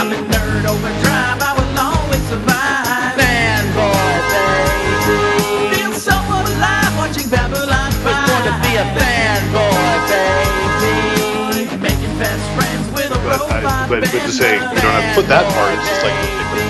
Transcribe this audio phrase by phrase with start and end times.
[0.00, 3.20] I'm a nerd overdrive, I will always survive.
[3.20, 5.76] Fanboy, baby.
[5.76, 8.08] Feel so alive watching Babylon 5.
[8.08, 11.76] Was born to be a fanboy, baby.
[11.84, 13.88] Making best friends with a But, robot.
[13.90, 16.16] But, but to say you don't have to put that part, it's just like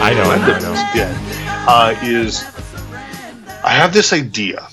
[0.03, 0.75] I know, I know, I know.
[0.99, 1.15] Yeah,
[1.69, 2.43] uh, is
[3.63, 4.67] I have this idea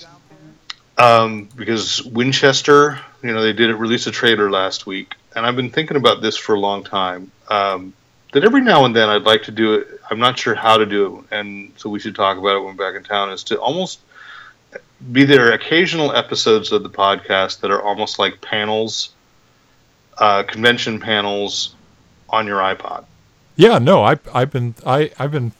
[0.98, 5.56] um, because Winchester, you know, they did it release a trailer last week, and I've
[5.56, 7.32] been thinking about this for a long time.
[7.50, 7.94] Um,
[8.38, 9.88] that every now and then I'd like to do it.
[10.12, 12.78] I'm not sure how to do it, and so we should talk about it when
[12.78, 13.32] we're back in town.
[13.32, 14.00] Is to almost
[15.12, 19.10] be there occasional episodes of the podcast that are almost like panels,
[20.20, 21.74] uh, convention panels
[22.30, 23.06] on your iPod.
[23.56, 25.54] Yeah, no, I, I've been, I, I've been,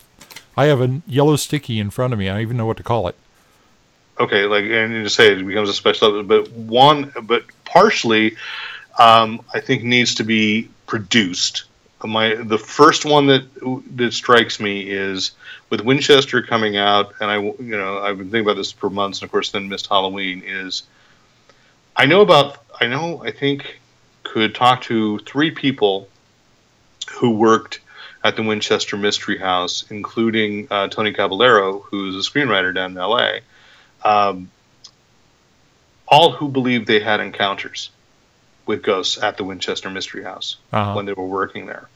[0.56, 2.30] I have a yellow sticky in front of me.
[2.30, 3.16] I don't even know what to call it.
[4.20, 8.36] okay, like and you just say it becomes a special episode, but one, but partially,
[9.00, 11.64] um, I think needs to be produced.
[12.04, 13.44] My the first one that
[13.96, 15.32] that strikes me is
[15.70, 19.20] with Winchester coming out, and I you know I've been thinking about this for months,
[19.20, 20.44] and of course then missed Halloween.
[20.46, 20.84] Is
[21.96, 23.80] I know about I know I think
[24.24, 26.08] could talk to three people
[27.14, 27.80] who worked
[28.24, 33.42] at the Winchester Mystery House, including uh, Tony Caballero, who's a screenwriter down in L.A
[34.04, 34.50] um,
[36.08, 37.90] all who believed they had encounters
[38.68, 40.94] with ghosts at the Winchester Mystery House Uh-huh.
[40.94, 41.88] when they were working there.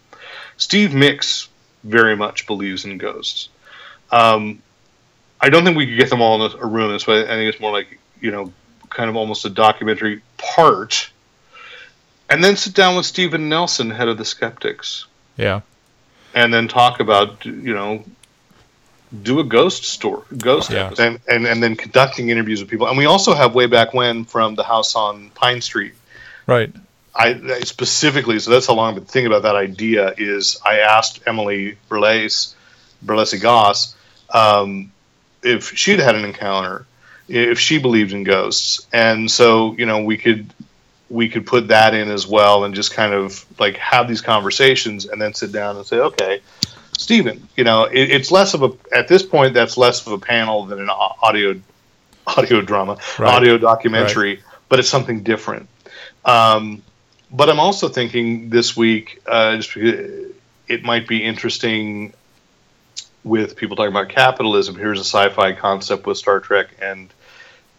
[0.58, 1.48] Steve Mix
[1.84, 3.50] very much believes in ghosts.
[4.12, 4.62] Um,
[5.40, 7.24] I don't think we could get them all in a, room this way.
[7.24, 8.52] I think it's more like, you know,
[8.90, 11.10] kind of almost a documentary part.
[12.30, 15.06] And then sit down with Stephen Nelson, head of the Skeptics,
[15.38, 15.62] Yeah.
[16.34, 18.04] and then talk about, you know,
[19.24, 20.94] do a ghost story, ghost Yeah.
[21.00, 22.88] and, and and then conducting interviews with people.
[22.88, 25.94] And we also have way back when from the house on Pine Street.
[26.48, 26.74] Right.
[27.14, 30.14] I, I specifically, so that's how long I've been thinking about that idea.
[30.18, 32.56] Is I asked Emily Berles,
[33.06, 33.96] Berlesi Goss,
[34.34, 34.92] um,
[35.44, 36.86] if she'd had an encounter,
[37.28, 40.54] if she believed in ghosts, and so you know we could
[41.10, 45.06] we could put that in as well, and just kind of like have these conversations,
[45.06, 46.40] and then sit down and say, okay,
[46.98, 50.18] Stephen, you know, it, it's less of a at this point that's less of a
[50.18, 51.60] panel than an audio
[52.28, 53.34] audio drama, Right.
[53.34, 55.68] audio documentary, but it's something different.
[56.26, 56.84] Um,
[57.32, 62.14] but I'm also thinking this week, uh, just it might be interesting
[63.24, 64.76] with people talking about capitalism.
[64.76, 67.14] Here's a sci-fi concept with Star Trek and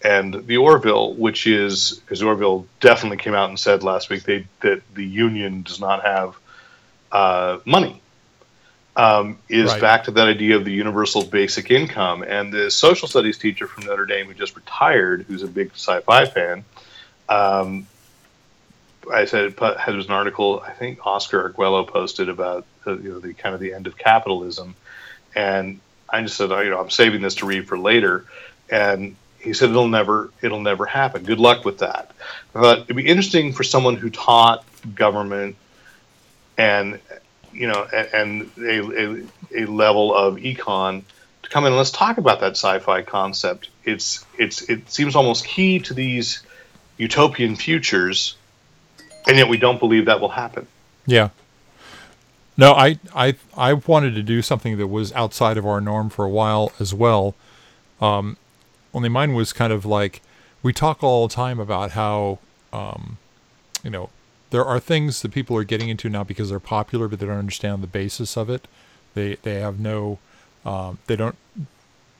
[0.04, 4.46] and the Orville, which is because Orville definitely came out and said last week they,
[4.60, 6.36] that the union does not have
[7.12, 8.00] uh, money.
[8.94, 9.80] Um, is Right.
[9.80, 13.86] back to that idea of the universal basic income, and the social studies teacher from
[13.86, 16.64] Notre Dame who just retired, who's a big sci-fi fan,
[17.28, 17.86] um,
[19.10, 23.18] I said there was an article I think Oscar Arguello posted about uh, you know
[23.18, 24.74] the kind of the end of capitalism,
[25.34, 28.26] and I just said oh, you know I'm saving this to read for later,
[28.70, 31.24] and he said it'll never it'll never happen.
[31.24, 32.12] Good luck with that.
[32.52, 34.64] But it'd be interesting for someone who taught
[34.94, 35.56] government
[36.56, 37.00] and
[37.52, 41.02] you know and a, a, a level of econ
[41.42, 43.68] to come in and let's talk about that sci-fi concept.
[43.84, 46.42] It's it's it seems almost key to these
[46.98, 48.36] utopian futures
[49.26, 50.66] and yet we don't believe that will happen.
[51.06, 51.30] Yeah.
[52.56, 56.24] No, I, I, I wanted to do something that was outside of our norm for
[56.24, 57.34] a while as well.
[58.00, 58.36] Um,
[58.92, 60.20] only mine was kind of like
[60.62, 62.38] we talk all the time about how,
[62.72, 63.18] um,
[63.82, 64.10] you know,
[64.50, 67.38] there are things that people are getting into now because they're popular, but they don't
[67.38, 68.68] understand the basis of it.
[69.14, 70.18] They they have no,
[70.64, 71.36] um, they don't,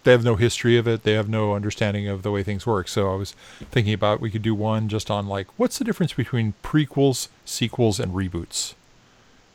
[0.04, 1.02] they have no history of it.
[1.04, 2.88] They have no understanding of the way things work.
[2.88, 3.32] So I was
[3.70, 8.00] thinking about we could do one just on like what's the difference between prequels, sequels,
[8.00, 8.74] and reboots,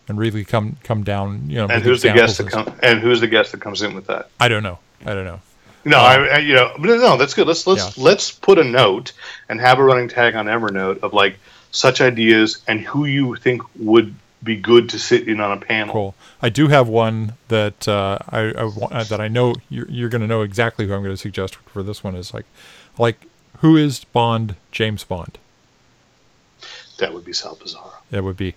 [0.07, 1.49] and really come come down.
[1.49, 2.69] You know, And who's the guest that comes?
[2.81, 4.29] And who's the guest that comes in with that?
[4.39, 4.79] I don't know.
[5.05, 5.41] I don't know.
[5.85, 7.47] No, um, I, I, you know, no, that's good.
[7.47, 8.03] Let's let's Yeah.
[8.03, 9.13] let's put a note
[9.47, 11.37] and have a running tag on Evernote of like
[11.71, 14.13] such ideas and who you think would
[14.47, 15.93] be good to sit in on a panel.
[15.93, 16.15] Cool.
[16.41, 20.09] I do have one that uh, I, I wa- uh, that I know you're, you're
[20.09, 22.45] going to know exactly who I'm going to suggest for this one is like,
[22.97, 23.25] like
[23.59, 24.55] who is Bond?
[24.71, 25.37] James Bond.
[26.99, 27.91] That would be Sal Pizarro.
[28.09, 28.55] That would be.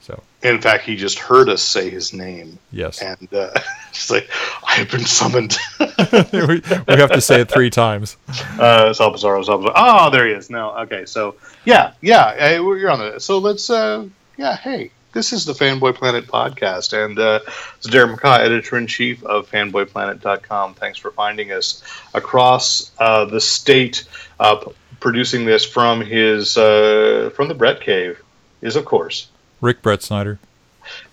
[0.00, 3.50] So In fact, he just heard us say his name, yes, and uh,
[3.90, 4.28] it's like
[4.66, 5.56] I have been summoned.
[5.78, 6.60] we, we
[6.96, 8.16] have to say it three times.
[8.58, 9.72] uh, Sal Pizarro, Salpazaro.
[9.76, 10.50] Oh, there he is.
[10.50, 11.06] No, okay.
[11.06, 13.20] So yeah, yeah, you're on the.
[13.20, 13.70] So let's.
[13.70, 17.40] Uh, yeah, hey, this is the Fanboy Planet podcast, and uh,
[17.76, 20.74] it's Derek McCaw, editor in chief of FanboyPlanet.com.
[20.74, 21.82] Thanks for finding us
[22.14, 24.04] across uh, the state.
[24.40, 28.22] Uh, p- producing this from his uh, from the Brett Cave
[28.60, 29.28] is of course
[29.60, 30.38] Rick Brett Snyder.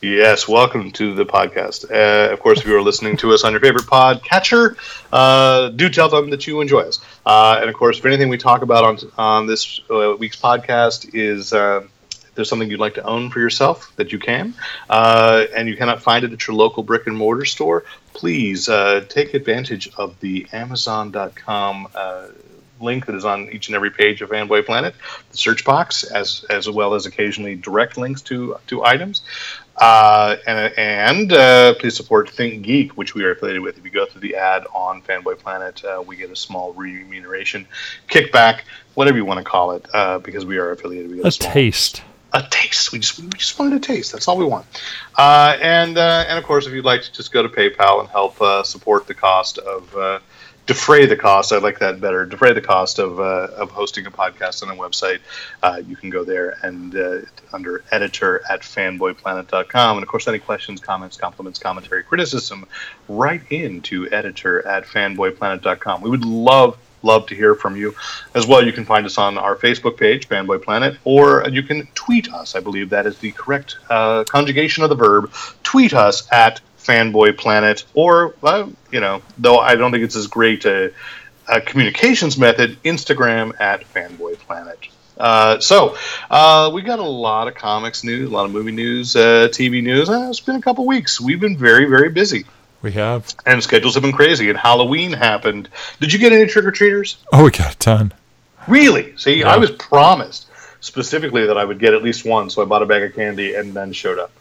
[0.01, 1.91] Yes, welcome to the podcast.
[1.91, 4.75] Uh, of course, if you are listening to us on your favorite pod catcher,
[5.13, 6.99] uh, do tell them that you enjoy us.
[7.25, 11.13] Uh, and of course, if anything we talk about on on this uh, week's podcast
[11.13, 11.89] is if
[12.39, 14.53] there's something you'd like to own for yourself that you can,
[14.89, 17.83] uh, and you cannot find it at your local brick and mortar store,
[18.13, 21.87] please uh, take advantage of the Amazon.com.
[21.93, 22.27] Uh,
[22.81, 24.95] link that is on each and every page of Fanboy Planet,
[25.31, 29.21] the search box, as as well as occasionally direct links to to items.
[29.75, 33.77] Uh, and and uh, please support Think Geek, which we are affiliated with.
[33.77, 37.67] If you go through the ad on Fanboy Planet, uh, we get a small remuneration,
[38.07, 38.61] kickback,
[38.93, 41.11] whatever you want to call it, uh, because we are affiliated.
[41.11, 42.01] We get A small, taste.
[42.33, 42.91] A taste.
[42.91, 44.11] We just we just wanted a taste.
[44.11, 44.65] That's all we want.
[45.17, 48.09] Uh, and uh, and of course, if you'd like to just go to PayPal and
[48.09, 50.19] help uh, support the cost of uh,
[50.65, 51.51] defray the cost.
[51.51, 52.25] I like that better.
[52.25, 55.19] Defray the cost of uh, of hosting a podcast on a website.
[55.63, 56.95] Uh, you can go there and
[57.51, 59.97] under editor at fanboyplanet.com.
[59.97, 62.65] And of course, any questions, comments, compliments, commentary, criticism,
[63.07, 66.01] write into editor at fanboyplanet.com.
[66.01, 67.95] We would love love to hear from you.
[68.33, 71.87] As well you can find us on our facebook page fanboy planet or you can
[71.95, 72.55] tweet us.
[72.55, 75.31] I believe that is the correct uh, conjugation of the verb.
[75.63, 80.27] Tweet us at fanboy planet or uh, you know though i don't think it's as
[80.27, 80.91] great a,
[81.47, 84.79] a communications method instagram at fanboy planet.
[85.17, 85.97] Uh, so
[86.31, 89.83] uh, we got a lot of comics news a lot of movie news uh, tv
[89.83, 90.09] news.
[90.09, 91.19] Uh, it's been a couple weeks.
[91.19, 92.45] We've been very very busy
[92.81, 93.33] We have.
[93.45, 95.67] and schedules have been crazy and halloween happened
[95.99, 98.13] did you get any trick-or-treaters Oh, we got a ton.
[98.67, 99.15] Really?
[99.17, 99.49] See, Yeah.
[99.53, 100.47] I was promised
[100.81, 103.55] specifically that I would get at least one, so I bought a bag of candy
[103.55, 104.31] and then showed up.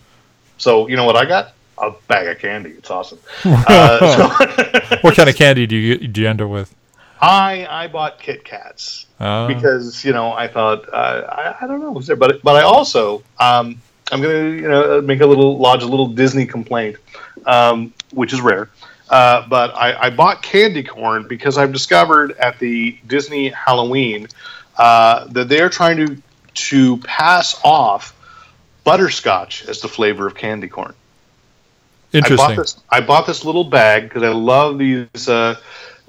[0.59, 1.53] So you know what I got?
[1.79, 2.71] A bag of candy.
[2.71, 3.19] It's awesome.
[3.45, 6.75] uh, so What kind of candy do you do you end up with?
[7.21, 11.81] I I bought Kit Kats Uh, because you know I thought uh, I, I don't
[11.81, 13.81] know was there, but but I also um,
[14.13, 16.97] I'm gonna you know make a little lodge a little Disney complaint,
[17.49, 18.71] um, which is rare.
[19.11, 24.29] Uh, but I, I bought candy corn because I've discovered at the Disney Halloween
[24.77, 26.23] uh, that they're trying to
[26.55, 28.15] to pass off
[28.85, 30.95] butterscotch as the flavor of candy corn.
[32.13, 32.57] I bought interesting.
[32.57, 32.77] this.
[32.91, 35.29] I bought this little bag because I love these.
[35.29, 35.57] Uh,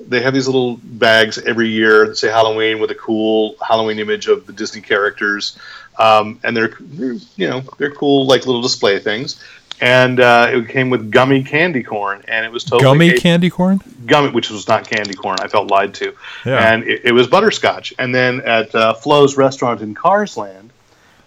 [0.07, 4.27] they have these little bags every year that say Halloween with a cool Halloween image
[4.27, 5.57] of the Disney characters,
[5.97, 9.43] um, and they're you know they're cool like little display things.
[9.81, 13.49] And uh, it came with gummy candy corn, and it was totally Gummy a- candy
[13.49, 13.79] corn?
[14.05, 15.37] gummy, which was not candy corn.
[15.39, 16.13] I felt lied to,
[16.45, 16.73] Yeah.
[16.73, 17.93] and it, it was butterscotch.
[17.99, 20.69] And then at uh, Flo's restaurant in Carsland,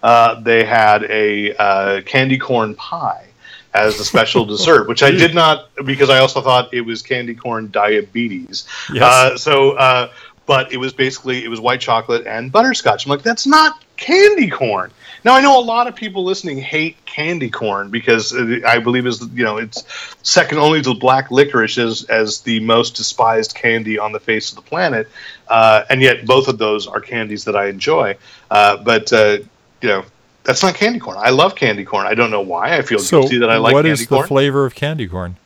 [0.02, 3.26] uh, they had a uh, candy corn pie
[3.72, 7.34] as a special dessert, which I did not because I also thought it was candy
[7.34, 8.66] corn diabetes.
[8.92, 9.02] Yes.
[9.02, 10.10] Uh, so, uh,
[10.44, 13.06] but it was basically it was white chocolate and butterscotch.
[13.06, 14.90] I'm like, that's not candy corn.
[15.24, 18.34] Now I know a lot of people listening hate candy corn because
[18.66, 19.84] I believe is you know it's
[20.22, 24.56] second only to black licorice as as the most despised candy on the face of
[24.56, 25.08] the planet,
[25.48, 28.16] uh, and yet both of those are candies that I enjoy.
[28.50, 29.38] Uh, but uh,
[29.80, 30.04] you know
[30.44, 31.16] that's not candy corn.
[31.20, 32.06] I love candy corn.
[32.06, 32.76] I don't know why.
[32.76, 34.26] I feel So, guilty that I like what candy is the corn.
[34.26, 35.36] flavor of candy corn?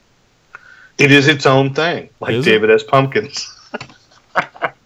[0.98, 2.50] It is its own thing, like Is it?
[2.50, 2.82] David S.
[2.82, 3.52] Pumpkins.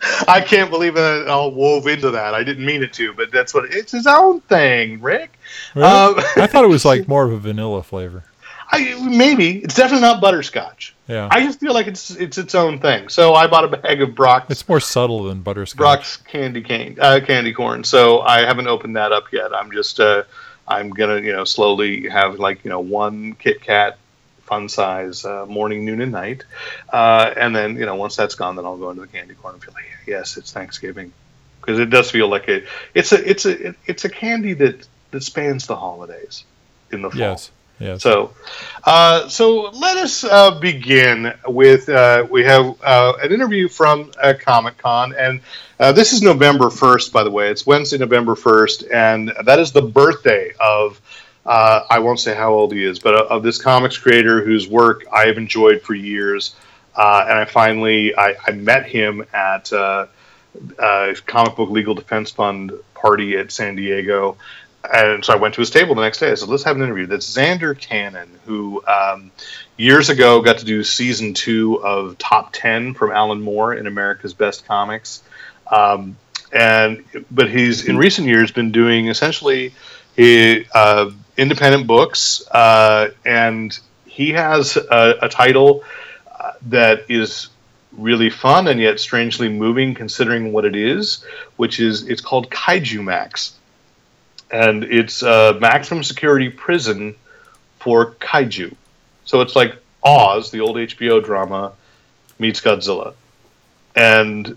[0.28, 2.34] I can't believe it all wove into that.
[2.34, 5.38] I didn't mean it to, but that's what it's his own thing, Rick.
[5.74, 5.86] Really?
[5.86, 8.24] Um, I thought it was like more of a vanilla flavor.
[8.72, 10.94] I, maybe it's definitely not butterscotch.
[11.08, 11.28] Yeah.
[11.30, 13.08] I just feel like it's it's its own thing.
[13.08, 15.76] So I bought a bag of Brach's it's more subtle than butterscotch.
[15.78, 17.82] Brach's candy cane uh, candy corn.
[17.82, 19.52] So I haven't opened that up yet.
[19.52, 20.22] I'm just uh,
[20.68, 23.98] I'm gonna you know slowly have like you know one Kit Kat
[24.50, 26.44] fun size uh, morning, noon, and night,
[26.92, 29.54] uh, and then you know once that's gone, then I'll go into the candy corn
[29.54, 31.12] and feel like yes, it's Thanksgiving
[31.60, 35.22] because it does feel like a it's a it's a it's a candy that that
[35.22, 36.44] spans the holidays
[36.90, 37.20] in the fall.
[37.20, 37.50] Yes.
[37.78, 38.02] Yes.
[38.02, 38.34] So,
[38.84, 44.34] uh, so let us uh, begin with uh, we have uh, an interview from uh,
[44.38, 45.40] Comic Con, and
[45.78, 47.48] uh, this is November first, by the way.
[47.48, 51.00] It's Wednesday, November first, and that is the birthday of.
[51.44, 55.04] Uh, I won't say how old he is, but of this comics creator whose work
[55.12, 56.54] I have enjoyed for years,
[56.94, 60.06] uh, and I finally I, I met him at uh,
[60.78, 64.36] uh, Comic Book Legal Defense Fund party at San Diego,
[64.92, 66.30] and so I went to his table the next day.
[66.30, 69.30] I said, "Let's have an interview." That's Zander Cannon, who um,
[69.78, 74.34] years ago got to do season two of Top Ten from Alan Moore in America's
[74.34, 75.22] Best Comics,
[75.72, 76.18] um,
[76.52, 79.72] and but he's in recent years been doing essentially
[80.16, 85.82] he, uh, independent books, uh, and he has a, a title
[86.38, 87.48] uh, that is
[87.92, 91.24] really fun and yet strangely moving considering what it is,
[91.56, 93.54] which is it's called Kaiju Max.
[94.50, 97.14] And it's a maximum security prison
[97.78, 98.74] for kaiju.
[99.24, 101.72] So it's like Oz, the old HBO drama,
[102.38, 103.14] meets Godzilla.
[103.96, 104.56] And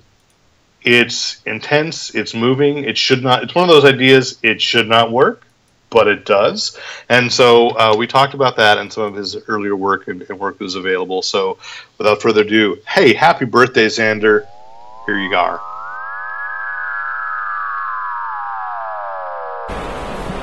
[0.81, 5.11] it's intense, it's moving, it should not, it's one of those ideas, it should not
[5.11, 5.45] work
[5.93, 6.77] but it does.
[7.07, 10.39] And so uh, we talked about that and some of his earlier work and, and
[10.39, 11.21] work that was available.
[11.21, 11.59] So
[11.97, 14.47] without further ado, hey, happy birthday, Zander.
[15.05, 15.61] Here you are.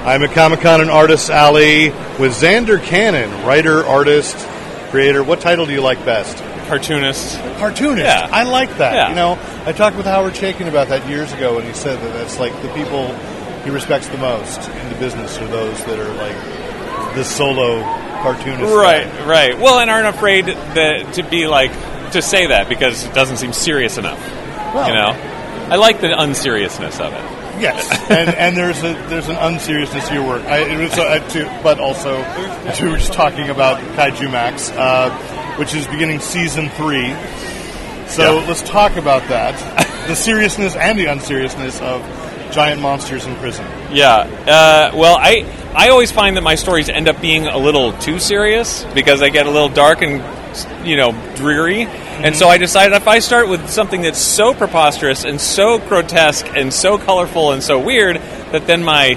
[0.07, 4.37] I'm at Comic Con and Artist Alley with Zander Cannon, writer, artist,
[4.91, 5.23] creator.
[5.23, 6.39] What title do you like best?
[6.69, 7.37] Cartoonist.
[7.59, 8.07] Cartoonist.
[8.07, 8.29] Yeah.
[8.31, 8.95] I like that.
[8.95, 9.09] Yeah.
[9.11, 12.13] You know, I talked with Howard Chaykin about that years ago, and he said that
[12.13, 13.15] that's like the people
[13.65, 17.83] he respects the most in the business are those that are like the solo
[18.23, 18.73] cartoonist.
[18.75, 19.27] Right, guy.
[19.27, 19.59] right.
[19.59, 21.73] Well, and aren't afraid that to be like
[22.13, 24.19] to say that because it doesn't seem serious enough.
[24.75, 27.25] Well, You know, I like the unseriousness of it.
[27.61, 30.43] Yes, and and there's a there's an unseriousness to your work.
[30.45, 32.17] I, it was, uh, to, but also
[32.83, 35.11] we were just talking about Kaiju Max, uh,
[35.59, 37.13] which is beginning season three.
[38.09, 38.47] So Yeah.
[38.49, 39.55] let's talk about that,
[40.09, 42.01] the seriousness and the unseriousness of
[42.51, 43.65] giant monsters in prison.
[43.93, 44.19] Yeah.
[44.19, 48.19] Uh, well, I I always find that my stories end up being a little too
[48.19, 50.23] serious because they get a little dark and
[50.87, 51.83] you know dreary.
[51.83, 56.47] And so I decided if I start with something that's so preposterous and so grotesque
[56.55, 59.17] and so colorful and so weird that then my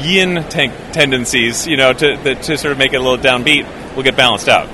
[0.00, 3.66] yin tank tendencies, you know, to the, to sort of make it a little downbeat,
[3.94, 4.68] will get balanced out.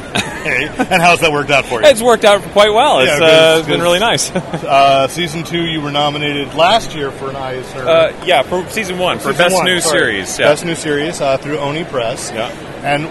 [0.00, 1.86] Hey, and how's that worked out for you?
[1.88, 3.00] It's worked out quite well.
[3.00, 4.30] It's, Yeah, uh, it's been really nice.
[4.70, 7.88] Uh, season two, you were nominated last year for an Eisner.
[7.88, 9.98] uh, yeah, for season one for Season best one, new sorry.
[9.98, 10.38] series.
[10.38, 10.46] Yeah.
[10.46, 12.30] Best new series uh, through Oni Press.
[12.30, 12.48] Yeah.
[12.84, 13.06] And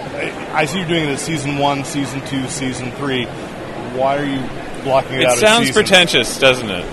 [0.55, 3.25] I see you're doing it as season one, season two, season three.
[3.25, 4.39] Why are you
[4.83, 6.85] blocking it, it out as sounds pretentious, doesn't it?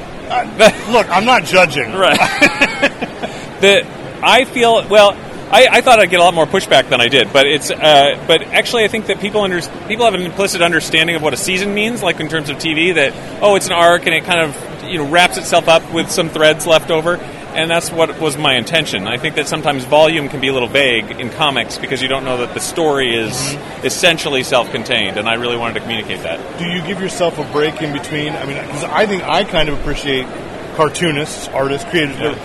[0.91, 1.93] Look, I'm not judging.
[1.93, 2.19] Right.
[3.61, 3.87] that
[4.23, 5.12] I feel well.
[5.50, 8.23] I, I thought I'd get a lot more pushback than I did, but it's uh,
[8.26, 11.37] but actually I think that people under, people have an implicit understanding of what a
[11.37, 12.95] season means, like in terms of TV.
[12.95, 16.11] That oh, it's an arc and it kind of you know wraps itself up with
[16.11, 19.07] some threads left over, and that's what was my intention.
[19.07, 22.25] I think that sometimes volume can be a little vague in comics because you don't
[22.25, 26.59] know that the story is essentially self-contained, and I really wanted to communicate that.
[26.59, 28.33] Do you give yourself a break in between?
[28.33, 30.26] I mean, because I think I kind of appreciate
[30.75, 32.37] cartoonists, artists, creators,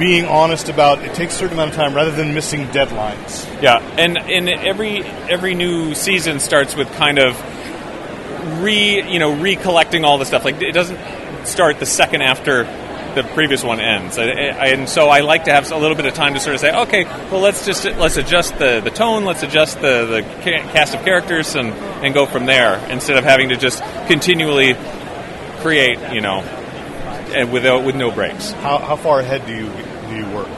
[0.00, 3.46] being honest about it takes a certain amount of time rather than missing deadlines.
[3.62, 7.36] Yeah, and and every every new season starts with kind of
[8.62, 10.44] re you know recollecting all the stuff.
[10.44, 10.98] Like it doesn't
[11.46, 12.64] start the second after
[13.14, 16.06] the previous one ends, I, I, and so I like to have a little bit
[16.06, 19.24] of time to sort of say, okay, well let's just let's adjust the, the tone,
[19.24, 23.50] let's adjust the the cast of characters, and and go from there instead of having
[23.50, 24.76] to just continually
[25.58, 26.40] create you know
[27.34, 28.52] and without with no breaks.
[28.52, 29.70] How, how far ahead do you
[30.10, 30.48] do you work?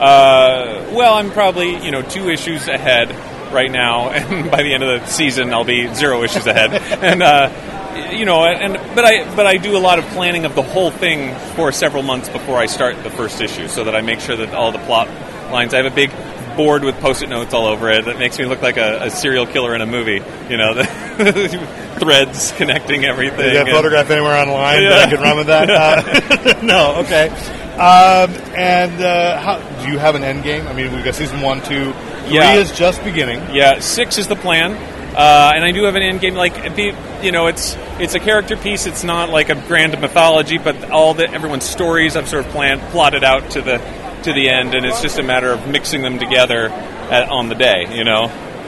[0.00, 3.10] Uh, well, I'm probably you know two issues ahead
[3.52, 6.72] right now, and by the end of the season, I'll be zero issues ahead.
[7.02, 10.54] and uh, you know, and but I but I do a lot of planning of
[10.54, 14.00] the whole thing for several months before I start the first issue, so that I
[14.00, 15.08] make sure that all the plot
[15.52, 15.74] lines.
[15.74, 16.10] I have a big
[16.56, 19.46] board with post-it notes all over it that makes me look like a, a serial
[19.46, 20.22] killer in a movie.
[20.50, 20.84] You know, the
[21.98, 23.46] threads connecting everything.
[23.46, 25.70] Is that photograph anywhere online that I can run with that?
[25.70, 27.28] Uh, no, okay.
[27.72, 30.66] Um, and uh, how, do you have an end game?
[30.68, 31.92] I mean, we've got season one, two,
[32.26, 32.54] three Yeah.
[32.54, 33.40] is just beginning.
[33.54, 34.72] Yeah, six is the plan,
[35.16, 36.34] uh, and I do have an end game.
[36.34, 38.86] Like, be- you know, it's it's a character piece.
[38.86, 42.82] It's not like a grand mythology, but all the everyone's stories I've sort of planned,
[42.92, 43.78] plotted out to the
[44.24, 47.54] to the end, and it's just a matter of mixing them together at, on the
[47.54, 47.96] day.
[47.96, 48.26] You know,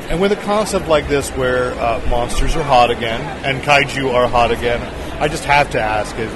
[0.08, 4.28] And with a concept like this, where uh, monsters are hot again and kaiju are
[4.28, 4.80] hot again,
[5.20, 6.32] I just have to ask: Is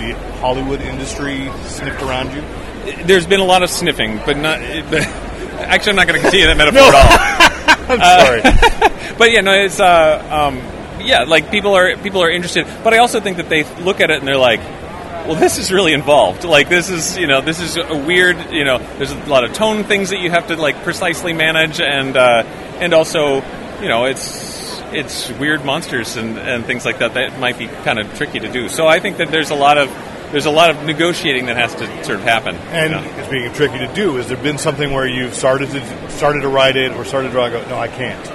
[0.00, 2.42] the Hollywood industry sniffed around you?
[3.04, 4.60] there's been a lot of sniffing, but not.
[4.90, 7.90] But, actually, I'm not going to continue that metaphor at all.
[7.98, 9.14] I'm sorry.
[9.18, 10.56] but yeah, no, it's uh, um,
[11.04, 14.10] yeah, like people are people are interested, but I also think that they look at
[14.10, 16.44] it and they're like, well, this is really involved.
[16.44, 19.52] Like this is you know this is a weird you know there's a lot of
[19.52, 22.42] tone things that you have to like precisely manage, and uh,
[22.80, 23.42] and also
[23.82, 27.98] you know it's it's weird monsters and, and things like that that might be kind
[27.98, 28.68] of tricky to do.
[28.68, 29.88] So I think that there's a lot of
[30.32, 32.54] there's a lot of negotiating that has to sort of happen.
[32.54, 33.18] And you know?
[33.18, 34.16] it's being tricky to do.
[34.16, 37.32] Has there been something where you've started to started to write it or started to
[37.32, 37.48] draw?
[37.48, 38.30] Go, no, I can't.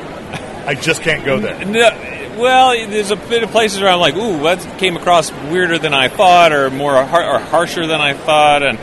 [0.68, 1.64] I just can't go there.
[1.64, 1.90] No,
[2.38, 5.94] well, there's a bit of places where I'm like, ooh, that came across weirder than
[5.94, 8.78] I thought, or more har- or harsher than I thought, and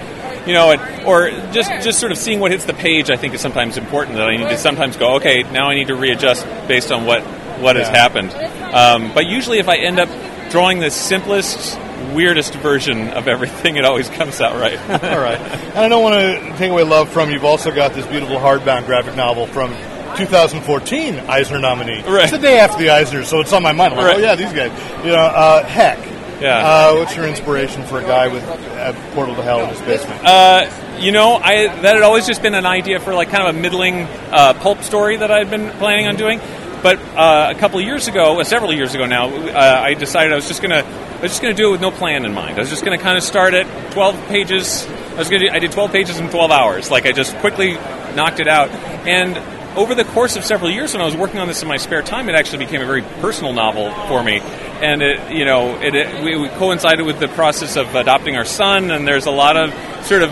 [0.47, 3.11] you know, it, or just just sort of seeing what hits the page.
[3.11, 5.88] I think is sometimes important that I need to sometimes go, okay, now I need
[5.88, 7.23] to readjust based on what
[7.62, 8.33] what has happened.
[8.75, 10.09] Um, but usually, if I end up
[10.50, 11.78] drawing the simplest,
[12.14, 14.78] weirdest version of everything, it always comes out right.
[14.90, 15.38] All right.
[15.40, 17.31] And I don't want to take away love from.
[17.31, 19.71] You've also got this beautiful hardbound graphic novel from
[20.16, 22.02] 2014 Eisner nominee.
[22.02, 22.25] Right.
[22.25, 23.95] It's the day after the Eisners, so it's on my mind.
[23.95, 24.16] I'm like, Right.
[24.16, 24.73] oh yeah, these guys.
[25.04, 25.99] You know, uh, heck.
[26.40, 26.59] Yeah.
[26.59, 30.21] Uh, what's your inspiration for a guy with a portal to hell in his basement?
[30.26, 33.54] Uh, you know, I that had always just been an idea for like kind of
[33.54, 34.02] a middling
[34.33, 36.40] uh, pulp story that I'd been planning on doing.
[36.83, 40.33] But uh, a couple of years ago, uh, several years ago now, uh, I decided
[40.33, 42.57] I was just gonna I was just gonna do it with no plan in mind.
[42.57, 44.87] I was just gonna kind of start at 12 pages.
[45.12, 46.91] I was gonna do, I did 12 pages in 12 hours.
[46.91, 47.75] Like I just quickly
[48.17, 48.71] knocked it out.
[49.07, 49.39] And
[49.77, 52.03] over the course of several years, when I was working on this in my spare
[52.03, 54.41] time, it actually became a very personal novel for me.
[54.41, 58.45] And it, you know, it, it we, we coincided with the process of adopting our
[58.45, 59.73] son, and there's a lot of
[60.05, 60.31] sort of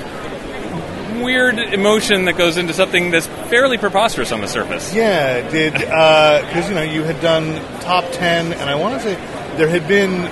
[1.22, 4.92] weird emotion that goes into something that's fairly preposterous on the surface.
[4.94, 9.14] Yeah, did because you know you had done top ten, and I want to say
[9.56, 10.24] there had been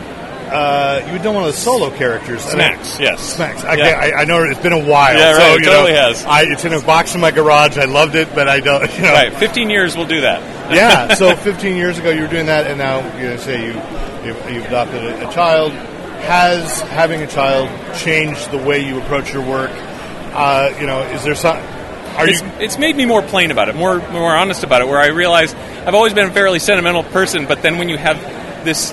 [0.50, 2.42] uh, you had done one of the solo characters.
[2.47, 3.37] and I- Smax, yes.
[3.37, 3.64] Smax.
[3.64, 3.85] I, Yeah.
[4.16, 5.14] I, I know it's been a while.
[5.14, 6.25] Yeah, so, right, it totally know, has.
[6.25, 7.76] I, it's in a box in my garage.
[7.76, 8.90] I loved it, but I don't.
[8.97, 10.40] You know, Right, 15 years will do that.
[10.75, 11.14] yeah.
[11.16, 13.73] So 15 years ago, you were doing that, and now you know, say you
[14.26, 15.73] you've, you've adopted a, a child.
[15.73, 19.71] Has having a child changed the way you approach your work?
[20.38, 21.57] Uh, you know, is there some?
[22.16, 22.49] Are It's, you?
[22.61, 24.88] it's made me more plain about it, more more honest about it.
[24.88, 28.16] Where I realize I've always been a fairly sentimental person, but then when you have
[28.64, 28.92] this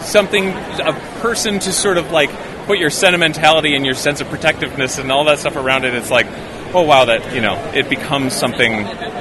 [0.00, 2.30] something, a person to sort of like
[2.66, 6.10] put your sentimentality and your sense of protectiveness and all that stuff around it, it's
[6.10, 6.26] like,
[6.74, 8.72] oh wow, that you know, it becomes something.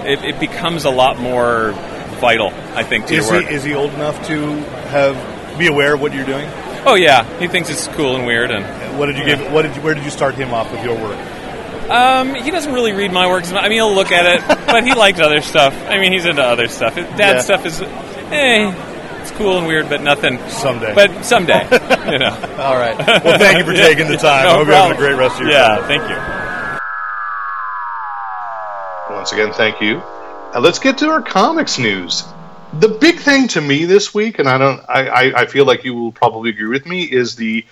[0.06, 1.72] It, it becomes a lot more
[2.20, 4.40] vital, I think, to Is your he is he old enough to
[4.90, 6.50] have be aware of what you're doing?
[6.88, 9.52] oh yeah, he thinks it's cool and weird, and What did you give?
[9.52, 11.18] What did you, where did you start him off with your work?
[11.90, 13.52] Um, he doesn't really read my works.
[13.52, 15.74] I mean, he'll look at it, but he likes other stuff.
[15.88, 16.96] I mean, he's into other stuff.
[16.96, 17.40] Dad's Yeah.
[17.40, 18.74] stuff is, eh,
[19.22, 20.40] it's cool and weird, but nothing.
[20.50, 20.94] Someday.
[20.96, 21.64] But someday,
[22.12, 22.36] you know.
[22.60, 22.96] All right.
[23.26, 24.44] Well, thank you for taking the time.
[24.46, 25.84] No I hope you're having a great rest of your Yeah, time.
[25.88, 26.18] thank you.
[29.16, 30.02] Once again, thank you.
[30.54, 32.24] Uh, let's get to our comics news.
[32.74, 35.84] The big thing to me this week, and I don't, I, I, I feel like
[35.84, 37.66] you will probably agree with me, is the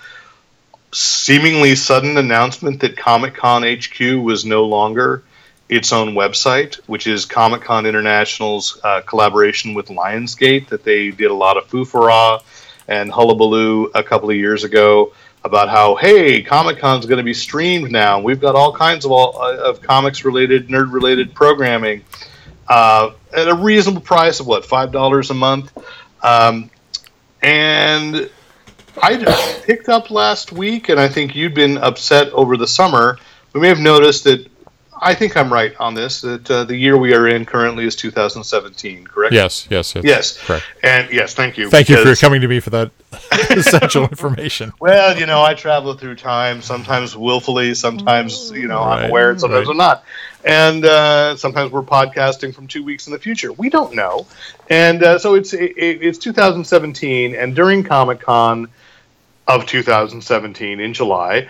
[0.94, 5.24] seemingly sudden announcement that Comic Con HQ was no longer
[5.70, 10.68] its own website, which is Comic Con International's uh, collaboration with Lionsgate.
[10.70, 12.42] That they did a lot of foofara
[12.88, 17.34] and hullabaloo a couple of years ago about how hey comic con's going to be
[17.34, 22.04] streamed now we've got all kinds of all uh, of comics related nerd related programming
[22.68, 25.78] uh, at a reasonable price of what five dollars a month
[26.24, 26.70] um,
[27.42, 28.30] and
[29.02, 33.18] i just picked up last week and i think you'd been upset over the summer
[33.54, 34.46] we may have noticed that
[35.02, 37.96] i think i'm right on this that uh, the year we are in currently is
[37.96, 40.04] 2017 correct Yes, yes, yes.
[40.04, 40.66] yes Correct.
[40.84, 42.92] and yes thank you Thank you for coming to me for that
[43.52, 44.74] essential information.
[44.80, 49.40] Well, you know, I travel through time, sometimes willfully, sometimes, you know, I'm aware, and
[49.40, 49.72] sometimes right.
[49.72, 50.04] I'm not.
[50.44, 53.54] And uh, sometimes we're podcasting from two weeks in the future.
[53.54, 54.26] We don't know.
[54.72, 58.68] And uh, so it's it, it's 2017, and during Comic Con
[59.54, 61.48] of 2017 in July,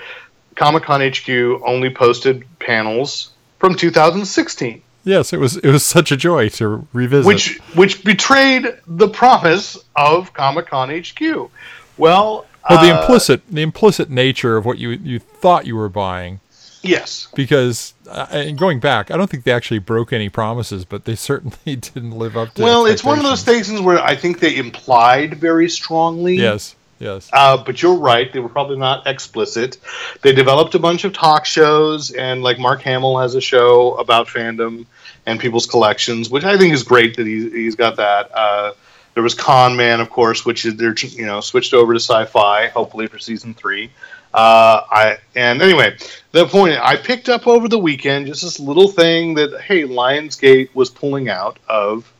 [0.55, 1.29] Comic Con HQ
[1.65, 7.25] only posted panels from 2016 Yes, it was it was such a joy to revisit.
[7.25, 11.21] which which betrayed the promise of Comic Con HQ.
[11.21, 11.49] Well,
[11.97, 16.39] well, the uh, implicit the implicit nature of what you you thought you were buying,
[16.81, 21.03] yes, because uh, and going back, I don't think they actually broke any promises, but
[21.03, 22.63] they certainly didn't live up to.
[22.63, 26.37] Well, it's one of those things where I think they implied very strongly.
[26.37, 27.29] Yes, yes.
[27.31, 29.77] Uh, but you're right; they were probably not explicit.
[30.21, 34.27] They developed a bunch of talk shows, and like Mark Hamill has a show about
[34.27, 34.85] fandom
[35.25, 38.31] and people's collections, which I think is great that he's he's got that.
[38.33, 38.73] Uh,
[39.13, 42.67] there was Con Man, of course, which is they're you know switched over to Sci-Fi,
[42.67, 43.91] hopefully for season three.
[44.33, 45.95] Uh, I and anyway,
[46.31, 50.73] the point I picked up over the weekend just this little thing that hey, Lionsgate
[50.73, 52.11] was pulling out of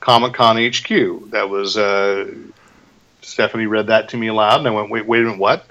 [0.00, 1.30] Comic Con HQ.
[1.30, 2.32] That was uh,
[3.24, 5.66] Stephanie read that to me aloud, and I went, "Wait, wait a minute, what?"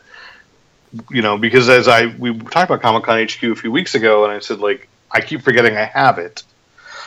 [1.09, 4.25] You know, because as I we talked about Comic Con HQ a few weeks ago,
[4.25, 6.43] and I said like I keep forgetting I have it.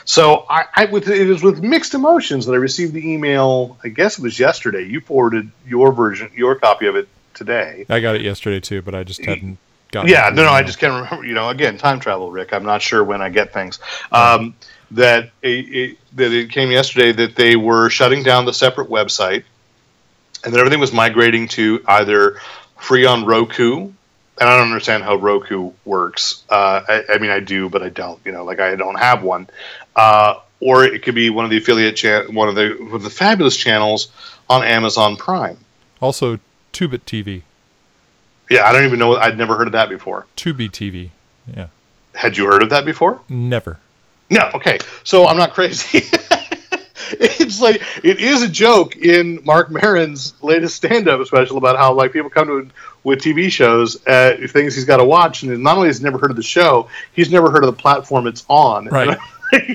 [0.05, 3.77] So I, I with it was with mixed emotions that I received the email.
[3.83, 4.85] I guess it was yesterday.
[4.85, 7.87] You forwarded your version, your copy of it today.
[7.89, 9.59] I got it yesterday too, but I just hadn't
[9.91, 10.11] gotten.
[10.11, 11.27] Yeah, no, no, I just can't remember.
[11.27, 12.53] You know, again, time travel, Rick.
[12.53, 13.79] I'm not sure when I get things.
[14.13, 14.55] Um,
[14.93, 19.45] that it, it, that it came yesterday that they were shutting down the separate website,
[20.45, 22.41] and then everything was migrating to either
[22.79, 23.91] free on Roku.
[24.39, 26.43] And I don't understand how Roku works.
[26.51, 28.21] Uh, I, I mean, I do, but I don't.
[28.25, 29.49] You know, like I don't have one.
[29.95, 33.03] Uh, or it could be one of the affiliate chan- one of the one of
[33.03, 34.09] the fabulous channels
[34.51, 35.57] on Amazon Prime.
[36.01, 36.39] Also,
[36.75, 37.43] Tubi TV,
[38.51, 39.17] Yeah, I don't even know.
[39.17, 40.27] I'd never heard of that before.
[40.37, 41.11] Tubi TV.
[41.57, 41.69] Yeah,
[42.15, 43.21] Had you heard of that before?
[43.31, 43.79] never.
[44.29, 44.79] No, okay.
[45.05, 46.01] So I'm not crazy.
[47.21, 52.13] it's like it is a joke in Marc Maron's latest stand-up special about how like
[52.13, 52.73] people come to him
[53.05, 56.19] with TV shows, uh, things he's got to watch, and not only has he never
[56.19, 58.89] heard of the show, he's never heard of the platform it's on.
[58.97, 59.19] Right.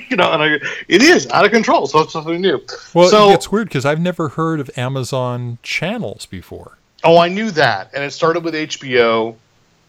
[0.10, 0.48] you know, and I,
[0.90, 1.88] it is out of control.
[1.88, 2.60] So it's something new.
[2.94, 6.78] Well, so it's weird because I've never heard of Amazon channels before.
[7.06, 9.36] Oh, I knew that, and it started with HBO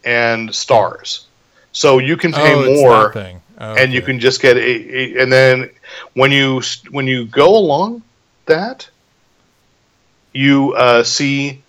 [0.05, 1.27] and Stars.
[1.73, 3.67] So you can pay oh, more, thing.
[3.67, 5.21] Oh, and you can just get a, a.
[5.21, 5.69] And then
[6.13, 6.61] when you
[6.91, 8.03] when you go along
[8.45, 8.89] that,
[10.33, 11.61] you uh, see,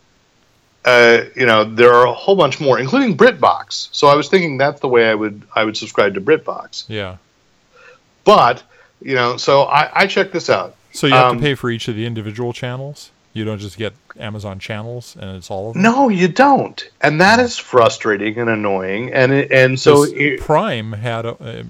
[0.84, 3.88] uh, you know, there are a whole bunch more, including BritBox.
[3.92, 6.84] So I was thinking that's the way I would I would subscribe to BritBox.
[6.88, 7.16] Yeah.
[8.24, 8.62] But
[9.00, 10.74] you know, so I, I checked this out.
[10.92, 13.10] So you have Um, to pay for each of the individual channels.
[13.34, 15.82] You don't just get Amazon channels and it's all of them.
[15.82, 19.12] No, you don't, and that is frustrating and annoying.
[19.12, 21.62] And it, and so it, Prime had a, uh,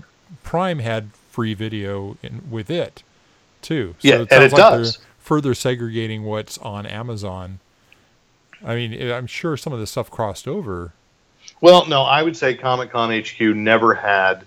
[0.42, 3.02] Prime had free video in, with it
[3.62, 3.96] too.
[3.98, 4.98] So Yeah, it and it like does.
[5.18, 7.60] Further segregating what's on Amazon.
[8.64, 10.92] I mean, I'm sure some of this stuff crossed over.
[11.62, 14.44] Well, no, I would say Comic Con HQ never had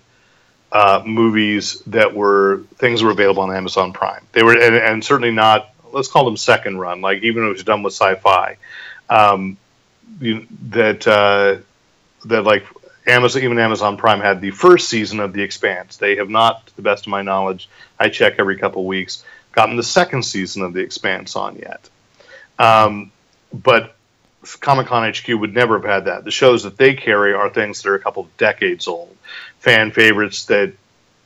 [0.70, 4.24] uh, movies that were things that were available on Amazon Prime.
[4.32, 5.70] They were, and, and certainly not.
[5.92, 7.00] Let's call them second run.
[7.00, 8.56] Like even if it was done with sci-fi,
[9.08, 9.56] um,
[10.20, 11.58] you, that uh,
[12.26, 12.64] that like
[13.06, 15.96] Amazon, even Amazon Prime had the first season of The Expanse.
[15.96, 19.76] They have not, to the best of my knowledge, I check every couple weeks, gotten
[19.76, 21.88] the second season of The Expanse on yet.
[22.58, 23.10] Um,
[23.52, 23.94] but
[24.60, 26.24] Comic Con HQ would never have had that.
[26.24, 29.16] The shows that they carry are things that are a couple of decades old,
[29.58, 30.72] fan favorites that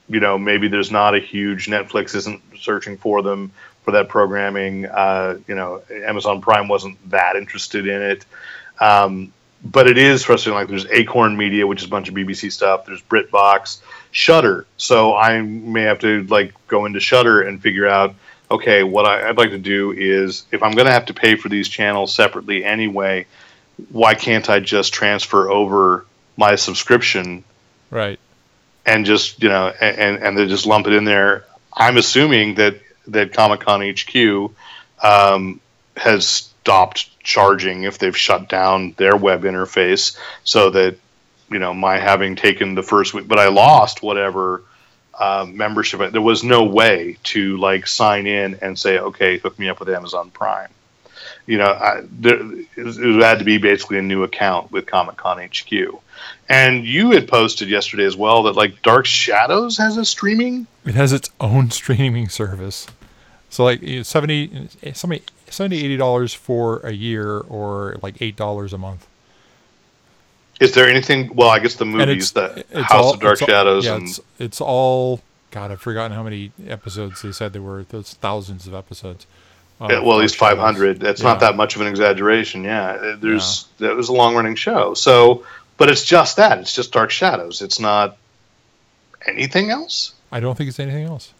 [0.09, 4.87] you know maybe there's not a huge Netflix isn't searching for them for that programming.
[4.87, 8.25] Uh, you know, Amazon Prime wasn't that interested in it.
[8.81, 9.33] Um,
[9.65, 10.59] but it is frustrating.
[10.59, 12.87] Like there's Acorn Media, which is a bunch of BBC stuff.
[12.87, 14.67] There's BritBox, Shudder.
[14.77, 18.15] So I may have to like go into Shudder and figure out.
[18.51, 21.37] Okay, what I, I'd like to do is if I'm going to have to pay
[21.37, 23.25] for these channels separately anyway,
[23.91, 26.05] why can't I just transfer over
[26.37, 27.45] my subscription
[27.91, 28.19] Right.
[28.85, 31.47] and just you know and and they just lump it in there?
[31.73, 34.53] I'm assuming that that Comic Con HQ
[35.03, 35.61] um,
[35.97, 40.97] has stopped charging if they've shut down their web interface, so that
[41.51, 44.63] you know my having taken the first week, but I lost whatever
[45.19, 46.13] uh, membership.
[46.13, 49.89] There was no way to like sign in and say, okay, hook me up with
[49.91, 50.71] Amazon Prime.
[51.47, 52.41] You know, I, there,
[52.77, 55.73] it had to be basically a new account with Comic Con HQ.
[56.49, 60.67] And you had posted yesterday as well that like Dark Shadows has a streaming.
[60.85, 62.87] It has its own streaming service.
[63.51, 68.73] So like you 70, 70 70 80 dollars for a year or like eight dollars
[68.73, 69.07] a month.
[70.61, 71.35] Is there anything?
[71.35, 74.09] Well, I guess the movies, it's House all- of Dark it's all- Shadows, yeah, and
[74.09, 75.21] it's, it's all.
[75.51, 77.83] God, I've forgotten how many episodes they said there were.
[77.89, 79.27] There's thousands of episodes.
[79.81, 81.01] Yeah, well, at least five hundred.
[81.01, 81.31] That's Yeah.
[81.31, 82.63] not that much of an exaggeration.
[82.63, 84.95] Yeah, there's that was a long running show.
[84.95, 85.45] So,
[85.83, 86.61] but it's just that.
[86.61, 87.61] It's just Dark Shadows.
[87.61, 88.17] It's not
[89.27, 90.15] anything else.
[90.31, 91.35] I don't think it's anything else.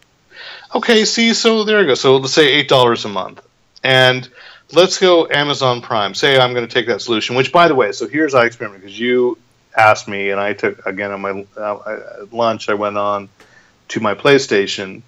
[0.75, 1.95] Okay, see, so there you go.
[1.95, 3.41] So let's say eight dollars a month,
[3.85, 4.29] and
[4.73, 6.13] let's go Amazon Prime.
[6.15, 7.37] Say I'm going to take that solution.
[7.37, 9.39] Which, by the way, so here's I experiment because you
[9.77, 12.69] asked me, and I took again on my uh, lunch.
[12.69, 13.29] I went on
[13.91, 15.03] to my PlayStation,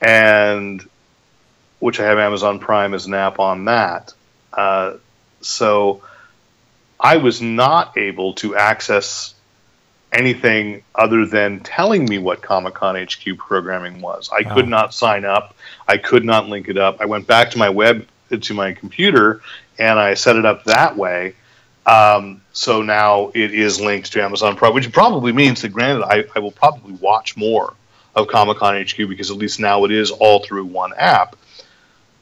[0.00, 0.84] and
[1.78, 4.12] which I have Amazon Prime as an app on that.
[4.52, 4.94] Uh,
[5.42, 6.02] so
[7.00, 9.34] I was not able to access
[10.12, 14.28] anything other than telling me what Comic Con HQ programming was.
[14.36, 14.68] I could Ah.
[14.68, 15.54] not sign up.
[15.88, 17.00] I could not link it up.
[17.00, 18.06] I went back to my web
[18.40, 19.40] to my computer
[19.78, 21.34] and I set it up that way.
[21.86, 26.24] Um, so now it is linked to Amazon Prime, which probably means that, granted, I,
[26.36, 27.74] I will probably watch more
[28.14, 31.36] of Comic Con HQ because at least now it is all through one app.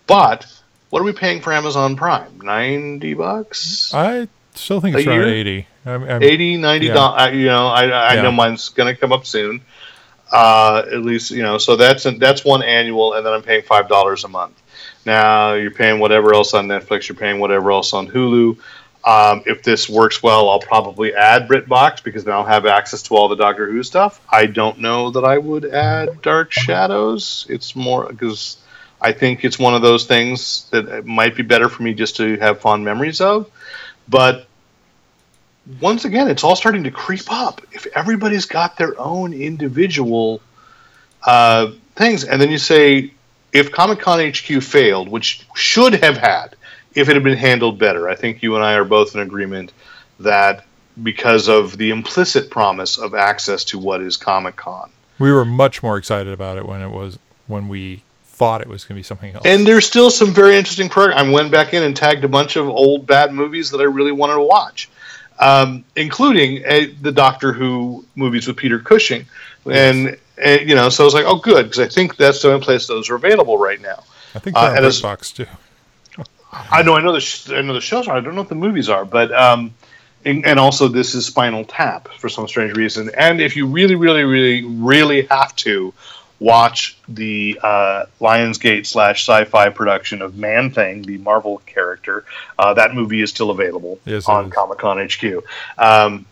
[0.06, 0.46] But
[0.90, 2.38] what are we paying for Amazon Prime?
[2.40, 3.92] 90 bucks?
[3.92, 5.28] I still think it's around year?
[5.28, 5.66] eighty.
[5.86, 6.92] I'm, I'm, 80 90 Yeah.
[6.92, 8.22] dollars you know i, I Yeah.
[8.22, 9.62] know mine's going to come up soon
[10.30, 13.88] uh, at least you know so that's that's one annual and then i'm paying five
[13.88, 14.60] dollars a month
[15.06, 18.58] now you're paying whatever else on netflix you're paying whatever else on hulu
[19.04, 23.14] Um, if this works well, I'll probably add BritBox because then I'll have access to
[23.16, 24.20] all the Doctor Who stuff.
[24.28, 27.46] I don't know that I would add Dark Shadows.
[27.48, 28.58] It's more because
[29.00, 32.36] I think it's one of those things that might be better for me just to
[32.38, 33.48] have fond memories of.
[34.08, 34.47] But
[35.80, 37.60] once again, it's all starting to creep up.
[37.72, 40.40] If everybody's got their own individual
[41.24, 43.12] uh, things, and then you say,
[43.52, 46.56] if Comic Con HQ failed, which should have had,
[46.94, 49.72] if it had been handled better, I think you and I are both in agreement
[50.20, 50.64] that
[51.02, 54.90] because of the implicit promise of access to what is Comic Con.
[55.18, 58.84] We were much more excited about it when it was when we thought it was
[58.84, 59.44] going to be something else.
[59.44, 61.18] And there's still some very interesting program.
[61.18, 64.12] I went back in and tagged a bunch of old bad movies that I really
[64.12, 64.88] wanted to watch,
[65.38, 69.26] um, including a, the Doctor Who movies with Peter Cushing,
[69.66, 72.52] and, and you know, so I was like, oh, good, because I think that's the
[72.52, 74.02] only place those are available right now.
[74.34, 75.46] I think they're uh, on as- too.
[76.50, 78.16] I know, I know the, sh- I know the shows are.
[78.16, 79.74] I don't know what the movies are, but um,
[80.24, 83.10] and, and also this is Spinal Tap for some strange reason.
[83.16, 85.92] And if you really, really, really, really have to
[86.40, 92.24] watch the uh, Lionsgate slash Sci-Fi production of Man Thing, the Marvel character,
[92.58, 94.50] uh, that movie is still available Yes, on.
[94.50, 95.44] Comic Con HQ.
[95.78, 96.26] Um,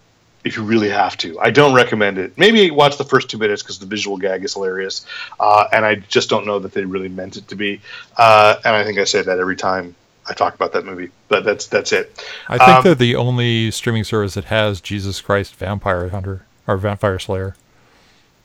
[0.44, 2.38] if you really have to, I don't recommend it.
[2.38, 5.04] Maybe watch the first two minutes because the visual gag is hilarious,
[5.40, 7.80] uh, and I just don't know that they really meant it to be.
[8.16, 9.96] Uh, and I think I say that every time
[10.28, 12.24] I talk about that movie, but that's that's it.
[12.48, 16.76] I think Um, they're the only streaming service that has Jesus Christ Vampire Hunter or
[16.76, 17.56] Vampire Slayer,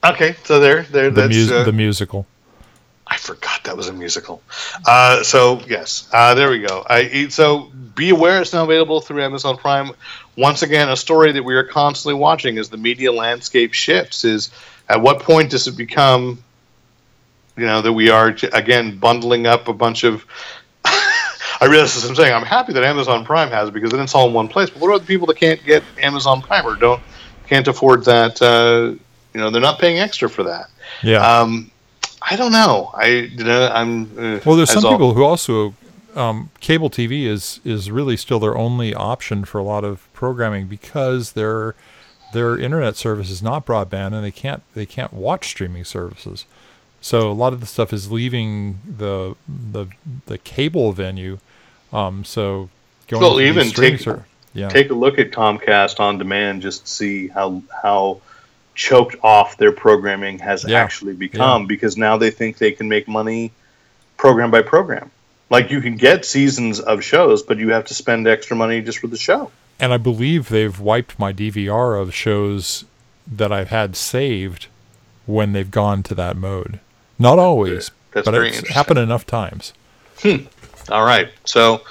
[0.03, 1.09] Okay, so there, there.
[1.11, 2.25] the, that's mus- uh, the musical.
[3.11, 4.41] I forgot that was a musical.
[4.87, 6.85] Uh, so yes, uh, there we go.
[6.89, 9.91] I, so be aware it's now available through Amazon Prime.
[10.37, 14.23] Once again, a story that we are constantly watching as the media landscape shifts.
[14.23, 14.49] Is
[14.87, 16.41] at what point does it become,
[17.57, 20.25] you know, that we are again bundling up a bunch of.
[20.85, 24.15] I realize as I'm saying, I'm happy that Amazon Prime has it because then it's
[24.15, 24.69] all in one place.
[24.69, 27.03] But what about the people that can't get Amazon Prime or don't
[27.47, 28.41] can't afford that?
[28.41, 28.95] Uh,
[29.33, 30.69] you know, they're not paying extra for that.
[31.03, 31.25] Yeah.
[31.39, 31.71] Um,
[32.21, 32.91] I don't know.
[32.93, 34.03] I you know I'm.
[34.17, 35.73] Uh, well, there's some all- people who also
[36.15, 40.67] um, cable TV is is really still their only option for a lot of programming
[40.67, 41.73] because their
[42.33, 46.45] their internet service is not broadband and they can't they can't watch streaming services.
[47.01, 49.87] So a lot of the stuff is leaving the the
[50.27, 51.39] the cable venue.
[51.91, 52.69] Um, so
[53.07, 54.69] going Well, to even take- ser- yeah.
[54.69, 58.21] take a look at Comcast on demand just to see how how
[58.75, 60.79] choked off their programming has Yeah.
[60.79, 63.51] actually become because now they think they can make money
[64.17, 65.11] program by program.
[65.49, 68.99] Like you can get seasons of shows, but you have to spend extra money just
[68.99, 69.51] for the show.
[69.79, 72.85] and I believe they've wiped my DVR of shows
[73.25, 74.67] that I've had saved
[75.25, 76.79] when they've gone to that mode.
[77.17, 79.73] Not always, That's but it's happened enough times.
[80.21, 80.45] Hmm.
[80.89, 81.81] All right, so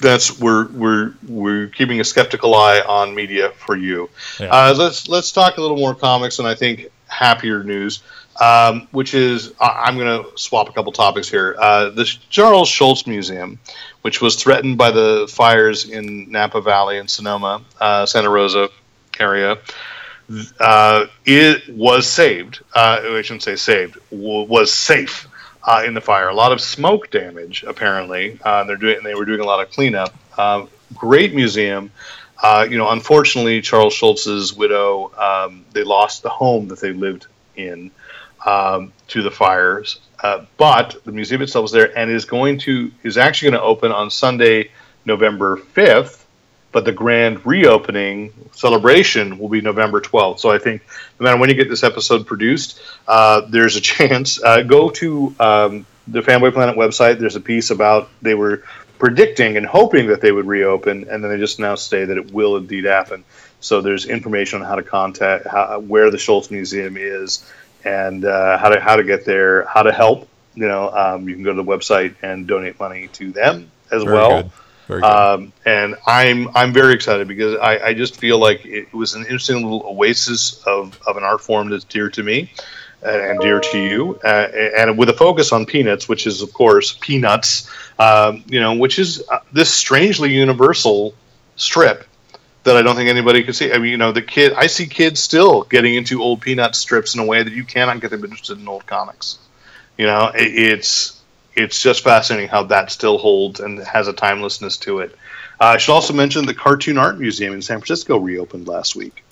[0.00, 4.08] that's we're we're we're keeping a skeptical eye on media for you.
[4.38, 4.46] Yeah.
[4.46, 8.02] Uh, let's let's talk a little more comics and I think happier news,
[8.40, 11.56] um, which is I, I'm going to swap a couple topics here.
[11.58, 13.58] Uh, the Charles Schulz Museum,
[14.02, 18.68] which was threatened by the fires in Napa Valley and Sonoma, uh, Santa Rosa
[19.18, 19.58] area.
[20.60, 22.60] Uh, it was saved.
[22.74, 23.98] Uh, I shouldn't say saved.
[24.10, 25.26] W- was safe
[25.68, 26.28] uh, in the fire.
[26.28, 28.40] A lot of smoke damage, apparently.
[28.42, 28.96] Uh, they're doing.
[28.96, 30.14] And they were doing a lot of cleanup.
[30.36, 31.92] Uh, great museum.
[32.42, 35.12] Uh, you know, unfortunately, Charles Schulz's widow.
[35.14, 37.90] Um, they lost the home that they lived in
[38.46, 40.00] um, to the fires.
[40.22, 43.66] Uh, but the museum itself is there and is going to is actually going to
[43.66, 44.70] open on Sunday,
[45.04, 46.26] November fifth.
[46.72, 50.38] But the grand reopening celebration will be November 12th.
[50.40, 50.82] So I think
[51.20, 54.42] no matter when you get this episode produced, uh, there's a chance.
[54.42, 57.18] Uh, go to um, the Fanboy Planet website.
[57.18, 58.62] There's a piece about they were
[58.98, 62.32] predicting and hoping that they would reopen, and then they just now say that it
[62.32, 63.24] will indeed happen.
[63.60, 67.44] So there's information on how to contact, how, where the Schulz Museum is,
[67.84, 70.28] and uh, how to how to get there, how to help.
[70.54, 74.02] You know, um, you can go to the website and donate money to them as
[74.02, 74.42] Very well.
[74.42, 74.50] good.
[74.88, 79.22] Um, and I'm I'm very excited because I, I just feel like it was an
[79.22, 82.50] interesting little oasis of, of an art form that's dear to me
[83.02, 84.48] and, and dear to you, uh,
[84.78, 88.98] and with a focus on peanuts, which is of course peanuts, um, you know, which
[88.98, 91.14] is uh, this strangely universal
[91.56, 92.04] strip
[92.64, 93.72] that I don't think anybody could see.
[93.72, 97.14] I mean, you know, the kid I see kids still getting into old peanut strips
[97.14, 99.38] in a way that you cannot get them interested in old comics.
[99.96, 101.17] You know, it, it's
[101.58, 105.14] it's just fascinating how that still holds and has a timelessness to it.
[105.60, 109.24] Uh, I should also mention the Cartoon Art Museum in San Francisco reopened last week.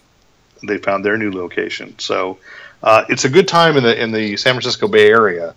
[0.67, 2.39] They found their new location, so
[2.83, 5.55] uh, it's a good time in the in the San Francisco Bay Area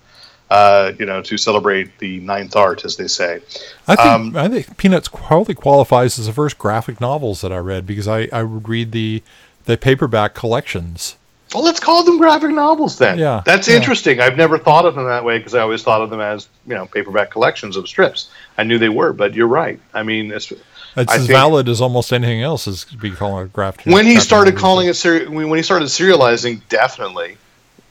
[0.50, 3.40] uh, you know, to celebrate the ninth art, as they say.
[3.88, 7.58] I think Um, I think Peanuts probably qualifies as the first graphic novels that I
[7.58, 9.22] read because I, I would read the
[9.66, 11.16] the paperback collections.
[11.54, 13.18] Well, let's call them graphic novels then.
[13.18, 13.76] Yeah, that's yeah.
[13.76, 14.20] interesting.
[14.22, 16.76] I've never thought of them that way because I always thought of them as you
[16.76, 18.30] know paperback collections of strips.
[18.58, 19.80] I knew they were, but you're right.
[19.94, 23.46] I mean, it's, It's I as valid as almost anything else is to be calling
[23.46, 23.86] a graphic.
[23.88, 24.62] when he graphic started novel.
[24.62, 27.38] calling it seri- when he started serializing, definitely.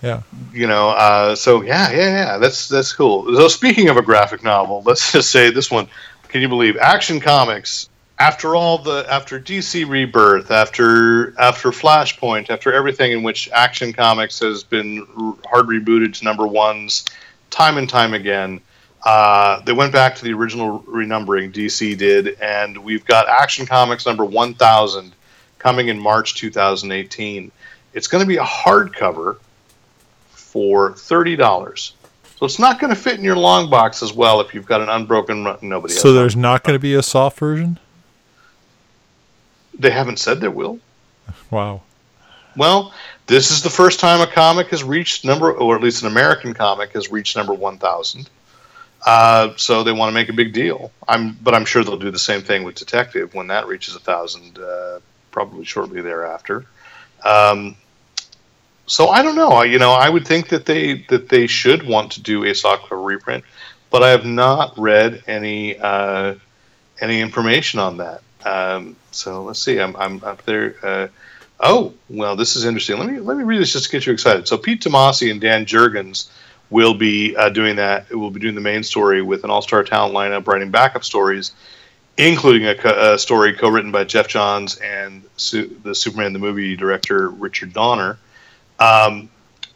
[0.02, 4.02] yeah, you know uh, so yeah yeah yeah that's that's cool so speaking of a
[4.02, 5.88] graphic novel let's just say this one
[6.28, 7.87] can you believe action comics
[8.18, 14.38] after all the after dc rebirth after after flashpoint after everything in which action comics
[14.40, 15.06] has been
[15.46, 17.04] hard rebooted to number ones
[17.50, 18.60] time and time again
[19.04, 24.04] uh, they went back to the original renumbering dc did and we've got action comics
[24.06, 25.12] number 1000
[25.58, 27.52] coming in march 2018
[27.94, 29.38] it's going to be a hardcover
[30.48, 31.94] for thirty dollars.
[32.36, 34.80] So it's not going to fit in your long box as well if you've got
[34.80, 35.58] an unbroken run.
[35.60, 35.94] Nobody.
[35.94, 37.78] so has there's not going to be a soft version.
[39.78, 40.80] They haven't said there will.
[41.50, 41.82] Wow.
[42.56, 42.92] Well,
[43.26, 46.54] this is the first time a comic has reached number, or at least an American
[46.54, 48.28] comic has reached number one thousand.
[49.06, 50.90] Uh, so they want to make a big deal.
[51.06, 54.00] I'm, but I'm sure they'll do the same thing with Detective when that reaches a
[54.00, 54.98] thousand, uh,
[55.30, 56.66] probably shortly thereafter.
[57.24, 57.76] Um,
[58.86, 59.50] so I don't know.
[59.50, 62.54] I, you know, I would think that they that they should want to do a
[62.54, 63.44] soft reprint,
[63.90, 66.34] but I have not read any uh,
[67.00, 68.22] any information on that.
[68.44, 69.80] Um, so let's see.
[69.80, 70.76] I'm, I'm up there.
[70.82, 71.08] Uh,
[71.60, 72.98] oh, well, this is interesting.
[72.98, 74.48] Let me let me read this just to get you excited.
[74.48, 76.30] So Pete Tomasi and Dan Jurgens
[76.70, 78.10] will be uh, doing that.
[78.10, 81.52] Will be doing the main story with an all-star talent lineup, writing backup stories,
[82.16, 86.76] including a, co- a story co-written by Geoff Johns and Su- the Superman the movie
[86.76, 88.18] director Richard Donner.
[88.78, 89.28] Um,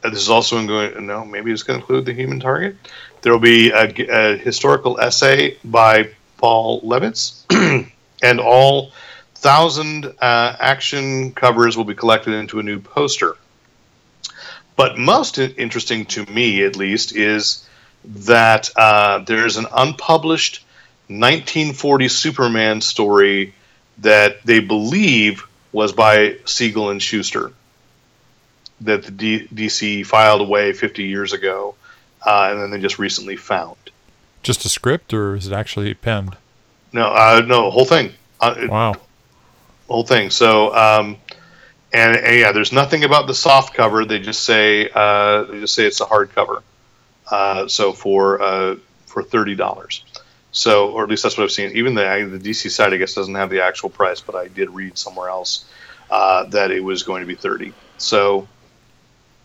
[0.03, 1.07] this is also going.
[1.07, 2.77] No, maybe it's going to include the Human Target.
[3.23, 7.45] There will be a, a historical essay by Paul Levitz,
[8.23, 8.93] and all
[9.35, 13.37] thousand uh, action covers will be collected into a new poster.
[14.77, 17.67] But most interesting to me, at least, is
[18.05, 20.65] that uh, there's an unpublished
[21.09, 23.55] 1940 Superman story
[23.99, 27.53] that they believe was by Siegel and Shuster
[28.81, 31.75] that the D- DC filed away 50 years ago,
[32.27, 33.77] uh, and then they just recently found.
[34.43, 36.37] Just a script, or is it actually penned?
[36.93, 38.95] No, uh, no, whole thing, uh, Wow.
[39.89, 40.31] whole thing.
[40.31, 41.17] So, um,
[41.93, 44.05] and, and yeah, there's nothing about the soft cover.
[44.05, 46.63] They just say uh, they just say it's a hard cover.
[47.31, 48.77] Uh, so for uh,
[49.07, 50.05] for thirty dollars.
[50.53, 51.71] So, or at least that's what I've seen.
[51.77, 54.69] Even the the DC side, I guess, doesn't have the actual price, but I did
[54.71, 55.65] read somewhere else
[56.11, 57.73] uh, that it was going to be thirty.
[57.97, 58.47] So,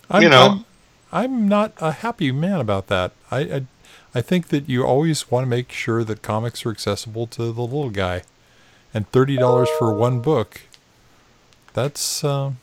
[0.09, 0.47] I'm, You know.
[0.47, 0.65] I'm,
[1.09, 3.13] I'm not a happy man about that.
[3.31, 3.65] I, I,
[4.17, 7.61] I think that you always want to make sure that comics are accessible to the
[7.61, 8.23] little guy,
[8.91, 10.61] and thirty dollars for one book.
[11.73, 12.57] That's um,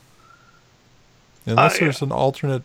[1.45, 2.63] unless Uh, there's an alternate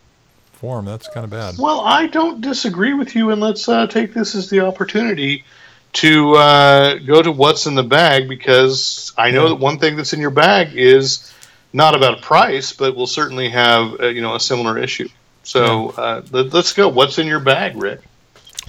[0.53, 0.87] form.
[0.87, 1.55] That's kind of bad.
[1.57, 5.45] Well, I don't disagree with you, and let's uh, take this as the opportunity
[5.93, 9.49] to uh, go to what's in the bag because I know Yeah.
[9.51, 11.33] that one thing that's in your bag is
[11.73, 15.09] not about price, but will certainly have uh, you know a similar issue.
[15.45, 16.89] So uh, let, let's go.
[16.89, 18.01] What's in your bag, Rick?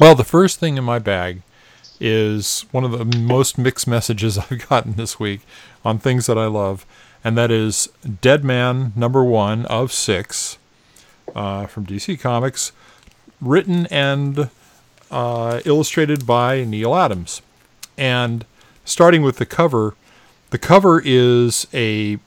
[0.01, 1.43] Well, the first thing in my bag
[1.99, 5.41] is one of the most mixed messages I've gotten this week
[5.85, 6.87] on things that I love,
[7.23, 7.87] and that is
[8.19, 10.57] Dead Man number one of six
[11.35, 12.71] uh, from DC Comics,
[13.39, 14.49] written and
[15.11, 17.43] uh, illustrated by Neal Adams.
[17.95, 18.43] And
[18.83, 19.93] starting with the cover,
[20.49, 22.17] the cover is a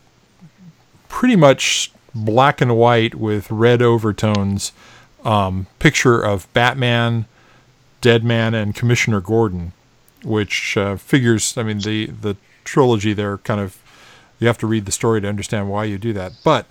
[1.08, 4.70] pretty much black and white with red overtones
[5.24, 7.26] um, picture of Batman,
[8.04, 9.72] Deadman, and Commissioner Gordon,
[10.22, 11.56] which uh, figures.
[11.56, 13.78] I mean, the the trilogy there kind of
[14.38, 16.32] you have to read the story to understand why you do that.
[16.44, 16.66] But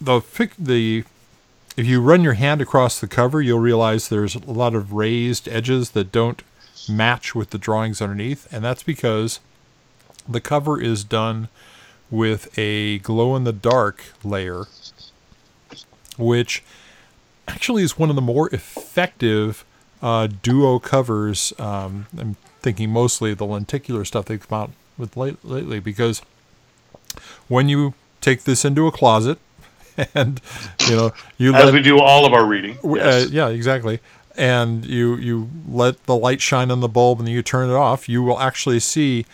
[0.00, 0.22] the
[0.58, 1.04] the
[1.76, 5.46] if you run your hand across the cover, you'll realize there's a lot of raised
[5.46, 6.42] edges that don't
[6.88, 9.40] match with the drawings underneath, and that's because
[10.26, 11.48] the cover is done
[12.10, 14.64] with a glow in the dark layer,
[16.16, 16.64] which
[17.46, 19.65] actually is one of the more effective
[20.02, 21.52] uh, duo covers.
[21.58, 26.22] Um, I'm thinking mostly the lenticular stuff they've come out with late, lately because
[27.48, 29.38] when you take this into a closet
[30.14, 30.40] and
[30.88, 32.74] you know you As let we do all of our reading.
[32.76, 33.26] W- Yes.
[33.26, 34.00] Uh, yeah, exactly.
[34.36, 37.74] And you you let the light shine on the bulb, and then you turn it
[37.74, 38.08] off.
[38.08, 39.24] You will actually see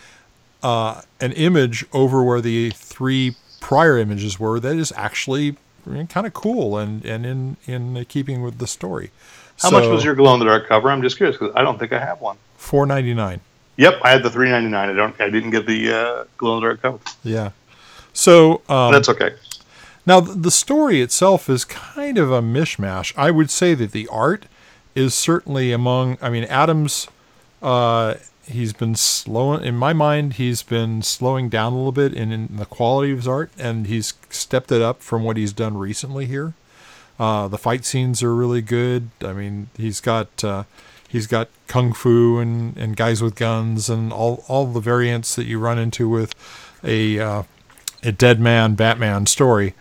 [0.61, 4.59] uh, an image over where the three prior images were.
[4.61, 5.57] That is actually
[6.09, 9.11] kind of cool and and in in keeping with the story.
[9.63, 10.91] How much was your glow in the dark cover?
[10.91, 12.37] I'm just curious because I don't think I have one.
[12.57, 13.39] Four ninety nine.
[13.77, 14.89] Yep, I had the three ninety nine.
[14.89, 15.19] I don't.
[15.19, 16.99] I didn't get the uh, glow in the dark cover.
[17.23, 17.51] Yeah.
[18.13, 19.33] So um, That's okay.
[20.05, 23.13] Now, the story itself is kind of a mishmash.
[23.15, 24.45] I would say that the art
[24.95, 26.17] is certainly among.
[26.21, 27.07] I mean, Adams.
[27.61, 29.63] Uh, he's been slowing.
[29.63, 33.19] In my mind, he's been slowing down a little bit in, in the quality of
[33.19, 36.53] his art, and he's stepped it up from what he's done recently here.
[37.19, 39.09] Uh, the fight scenes are really good.
[39.21, 40.63] I mean, he's got uh,
[41.07, 45.45] he's got kung fu and, and guys with guns and all all the variants that
[45.45, 46.33] you run into with
[46.83, 47.43] a uh,
[48.03, 49.73] a dead man Batman story.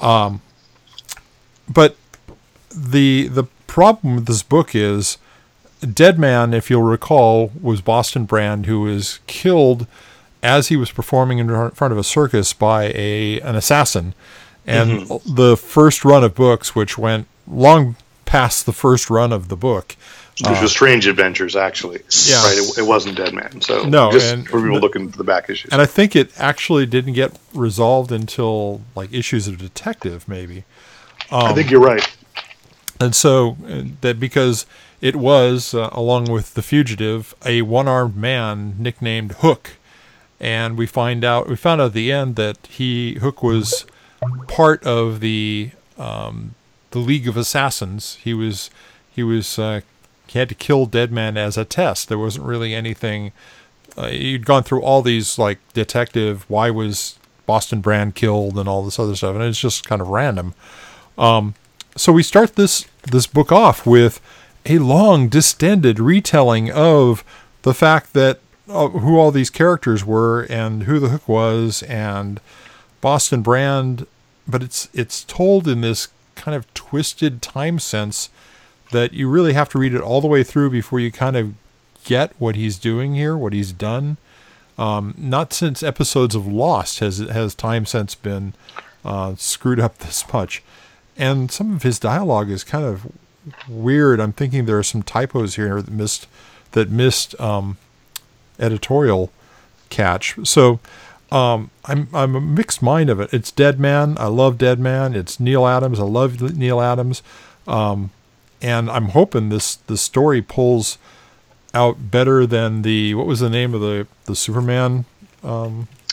[0.00, 0.40] Um,
[1.68, 1.96] but
[2.74, 5.18] the the problem with this book is
[5.80, 9.86] Dead Man, if you'll recall, was Boston Brand, who was killed
[10.42, 14.14] as he was performing in front of a circus by a an assassin.
[14.68, 17.96] And the first run of books, which went long
[18.26, 19.96] past the first run of the book,
[20.46, 22.00] Which was Strange Adventures, actually.
[22.26, 22.42] Yeah.
[22.44, 22.58] Right.
[22.58, 23.60] It, it wasn't Dead Man.
[23.62, 25.72] So No, just and for people the- looking for the back issues.
[25.72, 30.64] and I think it actually didn't get resolved until like issues of Detective, maybe.
[31.32, 32.06] I think you're right.
[33.00, 34.66] And so uh, that because
[35.00, 39.76] it was, uh, along with the fugitive, a one-armed man nicknamed Hook,
[40.40, 43.86] and we find out we found out at the end that he Hook was
[44.46, 46.54] part of the um,
[46.90, 48.18] the League of Assassins.
[48.22, 48.70] He was
[49.10, 49.80] he was uh,
[50.26, 52.08] he had to kill dead Deadman as a test.
[52.08, 53.32] There wasn't really anything.
[53.96, 56.44] Uh, you'd gone through all these like detective.
[56.48, 60.08] Why was Boston Brand killed and all this other stuff, and it's just kind of
[60.08, 60.54] random
[61.98, 64.20] so we start this this book off with
[64.66, 67.24] a long distended retelling of
[67.62, 68.38] the fact that
[68.68, 72.40] uh, who all these characters were and who the hook was and
[73.00, 74.06] Boston Brand
[74.46, 78.30] but it's it's told in this kind of twisted time sense
[78.92, 81.54] that you really have to read it all the way through before you kind of
[82.04, 84.16] get what he's doing here what he's done
[84.78, 88.54] um, not since episodes of Lost has has time sense been
[89.04, 90.62] uh, screwed up this much
[91.16, 93.10] and some of his dialogue is kind of
[93.68, 94.20] weird.
[94.20, 96.28] I'm thinking there are some typos here that missed
[96.72, 97.76] that missed um,
[98.58, 99.32] editorial
[99.90, 100.36] catch.
[100.44, 100.80] So
[101.30, 103.32] um, I'm I'm a mixed mind of it.
[103.32, 104.16] It's Dead Man.
[104.18, 105.14] I love Dead Man.
[105.14, 106.00] It's Neal Adams.
[106.00, 107.22] I love Neal Adams.
[107.66, 108.10] Um,
[108.62, 110.98] and I'm hoping this the story pulls
[111.74, 115.04] out better than the what was the name of the the Superman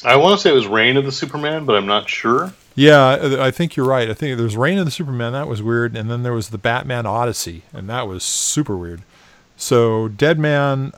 [0.04, 2.54] I want to say it was Reign of the Superman, but I'm not sure.
[2.76, 4.10] Yeah, I I think you're right.
[4.10, 6.58] I think there's Reign of the Superman that was weird, and then there was the
[6.58, 9.02] Batman Odyssey, and that was super weird.
[9.58, 10.92] So Dead Man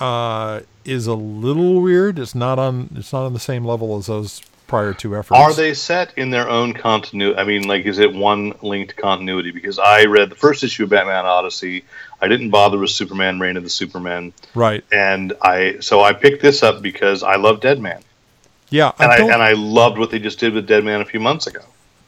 [0.00, 2.18] uh, is a little weird.
[2.18, 2.90] It's not on.
[2.94, 5.38] It's not on the same level as those prior two efforts.
[5.38, 7.38] Are they set in their own continuity?
[7.38, 9.50] I mean, like, is it one linked continuity?
[9.50, 11.84] Because I read the first issue of Batman Odyssey.
[12.20, 14.84] I didn't bother with Superman, Reign of the Superman, right?
[14.90, 18.02] and I so I picked this up because I love Dead Man,
[18.70, 21.04] Yeah, and I I, and I loved what they just did with Dead Man a
[21.04, 21.60] few months ago.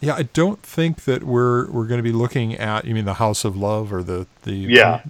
[0.07, 2.85] Yeah, I don't think that we're we're going to be looking at.
[2.85, 5.03] You mean the House of Love or the the Yeah.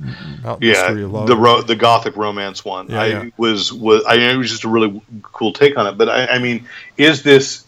[0.42, 1.26] Mount Yeah, of Love?
[1.26, 2.88] the ro- the gothic romance one.
[2.88, 3.24] Yeah, I yeah.
[3.36, 5.99] was was I it was just a really cool take on it.
[5.99, 6.66] But I, I mean,
[6.97, 7.64] is this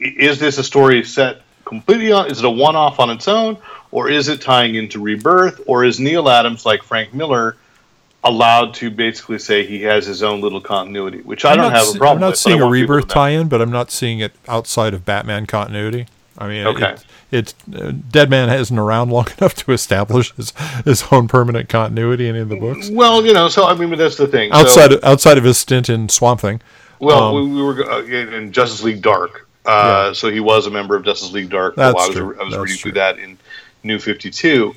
[0.00, 2.30] is this a story set completely on?
[2.30, 3.56] Is it a one off on its own,
[3.90, 7.56] or is it tying into Rebirth, or is Neal Adams like Frank Miller?
[8.26, 11.86] Allowed to basically say he has his own little continuity, which I I'm don't have
[11.94, 12.10] a problem with?
[12.16, 12.38] I'm not with.
[12.38, 15.44] seeing a want people to rebirth tie-in, but I'm not seeing it outside of Batman
[15.44, 16.06] continuity.
[16.38, 16.92] I mean, Okay.
[16.92, 20.52] it, it's uh, Dead Man isn't around long enough to establish his,
[20.84, 23.90] his own permanent continuity in any of the books Well, you know, so I mean,
[23.90, 24.50] but that's the thing.
[24.52, 26.60] So- outside of, outside of his stint in Swamp Thing.
[27.00, 30.70] Well, Um, we, we were uh, in Justice League Dark, uh, so he was a
[30.70, 31.74] member of Justice League Dark.
[31.76, 32.40] That's while I was, true.
[32.40, 32.90] I was That's reading true.
[32.92, 33.38] through that in
[33.82, 34.74] New Fifty Two.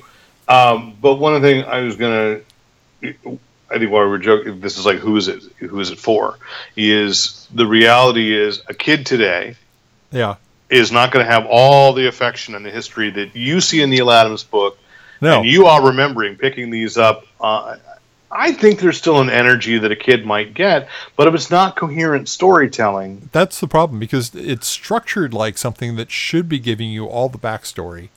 [0.48, 2.40] Um, but one of the things I was gonna,
[3.02, 5.42] I think while we were joking, this is like who is it?
[5.58, 6.38] Who is it for?
[6.76, 9.54] Is the reality is a kid today
[10.10, 10.36] Yeah,
[10.70, 13.90] is not going to have all the affection and the history that you see in
[13.90, 14.78] Neal Adams' book,
[15.20, 17.26] no, and you are remembering picking these up.
[17.40, 17.76] Uh,
[18.30, 21.76] I think there's still an energy that a kid might get, but if it's not
[21.76, 27.06] coherent storytelling, that's the problem because it's structured like something that should be giving you
[27.06, 28.10] all the backstory,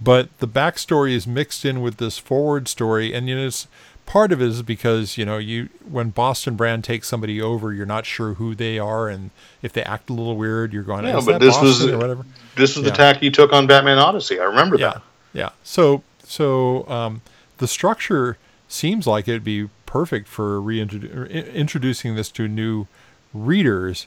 [0.00, 3.66] but the backstory is mixed in with this forward story, and you know, it's,
[4.04, 7.86] part of it is because you know you when Boston Brand takes somebody over, you're
[7.86, 9.30] not sure who they are, and
[9.62, 12.24] if they act a little weird, you're going, Yeah, "Is but this was- or whatever.
[12.56, 12.90] this was Yeah.
[12.92, 14.38] the tack he took on Batman Odyssey.
[14.38, 15.02] I remember Yeah, that.
[15.32, 15.48] yeah.
[15.64, 17.22] So so um,
[17.58, 18.36] the structure
[18.68, 22.86] seems like it'd be perfect for reintroducing this to new
[23.32, 24.06] readers,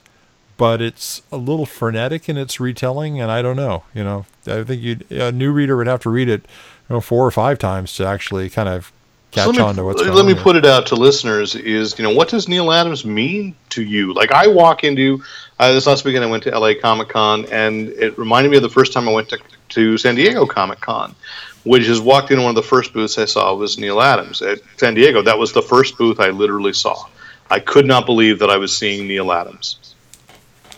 [0.60, 3.84] but it's a little frenetic in its retelling, and I don't know.
[3.93, 6.41] You know, I think you a new reader would have to read it,
[6.89, 8.91] you know, four or five times to actually kind of
[9.32, 10.18] catch let on to what's going on.
[10.18, 10.43] let me there.
[10.43, 14.14] put it out to listeners is you know what does Neal Adams mean to you
[14.14, 15.24] like I walk into
[15.60, 18.64] uh, this last weekend I went to LA Comic Con and it reminded me of
[18.64, 19.39] the first time I went to,
[19.70, 21.16] to San Diego Comic Con
[21.64, 24.60] which is walked into one of the first booths I saw was Neal Adams at
[24.78, 27.05] San Diego that was the first booth I literally saw
[27.51, 29.89] I could not believe that I was seeing Neal Adams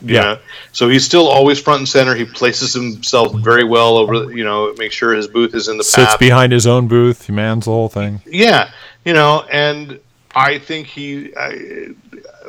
[0.01, 0.21] Yeah.
[0.21, 0.39] know?
[0.71, 4.73] so he's still always front and center he places himself very well over you know
[4.77, 7.65] make sure his booth is in the Sits path behind his own booth, he mans
[7.65, 8.21] the whole thing.
[8.25, 8.71] yeah,
[9.05, 9.99] you know, and
[10.35, 11.35] I think he.
[11.35, 11.89] I,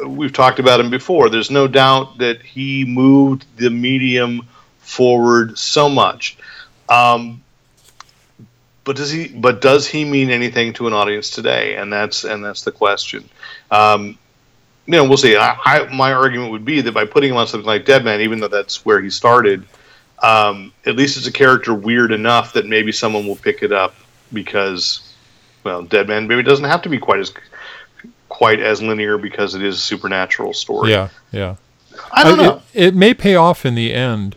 [0.07, 1.29] we've talked about him before.
[1.29, 4.47] There's no doubt that he moved the medium
[4.79, 6.37] forward so much.
[6.89, 7.43] Um,
[8.85, 9.29] but does he?
[9.29, 11.77] But does he mean anything to an audience today?
[11.77, 13.29] And that's and that's the question.
[13.71, 14.19] Um,
[14.87, 15.37] you know, we'll see.
[15.37, 18.41] I, I, my argument would be that by putting him on something like Deadman, even
[18.41, 19.65] though that's where he started,
[20.23, 23.95] um, at least it's a character weird enough that maybe someone will pick it up
[24.33, 25.13] because,
[25.65, 27.33] well, Deadman maybe doesn't have to be quite as
[28.29, 30.91] quite as linear because it is a supernatural story.
[30.91, 31.57] Yeah, yeah.
[32.11, 32.63] I don't Uh, know.
[32.73, 34.37] It, it may pay off in the end,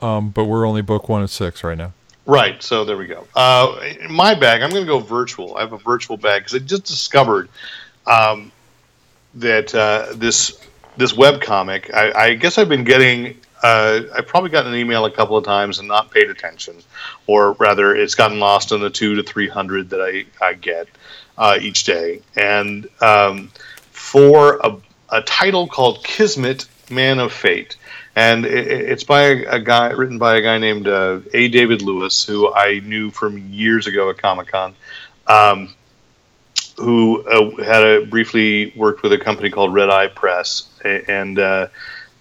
[0.00, 1.92] um, but we're only book one and six right now.
[2.24, 3.26] Right, so there we go.
[3.34, 5.56] Uh, in my bag, I'm going to go virtual.
[5.56, 7.48] I have a virtual bag because I just discovered
[8.06, 8.52] um,
[9.36, 10.60] that uh, this
[10.96, 11.92] this web comic.
[11.94, 13.38] I, I guess I've been getting.
[13.62, 16.76] Uh, I've probably gotten an email a couple of times and not paid attention,
[17.26, 20.88] or rather, it's gotten lost in the two to three hundred that I I get
[21.38, 22.20] uh, each day.
[22.36, 23.52] And um,
[23.90, 24.76] for a,
[25.10, 27.76] a title called Kismet, Man of Fate
[28.14, 31.48] and it, it's by a guy written by a guy named uh, A.
[31.48, 34.74] David Lewis, who I knew from years ago at Comic Con,
[35.26, 35.74] um,
[36.82, 41.68] who uh, had a, briefly worked with a company called Red Eye Press, and uh,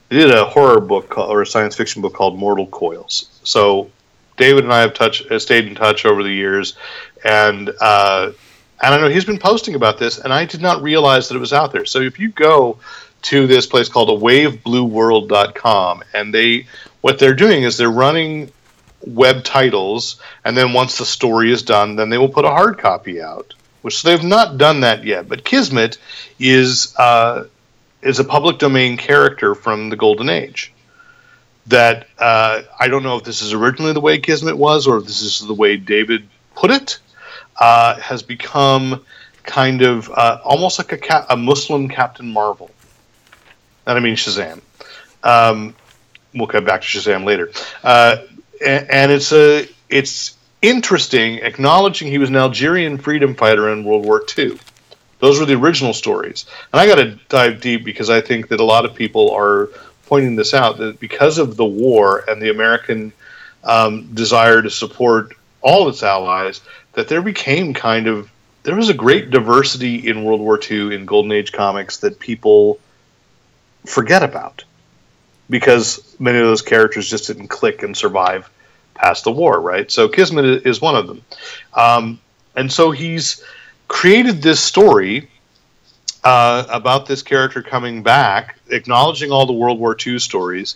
[0.09, 3.39] did a horror book called, or a science fiction book called Mortal Coils.
[3.43, 3.89] So
[4.37, 6.75] David and I have touch, uh, stayed in touch over the years,
[7.23, 8.31] and uh,
[8.79, 11.53] I know he's been posting about this, and I did not realize that it was
[11.53, 11.85] out there.
[11.85, 12.79] So if you go
[13.23, 16.65] to this place called awaveblueworld.com and they
[17.01, 18.51] what they're doing is they're running
[19.01, 22.77] web titles and then once the story is done then they will put a hard
[22.77, 25.97] copy out which they've not done that yet but kismet
[26.39, 27.45] is uh,
[28.01, 30.73] is a public domain character from the golden age
[31.67, 35.05] that uh, i don't know if this is originally the way kismet was or if
[35.05, 36.99] this is the way david put it
[37.59, 39.03] uh, has become
[39.43, 42.69] kind of uh, almost like a, ca- a muslim captain marvel
[43.85, 44.61] and I mean Shazam.
[45.23, 45.75] Um,
[46.33, 47.51] we'll come back to Shazam later.
[47.83, 48.17] Uh,
[48.65, 54.05] and, and it's a it's interesting acknowledging he was an Algerian freedom fighter in World
[54.05, 54.57] War II.
[55.19, 58.59] Those were the original stories, and I got to dive deep because I think that
[58.59, 59.69] a lot of people are
[60.07, 63.13] pointing this out that because of the war and the American
[63.63, 66.61] um, desire to support all its allies,
[66.93, 68.29] that there became kind of
[68.63, 72.79] there was a great diversity in World War II in Golden Age comics that people
[73.85, 74.63] forget about
[75.49, 78.49] because many of those characters just didn't click and survive
[79.01, 79.89] past the war, right?
[79.89, 81.23] So Kismet is one of them.
[81.73, 82.19] Um,
[82.55, 83.43] and so he's
[83.87, 85.27] created this story
[86.23, 90.75] uh, about this character coming back, acknowledging all the World War II stories,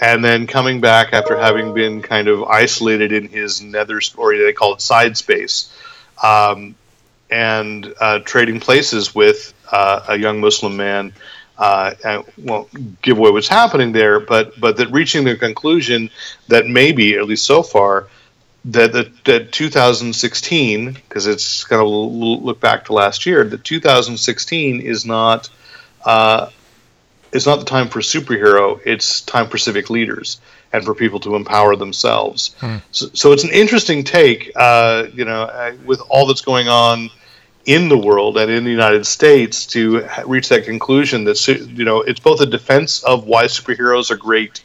[0.00, 4.52] and then coming back after having been kind of isolated in his nether story, they
[4.52, 5.74] call it side space,
[6.22, 6.74] um,
[7.30, 11.14] and uh, trading places with uh, a young Muslim man
[11.58, 16.10] uh, I won't give away what's happening there, but but that reaching the conclusion
[16.48, 18.08] that maybe, at least so far,
[18.66, 24.80] that that, that 2016, because it's kind of look back to last year, that 2016
[24.80, 25.50] is not
[26.04, 26.48] uh,
[27.32, 28.80] is not the time for superhero.
[28.84, 30.40] It's time for civic leaders
[30.72, 32.56] and for people to empower themselves.
[32.92, 37.10] So, so it's an interesting take, uh, you know, uh, with all that's going on
[37.64, 42.00] in the world and in the United States to reach that conclusion that you know
[42.00, 44.62] it's both a defense of why superheroes are great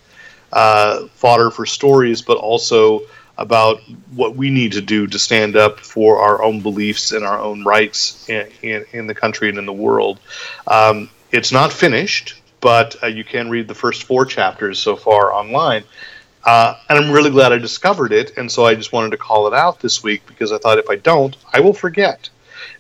[0.52, 3.02] uh, fodder for stories, but also
[3.38, 3.82] about
[4.16, 7.64] what we need to do to stand up for our own beliefs and our own
[7.64, 10.20] rights in, in, in the country and in the world.
[10.66, 15.32] Um, it's not finished, but uh, you can read the first four chapters so far
[15.32, 15.84] online.
[16.44, 19.48] Uh, and I'm really glad I discovered it, and so I just wanted to call
[19.48, 22.30] it out this week because I thought if I don't, I will forget.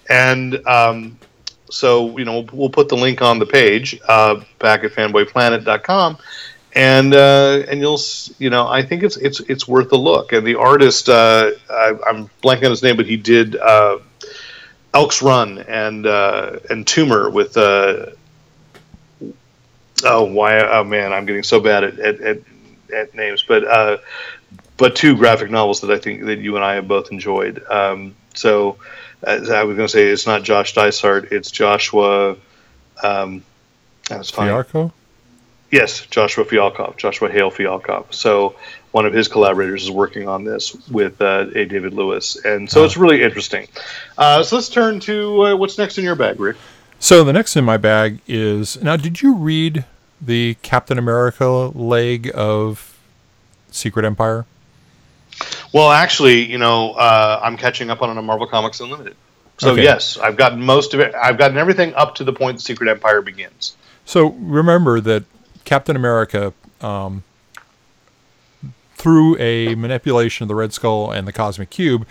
[0.09, 1.17] And um,
[1.69, 6.17] so, you know, we'll, we'll put the link on the page uh, back at fanboyplanet.com,
[6.73, 7.99] and uh, and you'll,
[8.39, 10.31] you know, I think it's it's it's worth a look.
[10.31, 13.99] And the artist, uh, I, I'm blanking on his name, but he did uh,
[14.93, 17.57] Elks Run and uh, and Tumor with
[20.03, 20.59] Oh why?
[20.59, 22.39] Oh man, I'm getting so bad at at, at,
[22.93, 23.97] at names, but uh,
[24.77, 27.63] but two graphic novels that I think that you and I have both enjoyed.
[27.69, 28.77] Um, so
[29.23, 32.35] as I was going to say, it's not Josh Dysart, it's Joshua.
[33.03, 33.43] Um,
[34.09, 34.49] that's fine.
[34.49, 34.91] Fialko?
[35.71, 38.13] Yes, Joshua Fialkov, Joshua Hale Fialkov.
[38.13, 38.55] So
[38.91, 42.81] one of his collaborators is working on this with uh, a David Lewis, and so
[42.81, 42.85] Oh.
[42.85, 43.67] it's really interesting.
[44.17, 46.55] Uh, so let's turn to uh, what's next in your bag, Rick.
[46.99, 48.95] So the next in my bag is now.
[48.95, 49.83] Did you read
[50.21, 52.97] the Captain America leg of
[53.69, 54.45] Secret Empire?
[55.73, 59.15] Well, actually, you know, uh, I'm catching up on a Marvel Comics Unlimited.
[59.57, 59.83] So Okay.
[59.83, 61.13] yes, I've gotten most of it.
[61.15, 63.75] I've gotten everything up to the point the Secret Empire begins.
[64.05, 65.23] So remember that
[65.65, 67.23] Captain America, um,
[68.95, 72.07] through a manipulation of the Red Skull and the Cosmic Cube,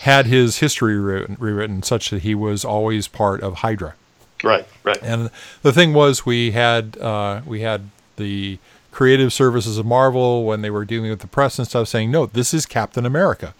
[0.00, 3.94] had his history rewritten, rewritten such that he was always part of Hydra.
[4.42, 4.98] Right, right.
[5.02, 5.30] And
[5.62, 8.58] the thing was, we had uh, we had the
[8.92, 12.26] creative services of Marvel when they were dealing with the press and stuff, saying, "No,
[12.26, 13.54] this is Captain America."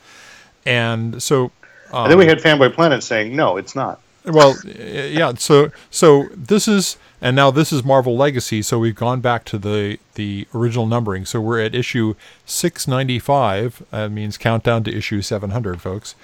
[0.64, 1.50] And so,
[1.92, 5.32] um, and then we had Fanboy Planet saying, "No, it's not." well, yeah.
[5.34, 8.62] So so this is and now this is Marvel Legacy.
[8.62, 11.24] So we've gone back to the the original numbering.
[11.24, 12.14] So we're at issue
[12.46, 13.82] six ninety five.
[13.90, 16.14] That means countdown to issue seven hundred, folks.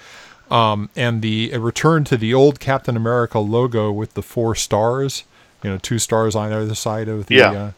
[0.49, 5.23] Um, and the a return to the old Captain America logo with the four stars.
[5.63, 7.35] You know, two stars on either side of the.
[7.35, 7.51] Yeah.
[7.51, 7.71] Uh,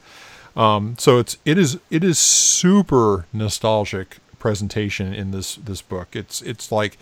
[0.55, 6.15] um, so it's it is it is super nostalgic presentation in this this book.
[6.15, 6.97] It's it's like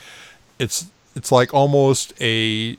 [0.59, 2.77] it's it's like almost a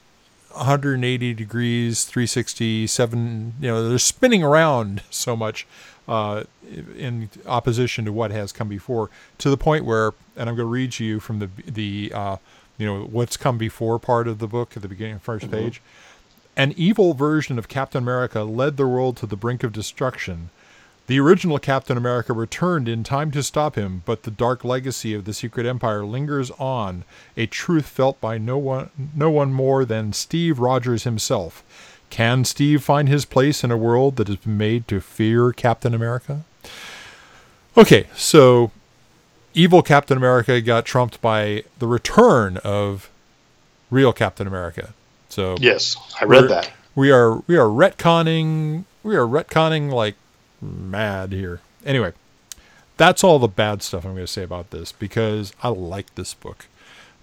[0.53, 5.67] 180 degrees 367 you know they're spinning around so much
[6.09, 6.43] uh,
[6.97, 10.71] in opposition to what has come before to the point where and i'm going to
[10.71, 12.37] read to you from the the uh,
[12.79, 15.51] you know what's come before part of the book at the beginning of the 1st
[15.51, 15.83] page.
[16.57, 20.51] An evil version of captain america led the world to the brink of destruction
[21.11, 25.25] the original Captain America returned in time to stop him, but the dark legacy of
[25.25, 27.03] the Secret Empire lingers on,
[27.37, 31.65] a truth felt by no one no one more than Steve Rogers himself.
[32.11, 35.95] Can Steve find his place in a world that has been made to fear Captain
[35.95, 36.45] America?
[37.77, 38.71] Okay, so
[39.53, 43.11] evil Captain America got trumped by the return of
[43.91, 44.95] real Captain America.
[45.29, 46.71] So Yes, I read that.
[46.95, 50.15] We are we are retconning we are retconning like
[50.61, 51.61] mad here.
[51.85, 52.13] Anyway,
[52.97, 56.35] that's all the bad stuff I'm going to say about this because I like this
[56.35, 56.67] book.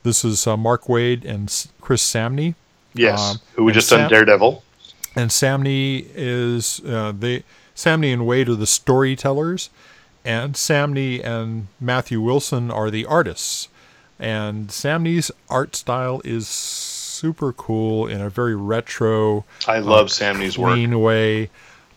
[0.04, 2.56] This is uh, Mark Waid and Chris Samnee,
[2.94, 4.64] Yes, Um, who we just Sam- done Daredevil.
[5.16, 7.44] and Samnee is uh, they
[7.76, 9.70] Samnee and Waid are the storytellers,
[10.26, 13.68] and Samnee and Matthew Wilson are the artists.
[14.20, 20.78] And Samnee's art style is super cool in a very retro, I love Samnee's work.
[21.00, 21.50] way.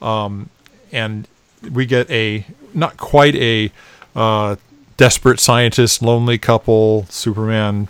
[0.02, 0.50] Um,
[0.92, 1.28] and
[1.72, 3.72] we get a not quite a
[4.14, 4.56] uh,
[4.96, 7.88] desperate scientist, lonely couple, Superman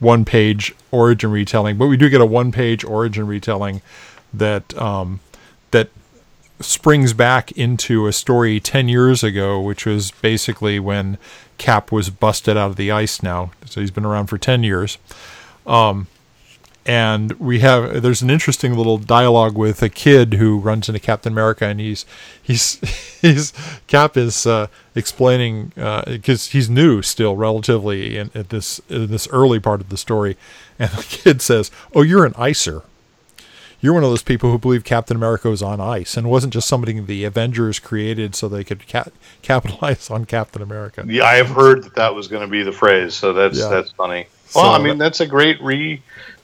[0.00, 3.82] one page origin retelling, but we do get a one page origin retelling
[4.32, 5.20] that um,
[5.70, 5.90] that
[6.60, 11.18] springs back into a story 10 years ago, which was basically when
[11.58, 13.50] Cap was busted out of the ice now.
[13.66, 14.98] So he's been around for 10 years.
[15.66, 16.06] Um,
[16.86, 21.32] and we have there's an interesting little dialogue with a kid who runs into Captain
[21.32, 22.06] America, and he's
[22.42, 22.80] he's
[23.20, 23.52] he's
[23.86, 25.72] Cap is uh, explaining
[26.06, 30.36] because he's new still relatively in, at this in this early part of the story,
[30.78, 32.82] and the kid says, "Oh, you're an icer."
[33.82, 36.68] You're one of those people who believe Captain America was on ice and wasn't just
[36.68, 39.06] something the Avengers created so they could ca-
[39.40, 41.02] capitalize on Captain America.
[41.08, 43.68] Yeah, I have heard that that was going to be the phrase, so that's Yeah.
[43.70, 44.26] that's funny.
[44.54, 45.62] Well, So I mean, that- that's a great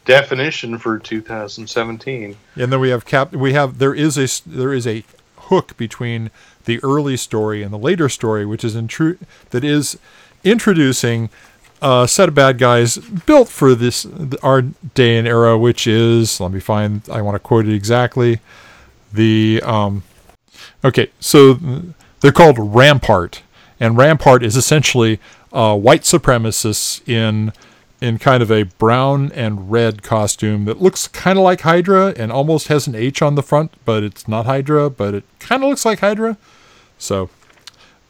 [0.06, 2.36] redefinition for 2017.
[2.56, 3.32] And then we have cap.
[3.32, 5.04] We have there is a there is a
[5.36, 6.30] hook between
[6.64, 9.18] the early story and the later story, which is intru-
[9.50, 9.98] that is
[10.44, 11.30] introducing
[11.82, 14.06] a set of bad guys built for this
[14.42, 17.08] our day and era, which is let me find.
[17.10, 18.40] I want to quote it exactly.
[19.12, 20.02] The um,
[20.84, 21.54] okay, so
[22.20, 23.42] they're called Rampart,
[23.78, 25.20] and Rampart is essentially
[25.52, 27.52] uh, white supremacists in
[28.00, 32.30] in kind of a brown and red costume that looks kind of like Hydra and
[32.30, 35.70] almost has an H on the front, but it's not Hydra, but it kind of
[35.70, 36.36] looks like Hydra.
[36.98, 37.30] So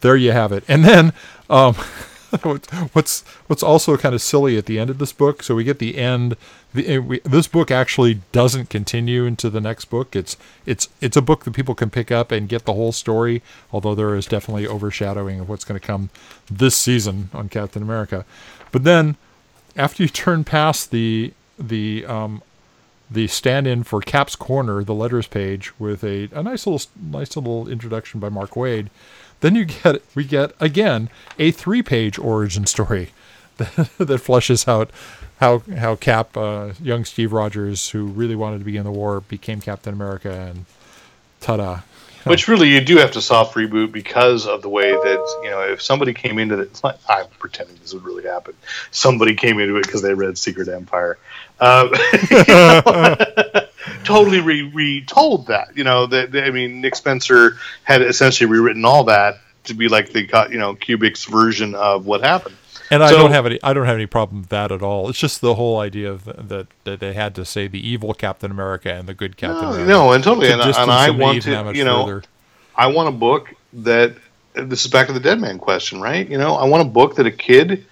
[0.00, 0.64] there you have it.
[0.66, 1.12] And then
[1.48, 1.74] um,
[2.92, 5.42] what's what's also kind of silly at the end of this book.
[5.42, 6.36] So we get the end.
[6.74, 10.16] The, uh, we, this book actually doesn't continue into the next book.
[10.16, 13.42] It's it's it's a book that people can pick up and get the whole story.
[13.72, 16.10] Although there is definitely overshadowing of what's going to come
[16.50, 18.24] this season on Captain America.
[18.72, 19.16] But then
[19.76, 22.42] after you turn past the the um,
[23.10, 27.68] the stand-in for Cap's Corner, the letters page, with a, a nice little nice little
[27.68, 28.88] introduction by Mark Waid.
[29.40, 31.08] Then you get we get again
[31.38, 33.10] a three-page origin story
[33.58, 34.90] that, that fleshes out
[35.38, 39.20] how how Cap, uh, young Steve Rogers, who really wanted to be in the war,
[39.20, 40.64] became Captain America, and
[41.40, 41.80] ta-da!
[42.26, 45.60] Which really you do have to soft reboot because of the way that you know
[45.60, 48.54] if somebody came into it, like, I'm pretending this would really happen.
[48.90, 51.18] Somebody came into it because they read Secret Empire.
[51.58, 51.90] Um,
[54.04, 55.74] totally re- retold that.
[55.74, 60.12] You know that I mean Nick Spencer had essentially rewritten all that to be like
[60.12, 62.56] the you know Kobik's version of what happened.
[62.90, 63.58] And I don't have any.
[63.62, 65.08] I don't have any problem with that at all.
[65.08, 68.14] It's just the whole idea of the, that that they had to say the evil
[68.14, 69.62] Captain America and the good Captain.
[69.62, 69.88] No, America.
[69.88, 70.46] no and totally.
[70.48, 72.22] To And, and I want to, you know, further.
[72.74, 74.16] I want a book that.
[74.54, 76.26] This is back to the Dead Man question, right?
[76.26, 77.84] You know, I want a book that a kid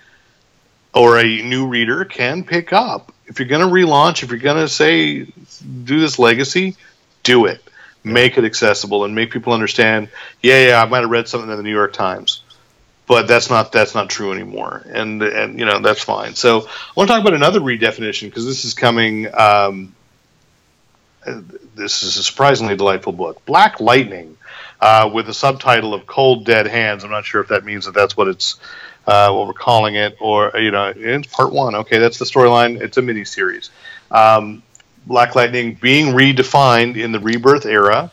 [0.94, 3.12] or a new reader can pick up.
[3.26, 5.26] If you're going to relaunch, if you're going to say
[5.84, 6.76] do this legacy,
[7.22, 7.60] do it.
[8.02, 10.08] Make it accessible and make people understand.
[10.42, 12.42] Yeah, yeah, I might have read something in the New York Times,
[13.06, 16.34] but that's not that's not true anymore, and and you know that's fine.
[16.34, 19.28] So I want to talk about another redefinition because this is coming.
[19.34, 19.94] Um,
[21.74, 24.36] this is a surprisingly delightful book, Black Lightning,
[24.80, 27.02] uh, with the subtitle of Cold Dead Hands.
[27.02, 28.56] I'm not sure if that means that that's what it's
[29.06, 31.74] uh, what we're calling it, or you know, it's part one.
[31.74, 32.80] Okay, that's the storyline.
[32.80, 33.70] It's a mini series.
[34.10, 34.62] Um,
[35.06, 38.10] Black Lightning being redefined in the Rebirth era.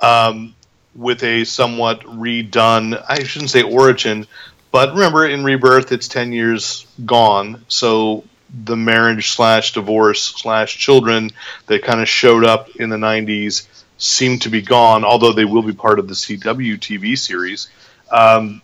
[0.00, 0.54] Um,
[0.98, 4.26] with a somewhat redone, I shouldn't say origin,
[4.72, 8.24] but remember in Rebirth it's 10 years gone, so
[8.64, 11.30] the marriage slash divorce slash children
[11.66, 15.62] that kind of showed up in the 90s seem to be gone, although they will
[15.62, 17.68] be part of the CW TV series.
[18.10, 18.60] Um,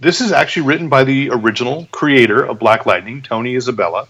[0.00, 4.08] this is actually written by the original creator of Black Lightning, Tony Isabella.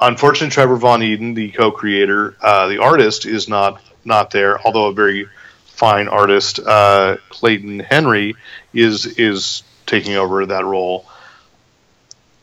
[0.00, 4.60] Unfortunately, Trevor Von Eeden, the co-creator, uh, the artist, is not not there.
[4.60, 5.28] Although a very
[5.74, 8.34] fine artist, uh, Clayton Henry,
[8.72, 11.06] is is taking over that role.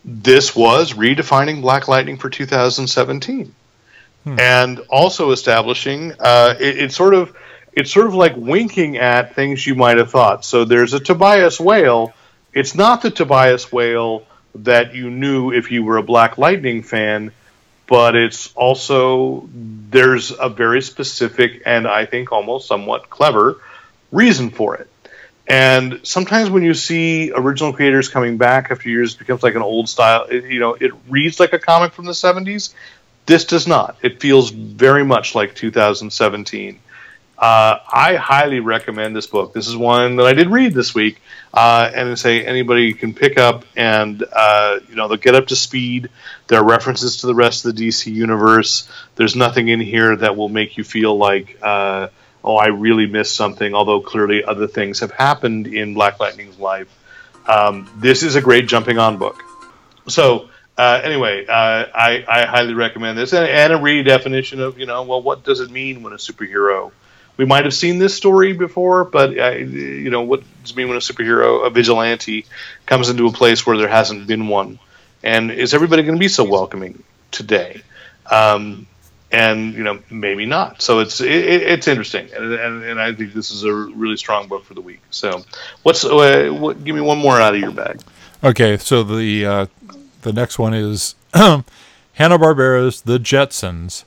[0.04, 3.54] This was redefining Black Lightning for 2017,
[4.40, 7.36] and also establishing uh, it, it's sort of
[7.74, 10.44] it's sort of like winking at things you might have thought.
[10.44, 12.14] So there's a Tobias Whale.
[12.54, 14.26] It's not the Tobias Whale
[14.56, 17.32] that you knew if you were a Black Lightning fan,
[17.92, 23.60] but it's also there's a very specific and I think almost somewhat clever
[24.14, 24.88] reason for it.
[25.46, 29.62] And sometimes when you see original creators coming back after years, it becomes like an
[29.62, 30.24] old style.
[30.24, 32.74] It, you know, it reads like a comic from the '70s.
[33.26, 33.98] This does not.
[34.02, 36.80] It feels very much like 2017.
[37.42, 39.52] Uh, I highly recommend this book.
[39.52, 41.20] This is one that I did read this week,
[41.52, 45.56] uh, and say anybody can pick up and uh, you know they'll get up to
[45.56, 46.12] speed.
[46.48, 48.88] There are references to the rest of the DC universe.
[49.16, 52.10] There's nothing in here that will make you feel like uh,
[52.44, 53.74] oh I really missed something.
[53.74, 56.96] Although clearly other things have happened in Black Lightning's life.
[57.48, 59.42] Um, this is a great jumping on book.
[60.08, 64.86] So uh, anyway, uh, I, I highly recommend this and, and a redefinition of you
[64.86, 66.92] know well what does it mean when a superhero
[67.42, 70.90] we might have seen this story before, but uh, you know what does it mean
[70.90, 72.46] when a superhero, a vigilante,
[72.86, 74.78] comes into a place where there hasn't been one,
[75.24, 77.82] and is everybody going to be so welcoming today?
[78.30, 78.86] Um,
[79.32, 80.84] and you know maybe not.
[80.84, 84.48] So it's it, it's interesting, and, and, and I think this is a really strong
[84.48, 85.02] book for the week.
[85.10, 85.44] So
[85.82, 88.02] what's uh, what, give me one more out of your bag.
[88.44, 89.66] Okay, so the uh,
[90.22, 91.64] the next one is Hanna
[92.20, 94.04] Barbera's The Jetsons,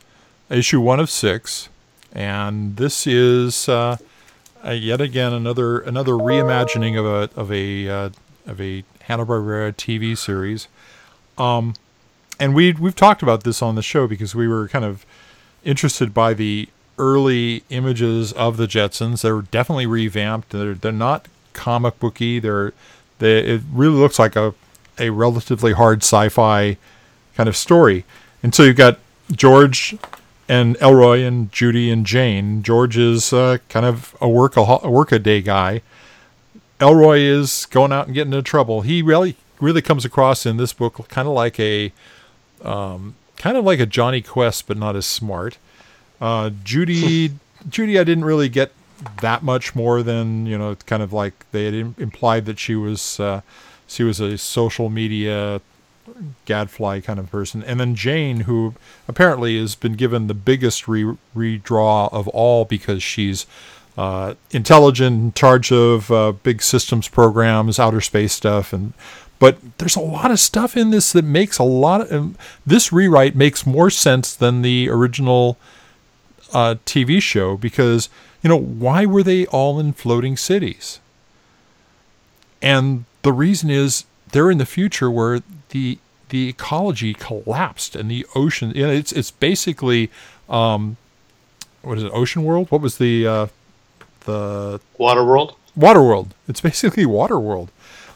[0.51, 1.68] issue one of six,
[2.15, 3.97] and this is uh,
[4.65, 8.11] yet again another another reimagining of a of a uh,
[8.47, 10.69] of a Hanna Barbera TV series.
[11.37, 11.75] Um,
[12.39, 15.05] and we we've talked about this on the show because we were kind of
[15.65, 19.23] interested by the early images of the Jetsons.
[19.23, 20.51] They're definitely revamped.
[20.51, 22.39] They're they're not comic booky.
[22.39, 22.73] They're
[23.19, 24.55] they it really looks like a
[24.99, 26.77] a relatively hard sci-fi
[27.37, 28.05] kind of story.
[28.43, 28.99] And so you've got
[29.33, 29.97] George
[30.49, 32.62] and Elroy and Judy and Jane.
[32.62, 35.82] George is uh, kind of a work a, work a day guy.
[36.80, 38.82] Elroy is going out and getting into trouble.
[38.82, 41.92] He really really comes across in this book kind of like a
[42.62, 45.59] um, kind of like a Jonny Quest, but not as smart.
[46.20, 47.32] Uh, Judy
[47.68, 48.72] Judy, I didn't really get
[49.20, 53.18] that much more than you know, kind of like they had implied that she was
[53.18, 53.40] uh,
[53.86, 55.61] she was a social media
[56.44, 57.62] gadfly kind of person.
[57.62, 58.74] And then Jane, who
[59.09, 63.46] apparently has been given the biggest re- redraw of all because she's
[63.96, 68.92] uh, intelligent, in charge of uh, big systems programs, outer space stuff, and
[69.38, 72.92] but there's a lot of stuff in this that makes a lot of um, this
[72.92, 75.59] rewrite makes more sense than the original
[76.52, 78.09] uh, TV show because
[78.42, 80.98] you know why were they all in floating cities?
[82.62, 85.42] And the reason is they're in the future where
[85.75, 85.99] the
[86.29, 88.72] the ecology collapsed and the ocean.
[88.75, 90.11] You know, it's it's basically
[90.49, 90.97] um,
[91.83, 92.12] what is it?
[92.14, 92.70] Ocean World?
[92.70, 93.47] What was the uh,
[94.20, 94.81] the
[95.77, 96.33] Water world.
[96.49, 97.68] It's basically Waterworld.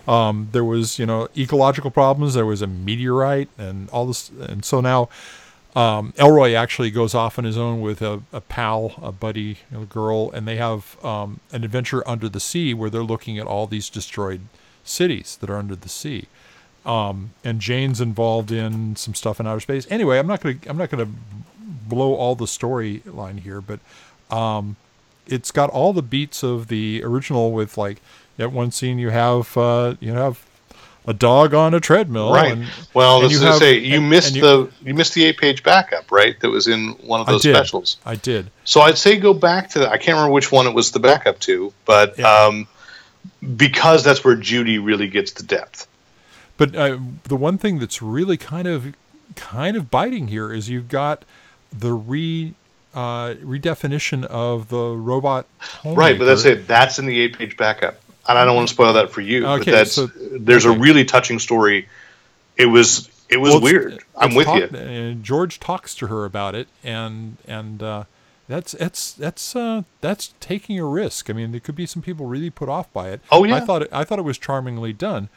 [0.07, 2.35] Um, there was you know ecological problems.
[2.35, 5.09] There was a meteorite and all this, and so now
[5.75, 9.85] um, Elroy actually goes off on his own with a, a pal, a buddy, a
[9.85, 13.67] girl, and they have um, an adventure under the sea where they're looking at all
[13.67, 14.43] these destroyed
[14.85, 16.29] cities that are under the sea.
[16.89, 19.87] Um, and Jane's involved in some stuff in outer space.
[19.91, 21.09] Anyway, I'm not gonna I'm not gonna
[21.87, 23.79] blow all the storyline here, but
[24.35, 24.77] um,
[25.27, 27.53] it's got all the beats of the original.
[27.53, 28.01] With like
[28.39, 30.45] at one scene you have uh, you have
[31.07, 32.33] a dog on a treadmill.
[32.33, 32.53] Right.
[32.53, 35.25] And, well, and you have- say you and- missed and you- the you missed the
[35.25, 36.41] eight page backup, right?
[36.41, 37.55] That was in one of I those did.
[37.55, 37.99] specials.
[38.07, 38.51] I did.
[38.65, 39.89] So I'd say go back to that.
[39.91, 42.33] I can't remember which one it was the backup to, but Yeah.
[42.33, 42.67] um,
[43.57, 45.87] because that's where Judy really gets the depth.
[46.59, 48.95] But uh, the one thing that's really kind of
[49.37, 51.25] kind of biting here is you've got
[51.73, 52.53] the re
[52.95, 55.47] uh, redefinition of the robot.
[55.85, 56.67] Right, but that's it.
[56.67, 59.47] That's in the eight page backup, and I don't want to spoil that for you.
[59.47, 60.77] Okay, but that's so- there's okay.
[60.77, 61.89] a really touching story.
[62.57, 64.05] It was it was Well, it's- weird.
[64.17, 64.77] I'm it's with talk- you.
[64.79, 68.05] And George talks to her about it, and and uh,
[68.49, 71.31] that's that's that's uh, that's taking a risk.
[71.31, 73.21] I mean, there could be some people really put off by it.
[73.31, 73.57] Oh, yeah.
[73.57, 75.29] I thought it, I thought it was charmingly done,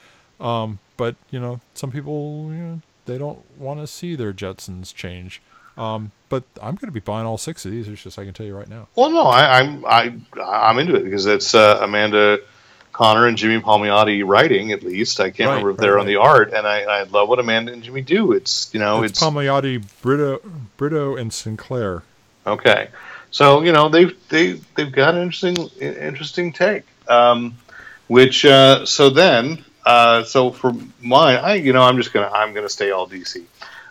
[0.41, 4.93] um, but you know, some people you know, they don't want to see their Jetsons
[4.93, 5.41] change.
[5.77, 7.87] Um, but I'm going to be buying all six of these.
[7.87, 8.87] It's just I can tell you right now.
[8.95, 10.13] Well, no, I, I'm I
[10.43, 12.39] I'm into it because it's uh, Amanda
[12.91, 14.73] Conner and Jimmy Palmiotti writing.
[14.73, 16.11] At least I can't Right, remember if right, they're on right.
[16.13, 18.33] the art, and I, I love what Amanda and Jimmy do.
[18.33, 20.39] It's you know it's, it's, Palmiotti, Brito,
[20.77, 22.03] Brito, and Sinclair.
[22.45, 22.89] okay.
[23.31, 26.83] So you know they've they they've got an interesting interesting take.
[27.07, 27.55] Um,
[28.07, 32.53] which uh, so then uh, so for mine, I you know I'm just gonna I'm
[32.53, 33.43] gonna stay all DC.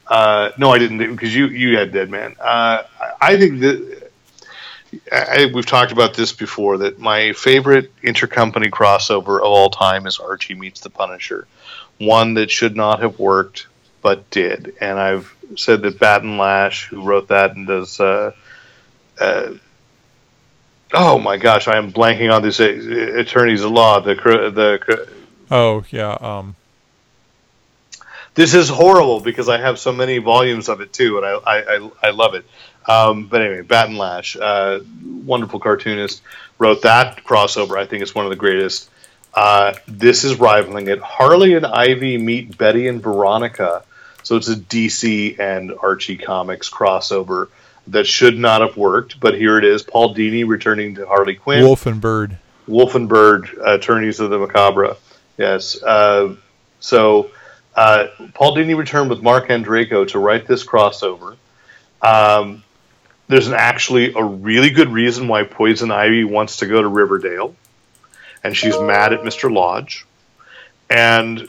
[0.06, 2.34] Uh, no, I didn't because you you had Dead Man.
[2.40, 2.82] Uh,
[3.20, 4.10] I, think that
[5.12, 6.78] I, we've talked about this before.
[6.78, 11.46] That my favorite intercompany crossover of all time is Archie meets the Punisher,
[11.98, 13.68] one that should not have worked
[14.02, 14.74] but did.
[14.80, 18.00] And I've said that Batton Lash, who wrote that and does.
[18.00, 18.32] Uh,
[19.20, 19.54] uh,
[20.92, 24.00] oh my gosh, I am blanking on this uh, attorneys of law.
[24.00, 25.08] The the
[25.50, 26.56] Oh yeah, um,
[28.34, 31.76] this is horrible because I have so many volumes of it too, and I I,
[31.76, 32.44] I, I love it.
[32.86, 36.22] Um, but anyway, Batton Lash, uh, wonderful cartoonist,
[36.58, 37.76] wrote that crossover.
[37.76, 38.88] I think it's one of the greatest.
[39.34, 40.98] Uh, this is rivaling it.
[41.00, 43.84] Harley and Ivy meet Betty and Veronica,
[44.22, 47.48] so it's a DC and Archie comics crossover
[47.88, 49.82] that should not have worked, but here it is.
[49.82, 51.64] Paul Dini returning to Harley Quinn.
[51.64, 52.38] Wolff and Byrd.
[52.66, 54.96] Wolff and Byrd, Attorneys of the Macabre.
[55.40, 55.82] Yes.
[55.82, 56.36] Uh,
[56.80, 57.30] so
[57.74, 61.38] uh, Paul Dini returned with Marc Andreyko to write this crossover.
[62.02, 62.62] Um,
[63.26, 67.56] there's an, actually a really good reason why Poison Ivy wants to go to Riverdale,
[68.44, 69.50] and she's mad at Mr.
[69.50, 70.06] Lodge.
[70.90, 71.48] And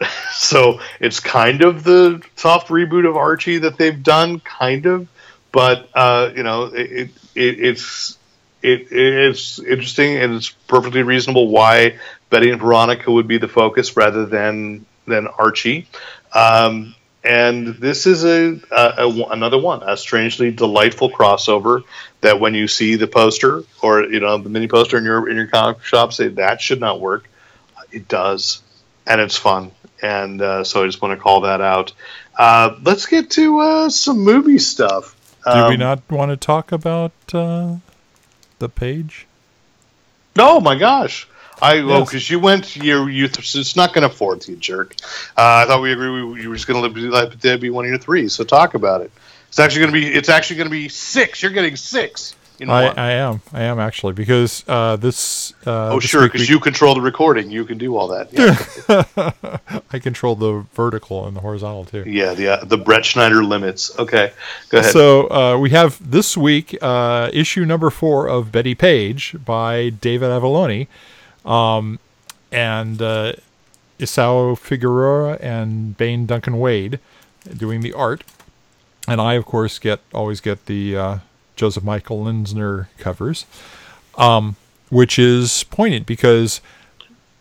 [0.32, 5.06] so it's kind of the soft reboot of Archie that they've done, kind of.
[5.52, 8.18] But uh, you know, it, it it's
[8.62, 11.98] it, it's interesting and it's perfectly reasonable why
[12.30, 15.86] Betty and Veronica would be the focus rather than than Archie.
[16.34, 21.82] Um, and this is a, a, a another one, a strangely delightful crossover
[22.20, 25.36] that when you see the poster or you know the mini poster in your in
[25.36, 27.28] your comic shop, say that should not work.
[27.90, 28.62] It does,
[29.06, 29.72] and it's fun.
[30.02, 31.92] And uh, so I just want to call that out.
[32.36, 35.16] Uh, let's get to uh, some movie stuff.
[35.44, 37.76] Do we Um, not want to talk about uh,
[38.58, 39.26] the page?
[40.38, 41.26] Oh my gosh!
[41.62, 42.08] I well Yes.
[42.08, 44.94] because you went you you it's not going to afford you jerk.
[45.36, 47.70] Uh, I thought we agreed we, you were just going to let let that be
[47.70, 48.28] one of your three.
[48.28, 49.10] So talk about it.
[49.48, 51.42] It's actually going to be it's actually going to be six.
[51.42, 52.34] You're getting six.
[52.60, 52.88] I.
[52.88, 53.40] I am.
[53.52, 55.54] I am actually because uh, this.
[55.64, 57.52] Uh, oh this sure, because we- you control the recording.
[57.52, 58.32] You can do all that.
[58.32, 62.02] Yeah, I control the vertical and the horizontal too.
[62.04, 63.96] yeah the uh, the Brett Schneider limits.
[63.96, 64.32] Okay,
[64.70, 64.92] go ahead.
[64.92, 70.30] So uh, we have this week uh, issue number four of Betty Page by David
[70.30, 70.88] Avalone,
[71.48, 71.98] um,
[72.52, 73.32] and uh,
[73.98, 77.00] Isao Figueroa and Bain Duncan Wade
[77.56, 78.22] doing the art,
[79.08, 81.18] and I of course get always get the uh,
[81.56, 83.46] Joseph Michael Linsner covers,
[84.16, 84.54] um,
[84.90, 86.60] which is poignant because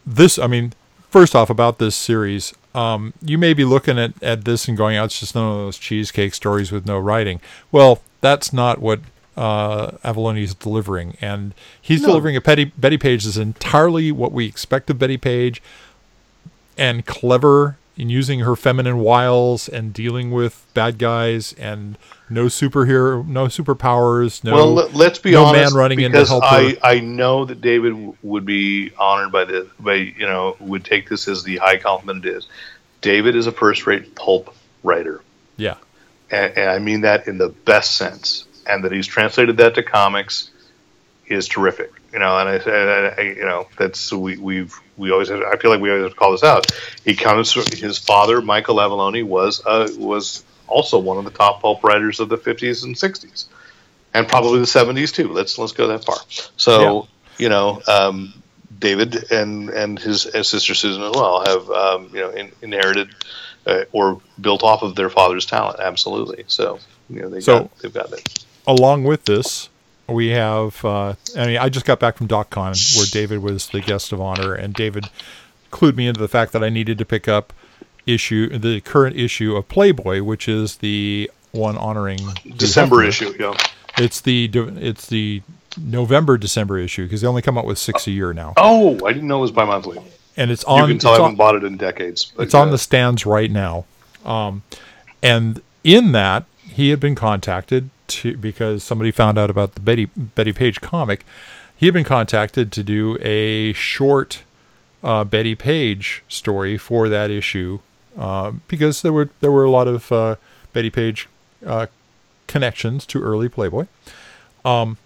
[0.05, 0.73] this I mean
[1.09, 4.97] first off, about this series, um, you may be looking at, at this and going,
[4.97, 7.41] "Oh, it's just one of those cheesecake stories with no writing."
[7.71, 8.99] Well, that's not what
[9.37, 14.45] uh, Avallone is delivering, and he's delivering a Betty Bettie Page is entirely what we
[14.47, 15.61] expect of Bettie Page,
[16.77, 21.97] and clever in using her feminine wiles and dealing with bad guys and
[22.29, 25.73] no superhero, no superpowers, no well, let- let's be no honest.
[25.73, 26.75] man running in to because help I, her.
[26.83, 31.27] I know that David would be honored by this, by you know, would take this
[31.27, 32.47] as the high compliment it is.
[33.01, 35.21] David is a first-rate pulp writer,
[35.55, 35.75] Yeah,
[36.29, 38.45] and, and I mean that in the best sense.
[38.69, 40.51] And that he's translated that to comics
[41.27, 41.91] is terrific.
[42.13, 45.57] You know, and I said, I, you know, that's we we've we always have, I
[45.57, 46.67] feel like we always have to call this out.
[47.05, 51.61] He comes from his father, Michael Avallone, was uh, was also one of the top
[51.61, 53.45] pulp writers of the 50s and 60s,
[54.13, 55.27] and probably the 70s too.
[55.29, 56.17] Let's let's go that far.
[56.57, 57.07] So
[57.37, 58.33] you know, um,
[58.79, 63.09] David and and his, his sister Susan as well have um, you know in, inherited
[63.65, 65.79] uh, or built off of their father's talent.
[65.79, 66.45] Absolutely.
[66.47, 68.45] So you know they So- got they've got it.
[68.67, 69.69] Along with this,
[70.07, 70.83] we have.
[70.85, 74.21] Uh, I mean, I just got back from DocCon where David was the guest of
[74.21, 75.05] honor, and David
[75.71, 77.53] clued me into the fact that I needed to pick up
[78.05, 83.33] issue the current issue of Playboy, which is the one honoring Hugh December issue.
[83.39, 83.55] Yeah.
[83.97, 85.41] It's the it's the
[85.77, 89.11] November December issue because they only come out with six a year now, Oh, I
[89.13, 89.99] didn't know it was bi-monthly.
[90.37, 90.87] and it's You on.
[90.89, 92.31] can tell I haven't bought it in decades.
[92.39, 93.85] it's on uh, the stands right now.
[94.25, 94.63] Um,
[95.21, 100.09] and in that, he had been contacted to because somebody found out about the Bettie
[100.15, 101.25] Bettie Page comic.
[101.75, 104.43] He had been contacted to do a short
[105.03, 107.79] uh, Bettie Page story for that issue
[108.17, 110.35] uh, because there were there were a lot of uh,
[110.73, 111.29] Bettie Page
[111.65, 111.87] uh,
[112.47, 113.85] connections to early Playboy.
[114.65, 114.97] Um,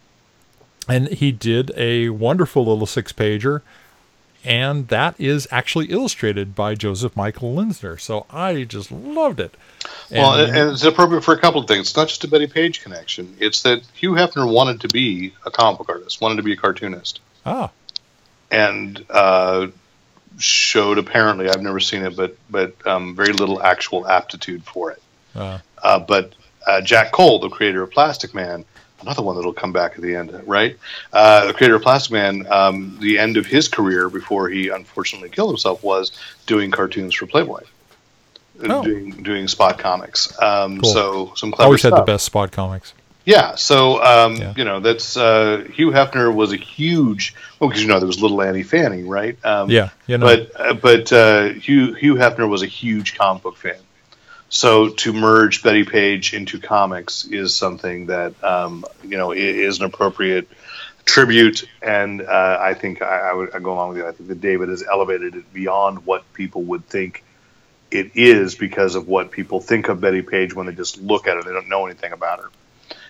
[0.88, 3.62] and he did a wonderful little six pager
[4.44, 8.00] and that is actually illustrated by Joseph Michael Linsner.
[8.00, 9.56] So I just loved it.
[10.10, 11.88] Well, And- it's appropriate for a couple of things.
[11.90, 13.36] It's not just a Bettie Page connection.
[13.40, 16.58] It's that Hugh Hefner wanted to be a comic book artist, wanted to be a
[16.58, 17.70] cartoonist, ah,
[18.50, 19.68] and uh,
[20.38, 25.02] showed apparently I've never seen it, but but um, very little actual aptitude for it.
[25.36, 26.34] uh, Uh, but
[26.68, 28.66] uh, Jack Cole, the creator of Plastic Man,
[29.02, 30.78] another one that'll come back at the end, right?
[31.12, 35.30] Uh, the creator of Plastic Man, um, the end of his career before he unfortunately
[35.30, 36.12] killed himself was
[36.46, 37.62] doing cartoons for Playboy,
[38.64, 38.84] Uh, Oh.
[38.84, 40.32] doing doing spot comics.
[40.42, 40.94] Um, Cool.
[40.94, 42.94] So some clever always had the best spot comics.
[43.24, 44.54] Yeah, so um, Yeah.
[44.58, 48.20] you know that's uh, Hugh Hefner was a huge well because you know there was
[48.22, 49.38] little Annie Fanny, right?
[49.46, 50.26] Um, Yeah, you know.
[50.26, 53.76] but uh, but uh, Hugh Hugh Hefner was a huge comic book fan.
[54.52, 59.86] So to merge Bettie Page into comics is something that um, you know is an
[59.86, 60.48] appropriate
[61.06, 64.08] tribute, and uh, I think I, I would I go along with you.
[64.08, 67.24] I think that David has elevated it beyond what people would think
[67.92, 71.38] it is because of what people think of Bettie Page when they just look at
[71.38, 71.44] her.
[71.44, 72.50] They don't know anything about her.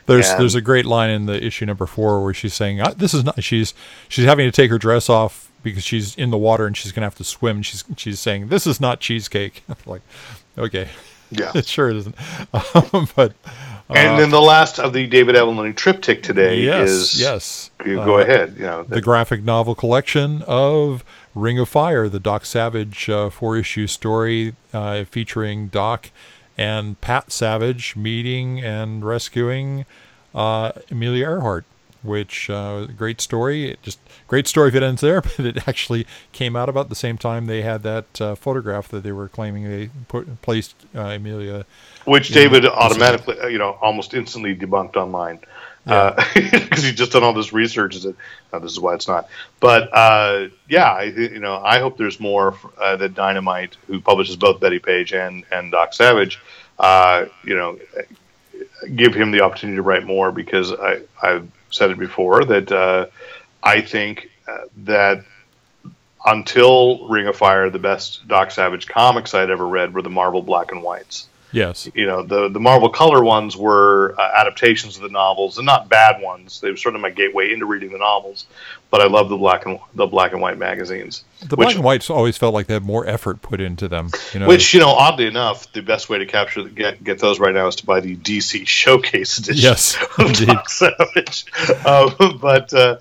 [0.06, 2.94] There's and- there's a great line in the issue number four where she's saying "Ah,
[2.96, 3.74] this is not she's
[4.10, 7.08] she's having to take her dress off because she's in the water and she's gonna
[7.08, 7.58] have to swim.
[7.58, 9.64] And she's she's saying this is not cheesecake.
[9.88, 10.04] like,
[10.56, 10.88] okay,
[11.32, 11.52] Yeah.
[11.56, 12.16] it sure isn't.
[12.94, 13.34] Um, but
[13.90, 17.72] And then the last of the David Avallone triptych today yes, is yes.
[17.86, 18.56] you Go Uh, ahead.
[18.58, 21.04] You know, the graphic novel collection of
[21.36, 26.10] Ring of Fire, the Doc Savage uh, four issue story uh, featuring Doc
[26.58, 29.86] and Pat Savage meeting and rescuing
[30.36, 31.66] uh, Amelia Earhart.
[32.04, 33.72] Which uh, great story!
[33.72, 36.96] It just great story if it ends there, but it actually came out about the
[36.96, 41.02] same time they had that uh, photograph that they were claiming they put placed uh,
[41.02, 41.66] Amelia.
[42.06, 45.40] which David automatically, uh, you know, almost instantly debunked online
[45.84, 46.24] because
[46.84, 47.96] he's just done all this research.
[47.96, 48.16] and said,
[48.54, 49.30] "No, this is why it's not."
[49.60, 54.36] But uh, yeah, I, you know, I hope there's more uh, that Dynamite, who publishes
[54.36, 56.40] both Bettie Page and and Doc Savage,
[56.80, 57.80] uh, you know,
[58.96, 63.08] give him the opportunity to write more because I I've said it before that uh,
[63.64, 65.24] I think uh, that
[66.26, 70.42] until Ring of Fire, the best Doc Savage comics I'd ever read were the Marvel
[70.42, 71.28] black and whites.
[71.54, 75.66] Yes, you know the the Marvel color ones were uh, adaptations of the novels and
[75.66, 76.62] not bad ones.
[76.62, 78.46] They were sort of my gateway into reading the novels,
[78.92, 81.24] but I love the black and the black and white magazines.
[81.40, 84.12] the which, black and whites always felt like they had more effort put into them.
[84.34, 87.40] You know, which you know, oddly enough, the best way to capture get get those
[87.40, 89.64] right now is to buy the DC Showcase edition.
[89.64, 90.34] Yes, of.
[90.34, 91.46] Doc Savage.
[91.86, 92.98] Um, but uh,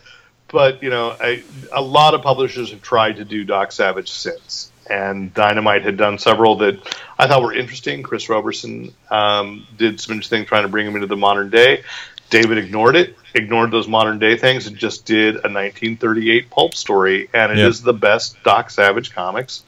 [0.47, 4.70] but you know, I, a lot of publishers have tried to do Doc Savage since,
[4.88, 6.78] and Dynamite had done several that
[7.18, 8.05] I thought were interesting.
[8.05, 11.82] Chris Roberson um, did some interesting trying to bring him into the modern day.
[12.31, 17.28] David ignored it, ignored those modern day things, and just did a 1938 pulp story,
[17.35, 17.87] and it is Yeah.
[17.87, 19.62] the best Doc Savage comics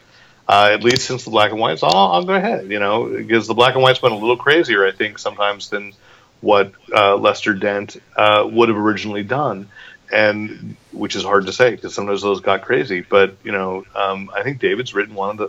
[0.49, 2.69] Uh, at least since the black and whites, I'll, I'll go ahead.
[2.69, 5.93] You know, because the black and whites went a little crazier, I think, sometimes than
[6.41, 9.69] what uh, Lester Dent uh, would have originally done,
[10.13, 13.01] and which is hard to say because sometimes those got crazy.
[13.03, 15.49] But you know, um, I think David's written one of the,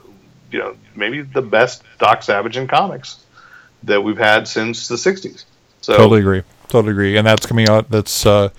[0.52, 3.18] you know, maybe the best Doc Savage in comics
[3.84, 5.44] that we've had since the '60s.
[5.82, 6.44] So Totally agree.
[6.74, 7.18] Totally agree.
[7.18, 7.92] And that's coming out.
[7.92, 8.50] That's uh,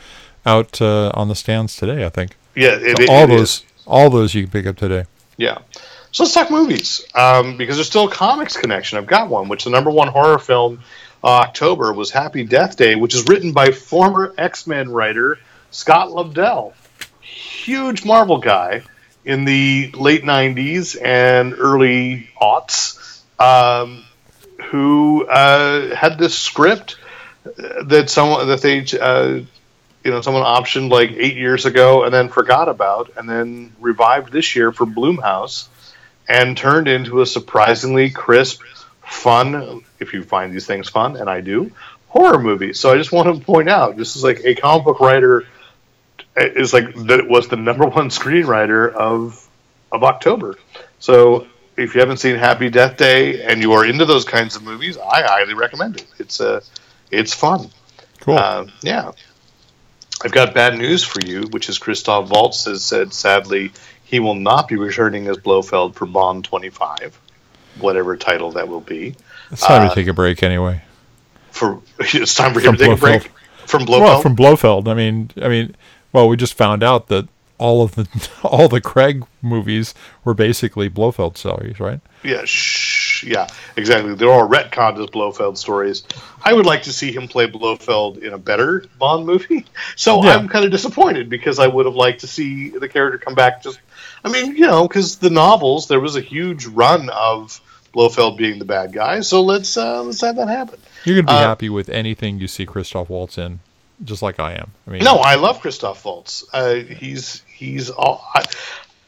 [0.46, 2.04] out uh, on the stands today.
[2.06, 3.64] I think yeah, it, it- all it those, is.
[3.88, 5.06] all those you can pick up today.
[5.36, 5.58] Yeah.
[6.12, 8.98] So let's talk movies um, because there's still a comics connection.
[8.98, 10.78] I've got one, which the number one horror film
[11.24, 15.40] uh, October was Happy Death Day, which is written by former X Men writer
[15.72, 16.72] Scott Lobdell,
[17.20, 18.82] huge Marvel guy
[19.24, 24.04] in the late '90s and early aughts, um,
[24.66, 26.98] who uh, had this script
[27.44, 29.40] that someone that they uh,
[30.04, 34.32] you know someone optioned like eight years ago and then forgot about and then revived
[34.32, 35.68] this year for Blumhouse
[36.28, 38.62] and turned into a surprisingly crisp,
[39.02, 41.70] fun, if you find these things fun, and I do,
[42.08, 42.72] horror movie.
[42.72, 45.44] So I just want to point out this is like a comic book writer
[46.36, 49.46] is like that was the number one screenwriter of
[49.92, 50.56] of October.
[50.98, 54.62] So if you haven't seen Happy Death Day and you are into those kinds of
[54.62, 56.06] movies, I highly recommend it.
[56.18, 56.60] It's uh,
[57.10, 57.70] it's fun.
[58.20, 58.38] Cool.
[58.38, 59.12] Uh, yeah.
[60.24, 63.72] I've got bad news for you, which is Christoph Waltz has said sadly
[64.04, 67.20] he will not be returning as Blofeld for Bond 25,
[67.80, 69.16] whatever title that will be.
[69.50, 70.82] it's time uh, to take a break anyway.
[71.50, 73.32] For it's time for him From to take a break
[73.66, 74.00] from Blofeld.
[74.02, 74.88] Well, from Blofeld.
[74.88, 75.74] I mean, I mean,
[76.12, 77.28] well, we just found out that
[77.58, 78.06] all of the
[78.42, 79.94] all the Craig movies
[80.24, 82.00] were basically Blofeld stories, right?
[82.22, 82.42] Yeah,
[83.24, 84.14] yeah, exactly.
[84.14, 86.04] They're all retconned as Blofeld stories.
[86.44, 89.64] I would like to see him play Blofeld in a better Bond movie.
[89.96, 90.36] So Yeah.
[90.36, 93.62] I'm kind of disappointed because I would have liked to see the character come back.
[93.62, 93.78] Just,
[94.24, 97.60] I mean, you know, because the novels there was a huge run of
[97.94, 99.20] Blofeld being the bad guy.
[99.20, 100.80] So let's uh, let's have that happen.
[101.04, 103.60] You're gonna be Uh, happy with anything you see Christoph Waltz in,
[104.04, 104.72] just like I am.
[104.86, 106.44] I mean, No, I love Christoph Waltz.
[106.52, 108.26] Uh, he's he's all.
[108.34, 108.44] I,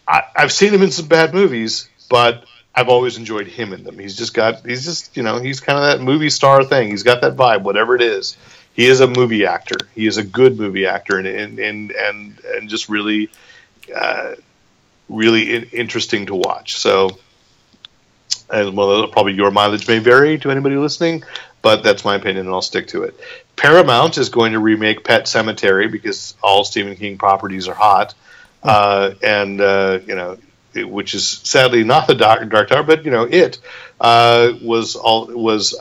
[0.07, 2.45] I, I've seen him in some bad movies, but
[2.77, 3.99] I've always enjoyed him in them.
[3.99, 4.67] He's just got.
[4.67, 6.91] He's just you know he's kind of that movie star thing.
[6.91, 8.37] He's got that vibe, whatever it is.
[8.75, 9.79] He is a movie actor.
[9.95, 13.31] He is a good movie actor, and and and and, and just really,
[13.95, 14.35] uh,
[15.09, 16.77] really in, interesting to watch.
[16.77, 17.19] So.
[18.49, 21.25] And well, probably your mileage may vary to anybody listening,
[21.63, 23.19] but that's my opinion, and I'll stick to it.
[23.57, 28.15] Paramount is going to remake Pet Sematary because all Stephen King properties are hot,
[28.63, 30.39] uh, and uh, you know,
[30.85, 33.59] which is sadly not the Dark, Dark Tower, but you know, it
[34.01, 35.75] uh, was all was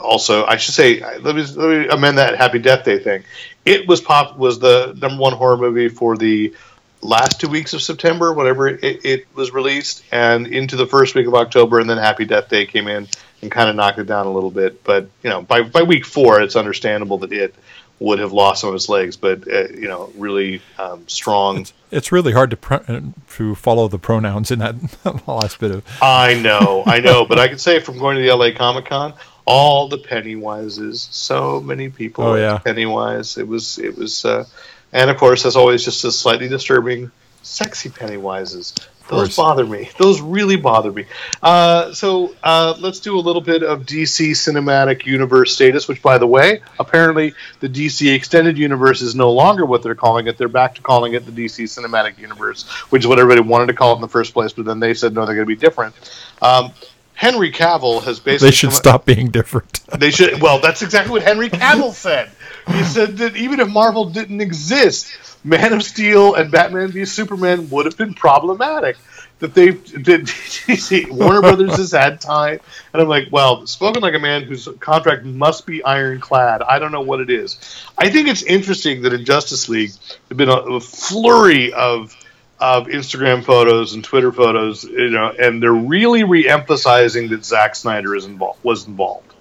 [0.00, 3.24] also I should say let me let me amend that Happy Death Day thing.
[3.64, 6.54] It was pop was the number one horror movie for the
[7.02, 11.26] last two weeks of September, whatever it, it, was released, and into the first week
[11.26, 13.06] of October, and then Happy Death Day came in
[13.42, 14.82] and kind of knocked it down a little bit.
[14.84, 17.54] But you know, by by week four, it's understandable that it
[17.98, 21.60] would have lost some of its legs, but uh, you know, really um, strong.
[21.60, 24.76] it's, it's really hard to pro- to follow the pronouns in that
[25.26, 25.84] last bit of.
[26.02, 29.14] I know, I know, but I can say from going to the LA Comic Con,
[29.46, 32.24] all the Pennywises, so many people.
[32.24, 32.58] Oh, yeah.
[32.58, 33.38] Pennywise.
[33.38, 34.44] It was, it was, uh,
[34.92, 37.10] and of course, as always, just a slightly disturbing,
[37.42, 38.74] sexy Pennywises.
[39.08, 39.88] Those bother me.
[39.98, 41.06] Those really bother me.
[41.42, 46.18] Uh, so uh, let's do a little bit of DC Cinematic Universe status, which, by
[46.18, 50.38] the way, apparently the DC Extended Universe is no longer what they're calling it.
[50.38, 53.74] They're back to calling it the DC Cinematic Universe, which is what everybody wanted to
[53.74, 55.60] call it in the first place, but then they said, no, they're going to be
[55.60, 55.94] different.
[56.42, 56.72] Um,
[57.16, 58.48] Henry Cavill has basically.
[58.48, 59.80] They should stop being different.
[59.98, 60.40] they should.
[60.42, 62.30] Well, that's exactly what Henry Cavill said.
[62.68, 67.70] He said that even if Marvel didn't exist, Man of Steel and Batman v Superman
[67.70, 68.96] would have been problematic.
[69.38, 70.30] That they did.
[71.10, 72.58] Warner Brothers has had time,
[72.92, 76.62] and I'm like, well, spoken like a man whose contract must be ironclad.
[76.62, 77.84] I don't know what it is.
[77.98, 79.92] I think it's interesting that in Justice League
[80.28, 82.16] there've been a, a flurry of
[82.58, 88.16] of Instagram photos and Twitter photos, you know, and they're really re-emphasizing that Zack Snyder
[88.16, 89.34] is involved was involved.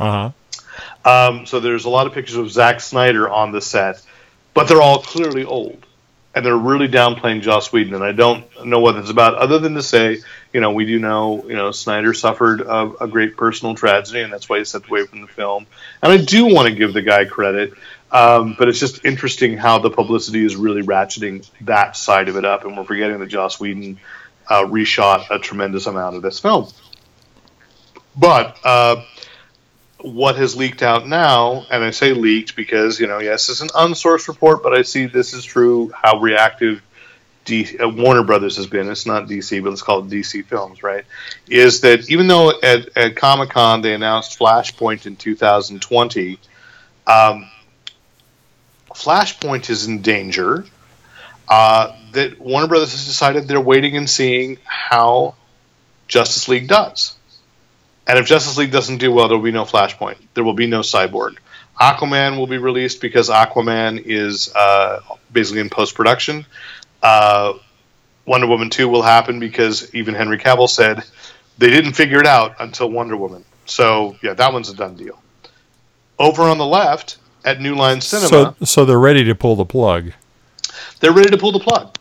[0.00, 0.30] Uh huh.
[1.06, 4.02] Um, so there's a lot of pictures of Zack Snyder on the set,
[4.54, 5.86] but they're all clearly old,
[6.34, 7.94] and they're really downplaying Joss Whedon.
[7.94, 10.18] And I don't know what it's about, other than to say,
[10.52, 14.32] you know, we do know, you know, Snyder suffered a, a great personal tragedy, and
[14.32, 15.66] that's why he stepped away from the film.
[16.02, 17.74] And I do want to give the guy credit,
[18.10, 22.44] um, but it's just interesting how the publicity is really ratcheting that side of it
[22.44, 24.00] up, and we're forgetting that Joss Whedon
[24.48, 26.68] uh, reshot a tremendous amount of this film.
[28.16, 29.04] But uh,
[30.06, 33.68] what has leaked out now, and I say leaked because, you know, yes, it's an
[33.68, 36.80] unsourced report, but I see this is true how reactive
[37.44, 38.88] D, uh, Warner Brothers has been.
[38.88, 41.04] It's not DC, but it's called DC Films, right?
[41.48, 46.38] Is that even though at, at Comic Con they announced Flashpoint in 2020,
[47.06, 47.50] um,
[48.90, 50.64] Flashpoint is in danger.
[51.48, 55.34] Uh, that Warner Brothers has decided they're waiting and seeing how
[56.08, 57.15] Justice League does.
[58.06, 60.16] And if Justice League doesn't do well, there will be no Flashpoint.
[60.34, 61.36] There will be no Cyborg.
[61.80, 65.00] Aquaman will be released because Aquaman is uh,
[65.32, 66.46] basically in post production.
[67.02, 67.54] Uh,
[68.24, 71.02] Wonder Woman 2 will happen because even Henry Cavill said
[71.58, 73.44] they didn't figure it out until Wonder Woman.
[73.66, 75.20] So, yeah, that one's a done deal.
[76.18, 78.28] Over on the left at New Line Cinema,
[78.60, 80.12] So, so they're ready to pull the plug.
[81.00, 81.94] they're ready to pull the plug.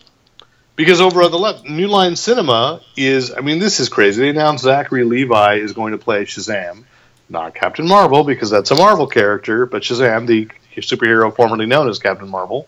[0.76, 4.22] Because over on the left, New Line Cinema is, I mean, this is crazy.
[4.22, 6.84] They announced Zachary Levi is going to play Shazam,
[7.30, 10.50] not Captain Marvel, because that's a Marvel character, but Shazam, the
[10.82, 12.68] superhero formerly known as Captain Marvel.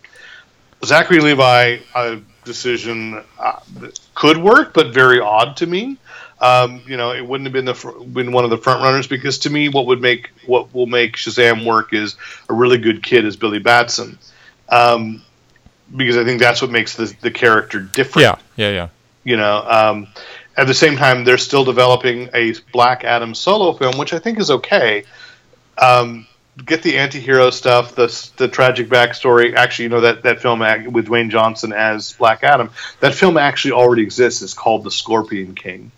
[0.84, 3.60] Zachary Levi, a decision uh,
[4.14, 5.98] could work, but very odd to me.
[6.40, 9.08] Um, you know, it wouldn't have been the fr- been one of the front runners
[9.08, 12.16] because to me, what would make what will make Shazam work is
[12.48, 14.18] a really good kid as Billy Batson.
[14.68, 15.22] Um,
[15.96, 18.24] because I think that's what makes the, the character different.
[18.56, 18.88] Yeah, yeah, yeah.
[19.24, 20.08] You know, um,
[20.56, 24.38] at the same time, they're still developing a Black Adam solo film, which I think
[24.38, 25.04] is okay.
[25.76, 26.26] Um,
[26.64, 29.54] get the anti-hero stuff, the the tragic backstory.
[29.54, 30.60] Actually, you know that that film
[30.92, 32.70] with Dwayne Johnson as Black Adam.
[33.00, 34.42] That film actually already exists.
[34.42, 35.92] It's called The Scorpion King.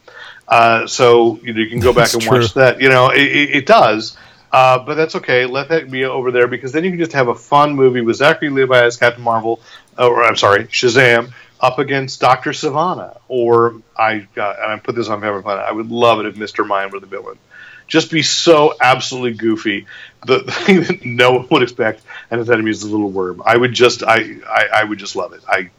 [0.46, 2.40] Uh, so you, know, you can go back That's and true.
[2.40, 2.80] watch that.
[2.80, 4.16] You know, it, it, it does.
[4.52, 5.46] Uh, but that's okay.
[5.46, 8.16] Let that be over there because then you can just have a fun movie with
[8.16, 9.60] Zachary Levi as Captain Marvel,
[9.98, 13.18] uh, or I'm sorry, Shazam, up against Doctor Sivana.
[13.28, 15.46] Or I uh, and I put this on Planet.
[15.46, 17.38] I would love it if Mister Mind were the villain.
[17.86, 19.86] Just be so absolutely goofy.
[20.24, 23.42] The, the thing that no one would expect, and his enemy is the little worm.
[23.44, 25.42] I would just, I, I, I would just love it.
[25.48, 25.70] I,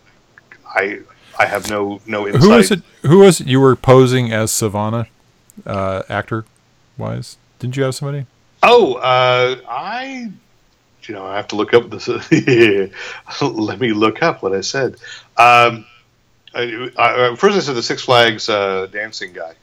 [0.65, 0.99] I,
[1.39, 2.41] I have no no insight.
[2.41, 2.81] Who was it?
[3.03, 5.07] Who was it you were posing as Sivana,
[5.65, 6.43] uh, actor
[6.97, 7.37] wise?
[7.59, 8.25] Didn't you have somebody?
[8.63, 10.31] Oh, uh, I,
[11.03, 12.07] you know, I have to look up this.
[13.41, 14.93] Let me look up what I said.
[15.37, 15.85] Um,
[16.53, 19.53] I, I, first, I said the Six Flags uh, dancing guy.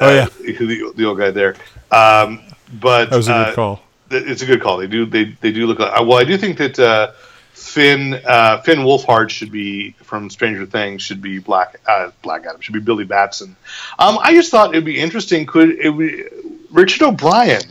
[0.00, 0.22] Oh, yeah.
[0.24, 1.56] uh, the, the old guy there.
[1.90, 2.40] Um,
[2.80, 3.80] but That was a good uh, call.
[4.10, 4.78] th- It's a good call.
[4.78, 5.04] They do.
[5.06, 5.98] They, they do look like.
[5.98, 7.12] uh, Well, I do think that uh,
[7.52, 11.02] Finn uh, Finn Wolfhard should be from Stranger Things.
[11.02, 12.60] Should be Black uh, Black Adam.
[12.60, 13.56] Should be Billy Batson.
[13.98, 15.44] Um, I just thought it'd be interesting.
[15.46, 16.24] Could it be
[16.70, 17.62] Richard O'Brien,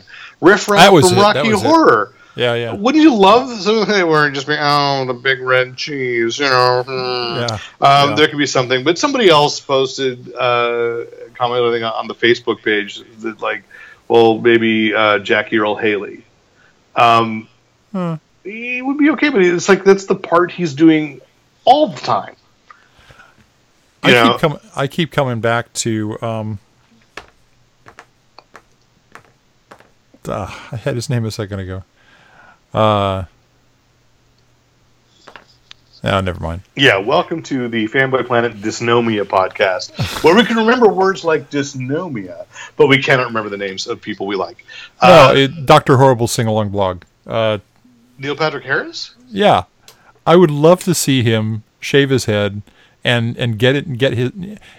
[0.43, 1.67] riff raff from it, Rocky was it.
[1.67, 2.13] Horror?
[2.35, 5.77] Yeah, yeah, Wouldn't you love some hey, where it just be oh the big red
[5.77, 6.83] cheese, you know?
[6.83, 6.91] hmm.
[6.91, 7.59] yeah.
[7.79, 8.15] Um, Yeah.
[8.15, 11.05] There could be something, but somebody else posted uh,
[11.35, 13.63] comment I think on the Facebook page that like,
[14.07, 16.25] well, maybe uh, Jackie Earle Haley.
[16.95, 17.47] Um,
[17.93, 18.15] Hmm.
[18.43, 21.21] He would be okay, but it's like that's the part he's doing
[21.63, 22.35] all the time.
[24.01, 24.31] I know?
[24.31, 24.59] keep coming.
[24.75, 26.21] I keep coming back to.
[26.21, 26.59] Um,
[30.27, 31.83] ah, I had his name a second ago.
[32.73, 33.25] Uh,
[36.03, 36.61] oh, never mind.
[36.75, 42.45] Yeah, welcome to the Fanboy Planet Dysnomia podcast, where we can remember words like dysnomia,
[42.77, 44.65] but we cannot remember the names of people we like.
[45.01, 47.03] No, Uh, it, Doctor Horrible sing along blog.
[47.25, 47.59] Uh,
[48.17, 49.15] Neil Patrick Harris.
[49.29, 49.63] yeah,
[50.25, 52.61] I would love to see him shave his head
[53.03, 54.31] and and get it and get his.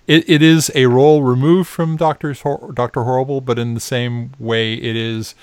[0.07, 4.33] It, it is a role removed from Doctor's Hor- Doctor Horrible, but in the same
[4.39, 5.35] way, it is.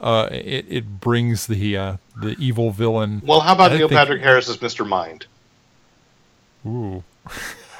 [0.00, 3.20] Uh, it it brings the uh, the evil villain.
[3.24, 4.86] Well, how about I Neil think- Patrick Harris as Mr.
[4.88, 5.26] Mind?
[6.66, 7.02] Ooh.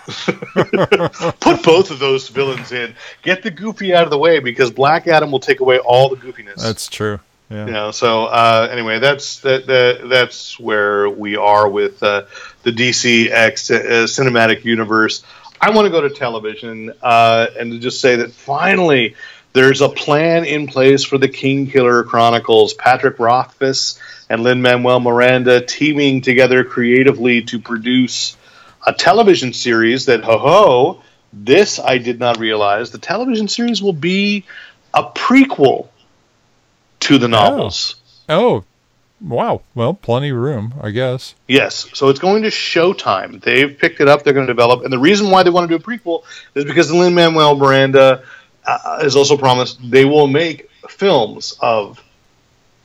[0.11, 2.95] Put both of those villains in.
[3.23, 6.17] Get the goofy out of the way because Black Adam will take away all the
[6.17, 6.57] goofiness.
[6.57, 7.21] That's true.
[7.51, 7.67] Yeah.
[7.67, 7.91] you know.
[7.91, 12.27] So uh, anyway, that's that, that that's where we are with uh,
[12.63, 15.25] the DC X uh, cinematic universe.
[15.61, 19.17] I want to go to television uh, and to just say that finally
[19.53, 22.73] there's a plan in place for the Kingkiller Chronicles.
[22.75, 23.99] Patrick Rothfuss
[24.31, 28.37] and Lin Manuel Miranda teaming together creatively to produce
[28.87, 31.03] a television series that ho ho.
[31.33, 32.91] This I did not realize.
[32.91, 34.45] The television series will be
[34.95, 35.89] a prequel
[37.11, 37.97] to the novels.
[38.29, 38.65] Oh,
[39.21, 39.63] wow.
[39.75, 41.35] Well, plenty of room, I guess.
[41.49, 43.41] Yes, so it's going to Showtime.
[43.43, 44.23] They've picked it up.
[44.23, 46.23] They're going to develop, and the reason why they want to do a prequel
[46.55, 48.23] is because Lin Manuel Miranda
[48.65, 52.01] uh, has also promised they will make films of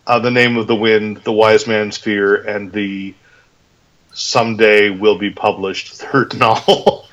[0.07, 3.13] uh, the Name of the Wind, The Wise Man's Fear, and the
[4.13, 7.05] someday will be published third novel.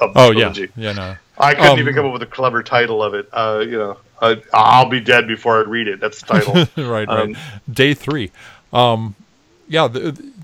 [0.00, 0.92] Oh yeah, yeah.
[0.92, 1.16] No.
[1.38, 3.28] I couldn't Um, even come up with a clever title of it.
[3.32, 6.00] Uh, you know, uh, I'll be dead before I read it.
[6.00, 6.54] That's the title.
[6.88, 7.08] right, right.
[7.08, 7.36] Um,
[7.70, 8.30] Day three.
[8.72, 9.14] Um,
[9.68, 9.88] yeah.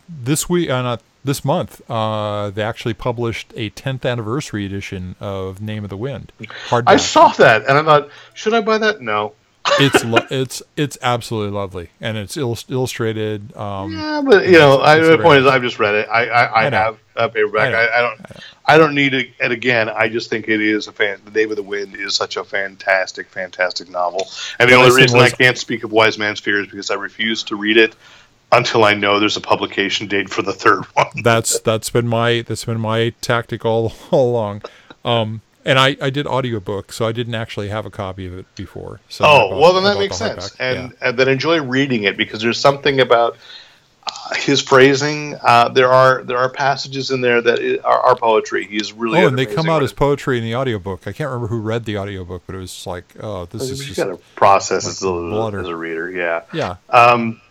[0.09, 5.61] This week, uh, not this month, uh, they actually published a 10th anniversary edition of
[5.61, 6.33] Name of the Wind.
[6.69, 6.85] Hardback.
[6.87, 9.01] I saw that, and I thought, should I buy that?
[9.01, 9.35] No.
[9.81, 13.57] It's lo- it's it's absolutely lovely, and it's illustrated.
[13.57, 16.09] Um, yeah, but you know, I, the point is, I've just read it.
[16.09, 17.74] I I, I, I have a paperback.
[17.74, 18.20] I, I, don't
[18.65, 19.31] I don't need it.
[19.40, 21.20] And again, I just think it is a fan.
[21.24, 24.28] The Name of the Wind is such a fantastic, fantastic novel.
[24.59, 26.95] And the only reason was, I can't speak of Wise Man's Fear is because I
[26.95, 27.95] refuse to read it
[28.53, 31.07] until I know there's a publication date for the third one.
[31.23, 34.62] that's that's been my that's been my tactic all all along.
[35.05, 38.47] Um, and I, I did audiobook, so I didn't actually have a copy of it
[38.55, 39.01] before.
[39.11, 40.57] So oh, bought, well, then that makes the sense.
[40.59, 41.09] And, yeah.
[41.09, 43.36] and then enjoy reading it because there's something about
[44.07, 45.35] uh, his phrasing.
[45.43, 48.65] Uh, there are there are passages in there that are, are poetry.
[48.65, 51.07] He's really oh, and they come out as poetry in the audiobook.
[51.07, 53.89] I can't remember who read the audiobook, but it was like, oh, this well, is
[53.89, 56.11] you got to process like as, a, as a reader.
[56.11, 56.77] Yeah, yeah.
[56.89, 57.43] Um,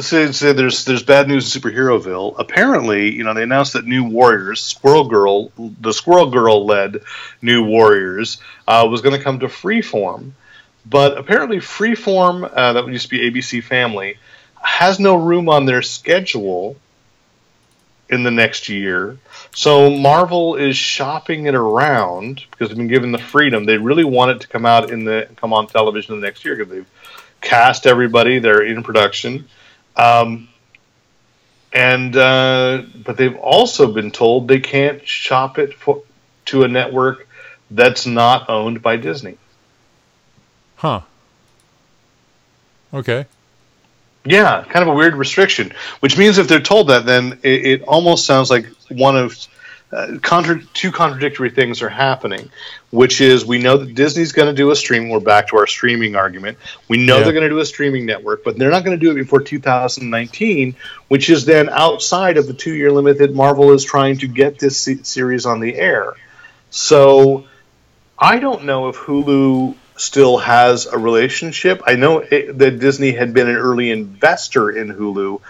[0.00, 2.36] so, so there's there's bad news in superheroville.
[2.38, 7.02] Apparently, you know, they announced that New Warriors, Squirrel Girl, the Squirrel Girl led
[7.42, 10.32] New Warriors, uh, was going to come to Freeform,
[10.84, 14.18] but apparently Freeform, uh, that would used to be ABC Family,
[14.60, 16.76] has no room on their schedule
[18.08, 19.18] in the next year.
[19.54, 23.64] So Marvel is shopping it around because they've been given the freedom.
[23.64, 26.56] They really want it to come out in the come on television the next year
[26.56, 26.90] because they've
[27.40, 28.38] cast everybody.
[28.38, 29.48] They're in production.
[29.96, 30.48] Um,
[31.72, 36.02] and uh, but they've also been told they can't shop it for,
[36.46, 37.28] to a network
[37.70, 39.36] that's not owned by Disney.
[40.76, 41.00] Huh.
[42.92, 43.26] Okay.
[44.24, 45.72] Yeah, kind of a weird restriction.
[46.00, 49.36] Which means if they're told that, then it, it almost sounds like one of
[49.92, 52.50] uh, contra- two contradictory things are happening,
[52.90, 55.08] which is we know that Disney's going to do a stream.
[55.08, 56.58] We're back to our streaming argument.
[56.88, 57.24] We know yeah.
[57.24, 59.40] they're going to do a streaming network, but they're not going to do it before
[59.40, 60.74] 2019,
[61.08, 64.58] which is then outside of the two year limit that Marvel is trying to get
[64.58, 66.14] this se- series on the air.
[66.70, 67.46] So
[68.18, 71.82] I don't know if Hulu still has a relationship.
[71.86, 75.40] I know it, that Disney had been an early investor in Hulu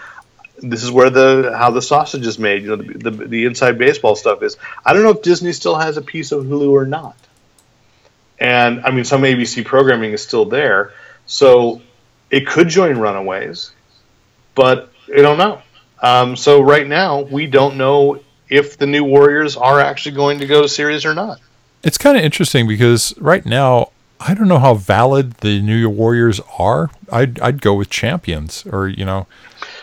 [0.57, 2.63] this is where the how the sausage is made.
[2.63, 4.57] You know, the, the, the inside baseball stuff is.
[4.85, 7.15] I don't know if Disney still has a piece of Hulu or not.
[8.39, 10.93] And I mean, some ABC programming is still there,
[11.25, 11.81] so
[12.29, 13.71] it could join Runaways,
[14.53, 15.61] but I don't know.
[16.01, 20.45] Um, so right now, we don't know if the new Warriors are actually going to
[20.45, 21.39] go series or not.
[21.83, 26.39] It's kind of interesting because right now, I don't know how valid the New Warriors
[26.57, 26.89] are.
[27.11, 29.27] I'd I'd go with Champions or you know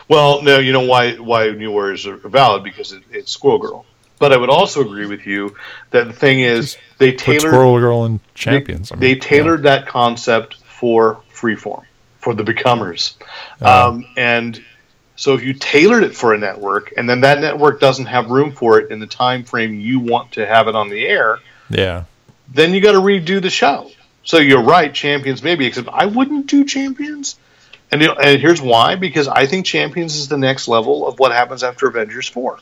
[0.08, 3.86] well, no, you know why why New Warriors are valid because it, it's Squirrel Girl.
[4.18, 5.56] But I would also agree with you
[5.90, 8.88] that the thing is they tailored Squirrel Girl and Champions.
[8.88, 9.76] They, I mean, they tailored yeah.
[9.76, 11.84] that concept for Freeform
[12.18, 13.14] for the Becomers,
[13.60, 14.62] uh, um, and
[15.16, 18.52] so if you tailored it for a network and then that network doesn't have room
[18.52, 21.38] for it in the time frame you want to have it on the air,
[21.70, 22.04] yeah,
[22.52, 23.90] then you got to redo the show.
[24.22, 27.36] So you're right, Champions maybe, except I wouldn't do Champions
[27.90, 31.18] and, you know, and here's why because I think Champions is the next level of
[31.18, 32.58] what happens after Avengers 4.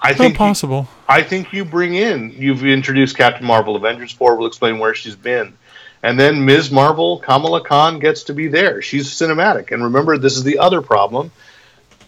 [0.00, 0.82] I think possible.
[0.82, 3.76] You, I think you bring in you've introduced Captain Marvel.
[3.76, 5.56] Avengers four will explain where she's been,
[6.02, 6.70] and then Ms.
[6.70, 8.80] Marvel, Kamala Khan gets to be there.
[8.80, 11.32] She's cinematic, and remember, this is the other problem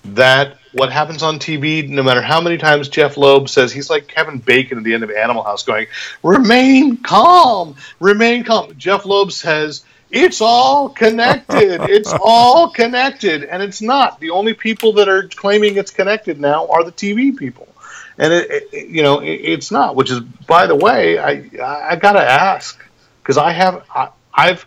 [0.05, 4.07] that what happens on TV, no matter how many times Jeph Loeb says he's like
[4.07, 5.89] Kevin Bacon at the end of Animal House, going,
[6.23, 11.81] "Remain calm, remain calm." Jeph Loeb says it's all connected.
[11.89, 14.21] it's all connected, and it's not.
[14.21, 17.69] The only people that are claiming it's connected now are the TV people,
[18.19, 19.97] and it, it you know, it, it's not.
[19.97, 22.83] Which is, by the way, I I gotta ask
[23.23, 24.67] because I have I, I've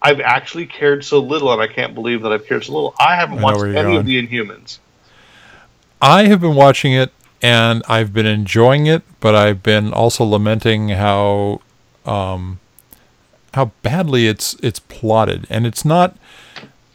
[0.00, 2.94] I've actually cared so little, and I can't believe that I've cared so little.
[3.00, 3.96] I haven't I watched any going.
[3.96, 4.78] of the Inhumans.
[6.00, 7.12] I have been watching it,
[7.42, 11.60] and I've been enjoying it, but I've been also lamenting how.
[12.04, 12.60] Um,
[13.54, 16.16] how badly it's it's plotted, and it's not.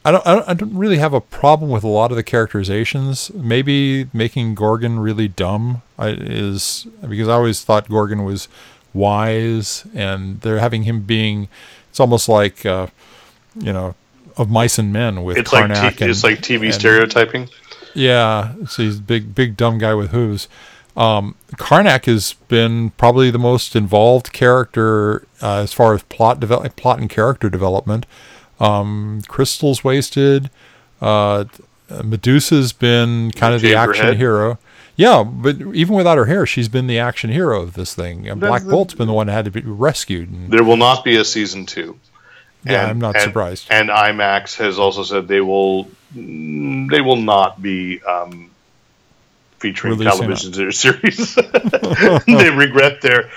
[0.06, 2.24] I don't, I don't, I don't really have a problem with a lot of the
[2.24, 3.32] characterizations.
[3.34, 8.48] Maybe making Gorgon really dumb is because I always thought Gorgon was
[8.94, 11.50] wise, and they're having him being.
[11.90, 12.88] It's almost like, uh,
[13.60, 13.96] you know,
[14.38, 15.82] of mice and men with it's Karnak.
[15.82, 17.50] Like t- and, it's like TV and, stereotyping.
[17.94, 20.48] Yeah, so he's big, big dumb guy with hooves.
[20.98, 26.76] Um, Karnak has been probably the most involved character uh, as far as plot develop,
[26.76, 28.06] plot and character development.
[28.60, 30.50] Um, Crystal's wasted.
[31.02, 31.46] Uh,
[32.04, 34.60] Medusa's been kind of the action hero.
[34.96, 38.28] Yeah, but even without her hair, she's been the action hero of this thing.
[38.28, 40.30] And Black the, Bolt's been the one that had to be rescued.
[40.30, 41.98] And, there will not be a season two.
[42.66, 43.68] Yeah, and, I'm not and, surprised.
[43.70, 48.52] And IMAX has also said they will they will not be um,
[49.60, 51.36] featuring Releasing television series.
[52.26, 53.30] they regret their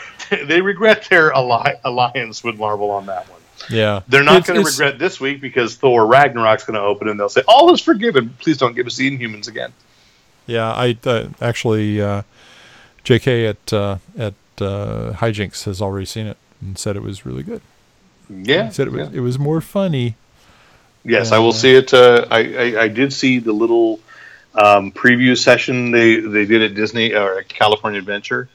[0.44, 3.40] they regret their alli- alliance with Marvel on that one.
[3.70, 7.19] Yeah, They're not going to regret this week because Thor Ragnarok's going to open and
[7.20, 8.35] they'll say all is forgiven.
[8.40, 9.73] Please don't give us the Inhumans again.
[10.47, 12.23] Yeah, I uh, actually, uh,
[13.05, 13.47] J.K.
[13.47, 17.61] at uh, at uh, Hijinks has already seen it and said it was really good.
[18.28, 19.19] Yeah, He said it was yeah.
[19.19, 20.16] it was more funny.
[21.05, 21.94] Yes, I will Uh, see it.
[21.94, 24.01] Uh, I, I I did see the little
[24.55, 28.49] um, preview session they they did at Disney or at California Adventure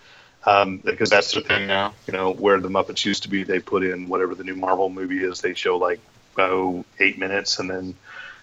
[0.48, 1.94] um, because that's the thing now.
[2.08, 4.90] You know where the Muppets used to be, they put in whatever the new Marvel
[4.90, 5.42] movie is.
[5.42, 6.00] They show like
[6.38, 7.96] oh eight minutes and then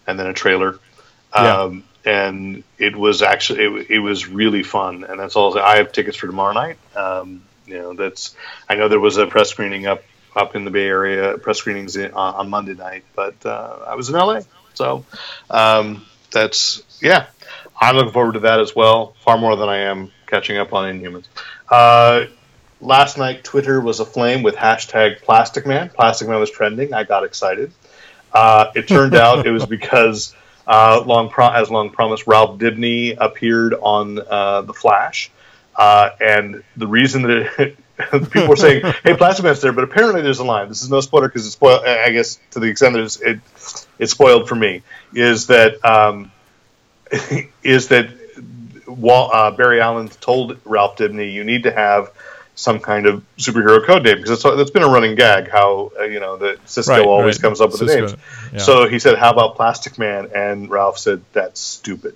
[0.06, 0.78] and then a trailer.
[1.34, 1.62] Yeah.
[1.62, 5.58] Um, and it was actually it, it was really fun, and that's all.
[5.58, 6.76] I have tickets for tomorrow night.
[6.94, 8.36] Um, you know, that's
[8.68, 10.02] I know there was a press screening up
[10.36, 13.94] up in the Bay Area, press screenings in, on, on Monday night, but uh, I
[13.94, 14.40] was in LA,
[14.74, 15.06] so
[15.48, 17.26] um, that's yeah.
[17.80, 20.92] I'm looking forward to that as well, far more than I am catching up on
[20.92, 21.26] Inhumans.
[21.70, 22.26] Uh,
[22.80, 25.90] last night, Twitter was aflame with hashtag Plastic Man.
[25.90, 26.94] Plastic Man was trending.
[26.94, 27.72] I got excited.
[28.32, 30.34] Uh, it turned out it was because,
[30.66, 35.30] uh, long pro- as long promised, Ralph Dibny appeared on uh, the Flash,
[35.76, 37.76] uh, and the reason that it,
[38.32, 40.68] people were saying, "Hey, Plastic Man's there," but apparently there's a line.
[40.68, 41.84] This is no spoiler because it's spoiled.
[41.84, 43.38] I guess to the extent that it's, it
[44.00, 44.82] it's spoiled for me
[45.14, 46.32] is that um,
[47.62, 48.10] is that
[48.86, 52.10] Wal- uh, Barry Allen told Ralph Dibny, "You need to have."
[52.56, 56.04] Some kind of superhero code name because it's, it's been a running gag how uh,
[56.04, 57.42] you know that Cisco Right, always right.
[57.42, 58.14] comes up with the names.
[58.52, 58.58] yeah.
[58.60, 62.14] So he said, "How about Plastic Man?" And Ralph said, "That's stupid."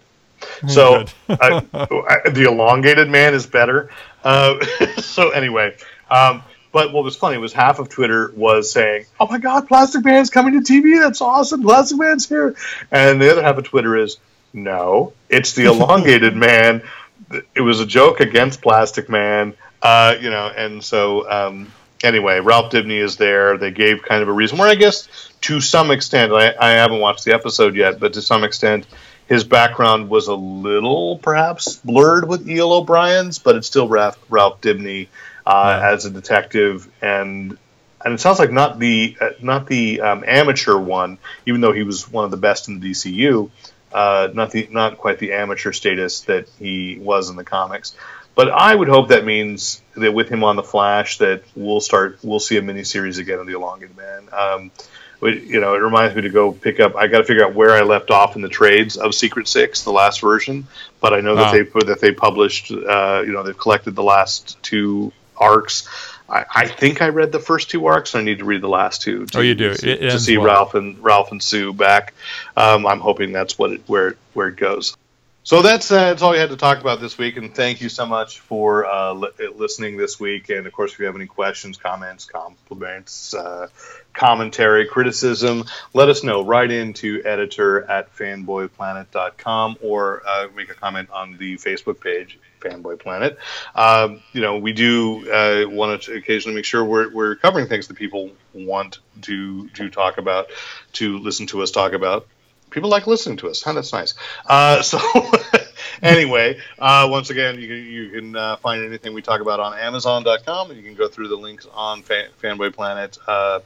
[0.68, 3.90] So I, I, the elongated man is better.
[4.22, 4.64] Uh,
[4.98, 5.74] so anyway,
[6.08, 10.04] um, but what was funny was half of Twitter was saying, "Oh my God, Plastic
[10.04, 11.00] Man's coming to TV!
[11.02, 11.62] That's awesome!
[11.62, 12.54] Plastic Man's here!"
[12.92, 14.18] And the other half of Twitter is,
[14.52, 16.82] "No, it's the elongated man.
[17.54, 21.72] It was a joke against Plastic Man." Uh, you know, and so um,
[22.02, 23.56] anyway, Ralph Dibny is there.
[23.58, 25.08] They gave kind of a reason where I guess
[25.42, 28.86] to some extent, I, I haven't watched the episode yet, but to some extent,
[29.28, 34.60] his background was a little perhaps blurred with Eel O'Brien's, but it's still Ralph, Ralph
[34.60, 35.08] Dibny
[35.46, 35.90] uh, Yeah.
[35.92, 37.56] as a detective, and
[38.04, 41.82] and it sounds like not the uh, not the um, amateur one, even though he
[41.82, 43.50] was one of the best in the DCU.
[43.92, 47.94] Uh, not the not quite the amateur status that he was in the comics.
[48.34, 52.18] But I would hope that means that with him on the Flash, that we'll start
[52.22, 54.28] we'll see a miniseries again of the Elongated Man.
[54.32, 54.70] Um,
[55.20, 56.94] but, you know, it reminds me to go pick up.
[56.94, 59.82] I got to figure out where I left off in the trades of Secret Six,
[59.82, 60.68] the last version.
[61.00, 61.52] But I know that Ah.
[61.52, 62.70] they put that they published.
[62.70, 65.88] Uh, you know, they've collected the last two arcs.
[66.28, 68.14] I, I think I read the first two arcs.
[68.14, 69.26] and I need to read the last two.
[69.26, 69.74] To, Oh, you do.
[69.74, 70.46] to, to see well.
[70.46, 72.14] Ralph and Ralph and Sue back.
[72.56, 74.96] Um, I'm hoping that's what it, where where it goes.
[75.44, 77.88] So that's uh, that's all we had to talk about this week, and thank you
[77.88, 80.50] so much for uh, li- listening this week.
[80.50, 83.68] And of course, if you have any questions, comments, compliments, uh,
[84.12, 85.64] commentary, criticism,
[85.94, 86.44] let us know.
[86.44, 92.38] Write into editor at fanboyplanet.com or uh, make a comment on the Facebook page.
[92.60, 93.38] Fanboy Planet.
[93.74, 97.88] Um, you know, we do uh, want to occasionally make sure we're, we're covering things
[97.88, 100.46] that people want to to talk about,
[100.94, 102.26] to listen to us talk about
[102.70, 103.62] people like listening to us.
[103.62, 104.14] Huh, that's nice.
[104.46, 104.98] Uh, so
[106.02, 109.78] anyway, uh, once again, you can, you can uh, find anything we talk about on
[109.78, 113.18] Amazon.com, and you can go through the links on Fan- Fanboy Planet.
[113.26, 113.60] Uh,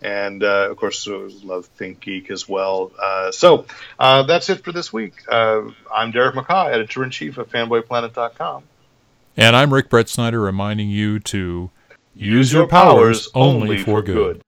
[0.00, 2.92] and uh, of course, love Think Geek as well.
[3.00, 3.66] Uh, so
[3.98, 5.14] uh, that's it for this week.
[5.28, 5.62] Uh,
[5.94, 8.62] I'm Derek McCaw, editor in chief of FanboyPlanet.com.
[9.36, 11.70] And I'm Rick Brett Snyder reminding you to
[12.14, 14.42] use your powers only for good.